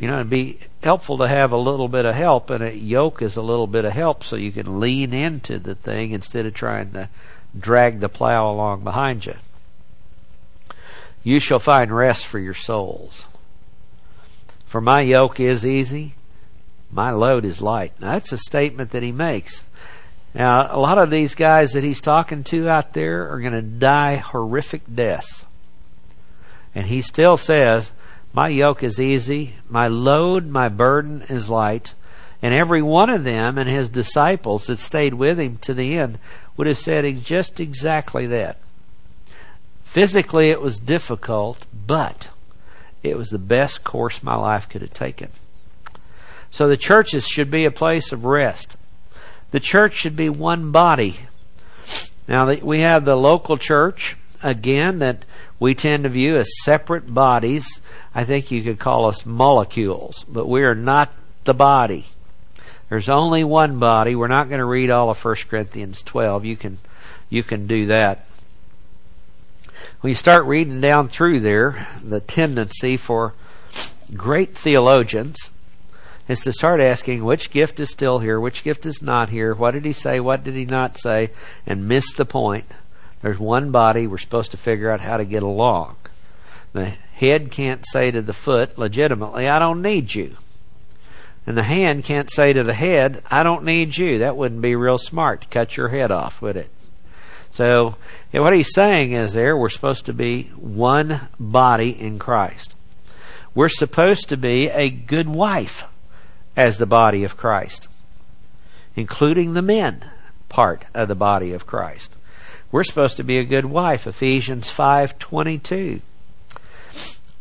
you 0.00 0.08
know, 0.08 0.16
it'd 0.16 0.30
be 0.30 0.58
helpful 0.82 1.18
to 1.18 1.28
have 1.28 1.52
a 1.52 1.56
little 1.56 1.88
bit 1.88 2.04
of 2.04 2.14
help, 2.14 2.50
and 2.50 2.62
a 2.62 2.74
yoke 2.74 3.22
is 3.22 3.36
a 3.36 3.42
little 3.42 3.66
bit 3.66 3.84
of 3.84 3.92
help 3.92 4.24
so 4.24 4.36
you 4.36 4.52
can 4.52 4.80
lean 4.80 5.12
into 5.12 5.58
the 5.58 5.74
thing 5.74 6.12
instead 6.12 6.46
of 6.46 6.54
trying 6.54 6.92
to 6.92 7.08
drag 7.58 8.00
the 8.00 8.08
plow 8.08 8.50
along 8.50 8.84
behind 8.84 9.26
you. 9.26 9.36
You 11.22 11.38
shall 11.38 11.58
find 11.58 11.90
rest 11.90 12.26
for 12.26 12.38
your 12.38 12.54
souls. 12.54 13.26
For 14.66 14.80
my 14.80 15.00
yoke 15.00 15.40
is 15.40 15.64
easy, 15.64 16.14
my 16.90 17.10
load 17.10 17.44
is 17.44 17.62
light. 17.62 17.92
Now, 18.00 18.12
that's 18.12 18.32
a 18.32 18.38
statement 18.38 18.90
that 18.90 19.02
he 19.02 19.12
makes. 19.12 19.64
Now, 20.34 20.66
a 20.68 20.78
lot 20.78 20.98
of 20.98 21.10
these 21.10 21.34
guys 21.34 21.72
that 21.72 21.84
he's 21.84 22.00
talking 22.00 22.44
to 22.44 22.68
out 22.68 22.92
there 22.92 23.30
are 23.32 23.40
going 23.40 23.52
to 23.52 23.62
die 23.62 24.16
horrific 24.16 24.82
deaths. 24.92 25.44
And 26.74 26.86
he 26.86 27.02
still 27.02 27.36
says, 27.36 27.92
My 28.34 28.48
yoke 28.48 28.82
is 28.82 29.00
easy, 29.00 29.54
my 29.68 29.86
load, 29.86 30.48
my 30.48 30.68
burden 30.68 31.22
is 31.28 31.48
light. 31.48 31.94
And 32.42 32.52
every 32.52 32.82
one 32.82 33.08
of 33.08 33.22
them 33.22 33.56
and 33.56 33.70
his 33.70 33.88
disciples 33.88 34.66
that 34.66 34.80
stayed 34.80 35.14
with 35.14 35.38
him 35.38 35.56
to 35.58 35.72
the 35.72 35.96
end 35.96 36.18
would 36.56 36.66
have 36.66 36.76
said 36.76 37.24
just 37.24 37.60
exactly 37.60 38.26
that. 38.26 38.58
Physically, 39.84 40.50
it 40.50 40.60
was 40.60 40.80
difficult, 40.80 41.64
but 41.86 42.28
it 43.04 43.16
was 43.16 43.28
the 43.28 43.38
best 43.38 43.84
course 43.84 44.22
my 44.22 44.34
life 44.34 44.68
could 44.68 44.82
have 44.82 44.92
taken. 44.92 45.30
So 46.50 46.66
the 46.66 46.76
churches 46.76 47.26
should 47.26 47.50
be 47.50 47.64
a 47.64 47.70
place 47.70 48.10
of 48.10 48.24
rest. 48.24 48.76
The 49.52 49.60
church 49.60 49.94
should 49.94 50.16
be 50.16 50.28
one 50.28 50.72
body. 50.72 51.20
Now 52.26 52.52
we 52.52 52.80
have 52.80 53.04
the 53.04 53.16
local 53.16 53.56
church 53.56 54.16
again 54.44 55.00
that 55.00 55.24
we 55.58 55.74
tend 55.74 56.04
to 56.04 56.08
view 56.08 56.36
as 56.36 56.48
separate 56.62 57.12
bodies. 57.12 57.80
I 58.14 58.24
think 58.24 58.50
you 58.50 58.62
could 58.62 58.78
call 58.78 59.06
us 59.06 59.26
molecules, 59.26 60.24
but 60.28 60.46
we 60.46 60.62
are 60.62 60.74
not 60.74 61.10
the 61.44 61.54
body. 61.54 62.06
There's 62.88 63.08
only 63.08 63.42
one 63.42 63.78
body. 63.78 64.14
We're 64.14 64.28
not 64.28 64.48
going 64.48 64.60
to 64.60 64.64
read 64.64 64.90
all 64.90 65.10
of 65.10 65.24
1 65.24 65.34
Corinthians 65.48 66.02
12. 66.02 66.44
You 66.44 66.56
can 66.56 66.78
you 67.30 67.42
can 67.42 67.66
do 67.66 67.86
that. 67.86 68.26
When 70.00 70.10
you 70.10 70.14
start 70.14 70.44
reading 70.44 70.80
down 70.80 71.08
through 71.08 71.40
there, 71.40 71.88
the 72.02 72.20
tendency 72.20 72.96
for 72.96 73.32
great 74.14 74.54
theologians 74.54 75.36
is 76.28 76.40
to 76.40 76.52
start 76.52 76.80
asking 76.80 77.24
which 77.24 77.50
gift 77.50 77.80
is 77.80 77.90
still 77.90 78.18
here, 78.18 78.38
which 78.38 78.64
gift 78.64 78.86
is 78.86 79.02
not 79.02 79.28
here, 79.28 79.54
what 79.54 79.72
did 79.72 79.84
he 79.84 79.92
say, 79.92 80.20
what 80.20 80.44
did 80.44 80.54
he 80.54 80.64
not 80.64 80.98
say, 80.98 81.30
and 81.66 81.88
miss 81.88 82.12
the 82.12 82.24
point. 82.24 82.66
There's 83.24 83.38
one 83.38 83.70
body, 83.70 84.06
we're 84.06 84.18
supposed 84.18 84.50
to 84.50 84.58
figure 84.58 84.90
out 84.90 85.00
how 85.00 85.16
to 85.16 85.24
get 85.24 85.42
along. 85.42 85.96
The 86.74 86.84
head 86.84 87.50
can't 87.50 87.82
say 87.90 88.10
to 88.10 88.20
the 88.20 88.34
foot 88.34 88.76
legitimately, 88.76 89.48
I 89.48 89.58
don't 89.58 89.80
need 89.80 90.14
you. 90.14 90.36
And 91.46 91.56
the 91.56 91.62
hand 91.62 92.04
can't 92.04 92.30
say 92.30 92.52
to 92.52 92.62
the 92.62 92.74
head, 92.74 93.22
I 93.30 93.42
don't 93.42 93.64
need 93.64 93.96
you. 93.96 94.18
That 94.18 94.36
wouldn't 94.36 94.60
be 94.60 94.76
real 94.76 94.98
smart 94.98 95.40
to 95.40 95.48
cut 95.48 95.74
your 95.74 95.88
head 95.88 96.10
off, 96.10 96.42
would 96.42 96.58
it? 96.58 96.68
So, 97.50 97.96
what 98.30 98.52
he's 98.52 98.74
saying 98.74 99.12
is 99.12 99.32
there, 99.32 99.56
we're 99.56 99.70
supposed 99.70 100.04
to 100.04 100.12
be 100.12 100.42
one 100.58 101.28
body 101.40 101.98
in 101.98 102.18
Christ. 102.18 102.74
We're 103.54 103.70
supposed 103.70 104.28
to 104.28 104.36
be 104.36 104.68
a 104.68 104.90
good 104.90 105.30
wife 105.30 105.84
as 106.58 106.76
the 106.76 106.84
body 106.84 107.24
of 107.24 107.38
Christ, 107.38 107.88
including 108.94 109.54
the 109.54 109.62
men 109.62 110.10
part 110.50 110.84
of 110.92 111.08
the 111.08 111.14
body 111.14 111.54
of 111.54 111.66
Christ. 111.66 112.13
We're 112.74 112.82
supposed 112.82 113.18
to 113.18 113.22
be 113.22 113.38
a 113.38 113.44
good 113.44 113.66
wife, 113.66 114.04
Ephesians 114.08 114.68
5:22. 114.68 116.00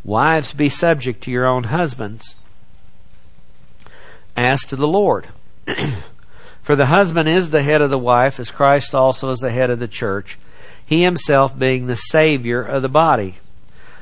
Wives 0.04 0.54
be 0.54 0.70
subject 0.70 1.24
to 1.24 1.32
your 1.32 1.48
own 1.48 1.64
husbands 1.64 2.36
as 4.38 4.62
to 4.66 4.76
the 4.76 4.88
Lord. 4.88 5.26
For 6.62 6.76
the 6.76 6.86
husband 6.86 7.28
is 7.28 7.50
the 7.50 7.64
head 7.64 7.82
of 7.82 7.90
the 7.90 7.98
wife 7.98 8.40
as 8.40 8.52
Christ 8.52 8.94
also 8.94 9.32
is 9.32 9.40
the 9.40 9.50
head 9.50 9.72
of 9.72 9.80
the 9.80 9.88
church, 9.88 10.38
he 10.86 11.02
himself 11.02 11.58
being 11.58 11.88
the 11.88 11.96
savior 11.96 12.62
of 12.62 12.84
the 12.84 12.88
body. 12.88 13.38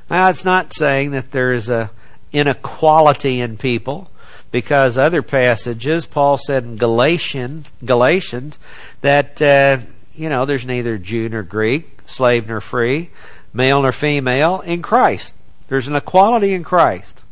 Now 0.09 0.31
it's 0.31 0.43
not 0.43 0.75
saying 0.75 1.11
that 1.11 1.31
there 1.31 1.53
is 1.53 1.69
a 1.69 1.91
inequality 2.33 3.39
in 3.39 3.55
people 3.55 4.11
because 4.51 4.99
other 4.99 5.21
passages, 5.21 6.05
Paul 6.05 6.37
said 6.37 6.65
in 6.65 6.75
Galatians, 6.75 7.71
Galatians 7.85 8.59
that 8.99 9.41
uh, 9.41 9.77
you 10.15 10.29
know 10.29 10.45
there's 10.45 10.65
neither 10.65 10.97
Jew 10.97 11.29
nor 11.29 11.43
Greek, 11.43 11.99
slave 12.07 12.47
nor 12.47 12.61
free, 12.61 13.09
male 13.53 13.81
nor 13.81 13.91
female 13.91 14.61
in 14.61 14.81
Christ. 14.81 15.33
There's 15.67 15.87
an 15.87 15.95
equality 15.95 16.53
in 16.53 16.63
Christ. 16.63 17.23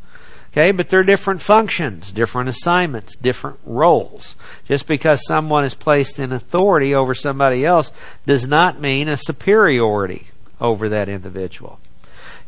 Okay, 0.51 0.71
but 0.71 0.89
there 0.89 1.01
are 1.01 1.03
different 1.03 1.43
functions, 1.43 2.11
different 2.11 2.49
assignments, 2.49 3.15
different 3.15 3.59
roles. 3.65 4.35
Just 4.65 4.87
because 4.87 5.25
someone 5.27 5.63
is 5.63 5.75
placed 5.75 6.17
in 6.17 6.31
authority 6.31 6.95
over 6.95 7.13
somebody 7.13 7.63
else 7.63 7.91
does 8.25 8.47
not 8.47 8.81
mean 8.81 9.07
a 9.07 9.17
superiority 9.17 10.27
over 10.59 10.89
that 10.89 11.07
individual. 11.07 11.79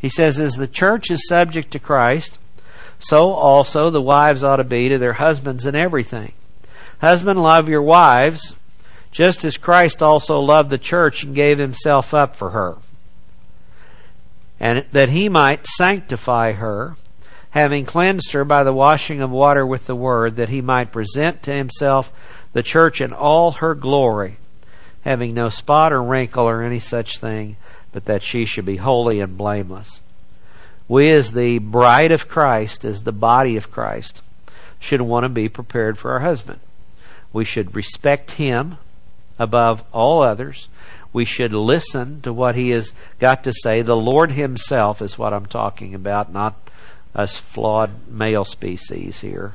He 0.00 0.08
says, 0.08 0.40
as 0.40 0.54
the 0.54 0.66
church 0.66 1.12
is 1.12 1.28
subject 1.28 1.70
to 1.72 1.78
Christ, 1.78 2.40
so 2.98 3.30
also 3.30 3.88
the 3.88 4.02
wives 4.02 4.42
ought 4.42 4.56
to 4.56 4.64
be 4.64 4.88
to 4.88 4.98
their 4.98 5.12
husbands 5.12 5.64
in 5.64 5.76
everything. 5.76 6.32
Husband, 7.00 7.40
love 7.40 7.68
your 7.68 7.82
wives, 7.82 8.54
just 9.12 9.44
as 9.44 9.58
Christ 9.58 10.02
also 10.02 10.40
loved 10.40 10.70
the 10.70 10.78
church 10.78 11.22
and 11.22 11.34
gave 11.34 11.58
himself 11.58 12.14
up 12.14 12.34
for 12.34 12.50
her, 12.50 12.76
and 14.58 14.84
that 14.92 15.10
he 15.10 15.28
might 15.28 15.66
sanctify 15.66 16.52
her, 16.52 16.96
having 17.50 17.84
cleansed 17.84 18.32
her 18.32 18.44
by 18.44 18.64
the 18.64 18.72
washing 18.72 19.20
of 19.20 19.30
water 19.30 19.66
with 19.66 19.86
the 19.86 19.94
word, 19.94 20.36
that 20.36 20.48
he 20.48 20.62
might 20.62 20.92
present 20.92 21.42
to 21.42 21.52
himself 21.52 22.10
the 22.54 22.62
church 22.62 23.02
in 23.02 23.12
all 23.12 23.52
her 23.52 23.74
glory, 23.74 24.38
having 25.02 25.34
no 25.34 25.50
spot 25.50 25.92
or 25.92 26.02
wrinkle 26.02 26.48
or 26.48 26.62
any 26.62 26.78
such 26.78 27.18
thing, 27.18 27.56
but 27.92 28.06
that 28.06 28.22
she 28.22 28.46
should 28.46 28.64
be 28.64 28.76
holy 28.76 29.20
and 29.20 29.36
blameless. 29.36 30.00
We, 30.88 31.10
as 31.12 31.32
the 31.32 31.58
bride 31.58 32.12
of 32.12 32.28
Christ, 32.28 32.84
as 32.84 33.02
the 33.02 33.12
body 33.12 33.56
of 33.56 33.70
Christ, 33.70 34.22
should 34.80 35.02
want 35.02 35.24
to 35.24 35.28
be 35.28 35.48
prepared 35.48 35.98
for 35.98 36.12
our 36.12 36.20
husband. 36.20 36.60
We 37.32 37.44
should 37.44 37.76
respect 37.76 38.32
him 38.32 38.78
above 39.38 39.82
all 39.92 40.22
others. 40.22 40.68
We 41.12 41.24
should 41.24 41.52
listen 41.52 42.22
to 42.22 42.32
what 42.32 42.54
he 42.54 42.70
has 42.70 42.92
got 43.18 43.44
to 43.44 43.52
say. 43.52 43.82
The 43.82 43.96
Lord 43.96 44.32
himself 44.32 45.02
is 45.02 45.18
what 45.18 45.32
I'm 45.34 45.46
talking 45.46 45.94
about, 45.94 46.32
not 46.32 46.56
us 47.14 47.36
flawed 47.36 48.08
male 48.08 48.44
species 48.44 49.20
here. 49.20 49.54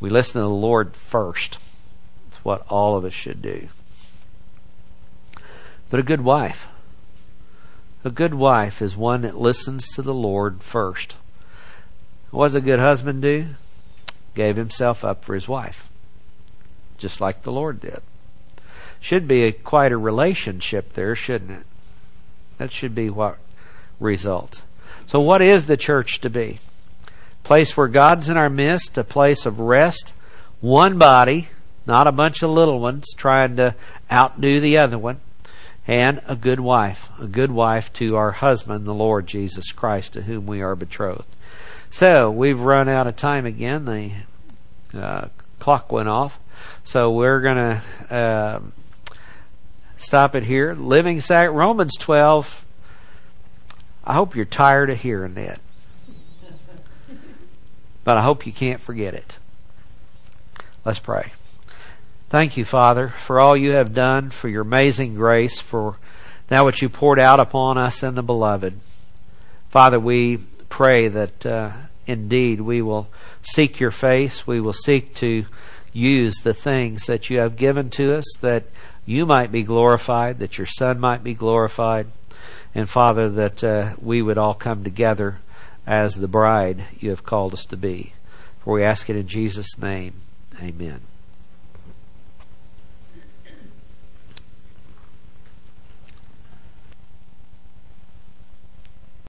We 0.00 0.10
listen 0.10 0.34
to 0.34 0.40
the 0.40 0.48
Lord 0.48 0.94
first. 0.94 1.58
It's 2.28 2.44
what 2.44 2.66
all 2.68 2.96
of 2.96 3.04
us 3.04 3.12
should 3.12 3.42
do. 3.42 3.68
But 5.90 6.00
a 6.00 6.04
good 6.04 6.22
wife 6.22 6.68
a 8.02 8.10
good 8.10 8.34
wife 8.34 8.80
is 8.80 8.96
one 8.96 9.22
that 9.22 9.38
listens 9.38 9.88
to 9.88 10.02
the 10.02 10.14
Lord 10.14 10.62
first. 10.62 11.16
What 12.30 12.48
does 12.48 12.54
a 12.54 12.60
good 12.60 12.78
husband 12.78 13.20
do? 13.20 13.48
Gave 14.34 14.56
himself 14.56 15.04
up 15.04 15.24
for 15.24 15.34
his 15.34 15.48
wife, 15.48 15.90
just 16.96 17.20
like 17.20 17.42
the 17.42 17.52
Lord 17.52 17.80
did. 17.80 18.00
Should 19.00 19.26
be 19.26 19.44
a, 19.44 19.52
quite 19.52 19.92
a 19.92 19.96
relationship 19.96 20.92
there, 20.92 21.14
shouldn't 21.14 21.50
it? 21.50 21.66
That 22.58 22.72
should 22.72 22.94
be 22.94 23.08
what 23.08 23.38
results. 23.98 24.62
So, 25.06 25.20
what 25.20 25.42
is 25.42 25.66
the 25.66 25.76
church 25.76 26.20
to 26.20 26.30
be? 26.30 26.60
Place 27.42 27.76
where 27.76 27.88
God's 27.88 28.28
in 28.28 28.36
our 28.36 28.50
midst, 28.50 28.98
a 28.98 29.04
place 29.04 29.46
of 29.46 29.58
rest, 29.58 30.12
one 30.60 30.98
body, 30.98 31.48
not 31.86 32.06
a 32.06 32.12
bunch 32.12 32.42
of 32.42 32.50
little 32.50 32.78
ones 32.78 33.06
trying 33.16 33.56
to 33.56 33.74
outdo 34.12 34.60
the 34.60 34.78
other 34.78 34.98
one 34.98 35.20
and 35.86 36.20
a 36.28 36.36
good 36.36 36.60
wife, 36.60 37.08
a 37.20 37.26
good 37.26 37.50
wife 37.50 37.92
to 37.94 38.14
our 38.14 38.30
husband, 38.30 38.84
the 38.84 38.94
Lord 38.94 39.26
Jesus 39.26 39.72
Christ, 39.72 40.12
to 40.12 40.22
whom 40.22 40.46
we 40.46 40.62
are 40.62 40.76
betrothed. 40.76 41.34
So 41.90 42.30
we've 42.30 42.60
run 42.60 42.88
out 42.88 43.08
of 43.08 43.16
time 43.16 43.46
again. 43.46 43.84
The 43.84 44.12
uh, 44.96 45.28
clock 45.58 45.90
went 45.90 46.08
off, 46.08 46.38
so 46.84 47.10
we're 47.10 47.40
going 47.40 47.56
to 47.56 47.82
uh, 48.14 48.60
stop 50.00 50.34
it 50.34 50.42
here. 50.42 50.74
Living 50.74 51.20
sac 51.20 51.50
Romans 51.50 51.96
twelve. 51.96 52.64
I 54.02 54.14
hope 54.14 54.34
you're 54.34 54.44
tired 54.44 54.90
of 54.90 54.98
hearing 54.98 55.34
that, 55.34 55.60
but 58.02 58.16
I 58.16 58.22
hope 58.22 58.46
you 58.46 58.52
can't 58.52 58.80
forget 58.80 59.14
it. 59.14 59.36
Let's 60.84 60.98
pray. 60.98 61.32
Thank 62.30 62.56
you, 62.56 62.64
Father, 62.64 63.08
for 63.08 63.38
all 63.38 63.56
you 63.56 63.72
have 63.72 63.94
done, 63.94 64.30
for 64.30 64.48
your 64.48 64.62
amazing 64.62 65.14
grace, 65.14 65.60
for 65.60 65.96
that 66.48 66.64
which 66.64 66.80
you 66.80 66.88
poured 66.88 67.18
out 67.18 67.40
upon 67.40 67.76
us 67.76 68.02
in 68.02 68.14
the 68.14 68.22
beloved. 68.22 68.74
Father, 69.68 70.00
we 70.00 70.38
pray 70.68 71.08
that 71.08 71.44
uh, 71.44 71.72
indeed 72.06 72.60
we 72.60 72.82
will 72.82 73.08
seek 73.42 73.78
your 73.78 73.90
face. 73.90 74.46
We 74.46 74.60
will 74.60 74.72
seek 74.72 75.14
to 75.16 75.44
use 75.92 76.36
the 76.42 76.54
things 76.54 77.06
that 77.06 77.30
you 77.30 77.40
have 77.40 77.56
given 77.56 77.90
to 77.90 78.16
us 78.16 78.24
that 78.40 78.64
you 79.10 79.26
might 79.26 79.50
be 79.50 79.64
glorified, 79.64 80.38
that 80.38 80.56
your 80.56 80.68
Son 80.68 81.00
might 81.00 81.24
be 81.24 81.34
glorified, 81.34 82.06
and 82.76 82.88
Father, 82.88 83.28
that 83.28 83.64
uh, 83.64 83.94
we 84.00 84.22
would 84.22 84.38
all 84.38 84.54
come 84.54 84.84
together 84.84 85.38
as 85.84 86.14
the 86.14 86.28
bride 86.28 86.84
you 87.00 87.10
have 87.10 87.24
called 87.24 87.52
us 87.52 87.64
to 87.66 87.76
be. 87.76 88.12
For 88.62 88.74
we 88.74 88.84
ask 88.84 89.10
it 89.10 89.16
in 89.16 89.26
Jesus' 89.26 89.76
name. 89.76 90.14
Amen. 90.62 91.00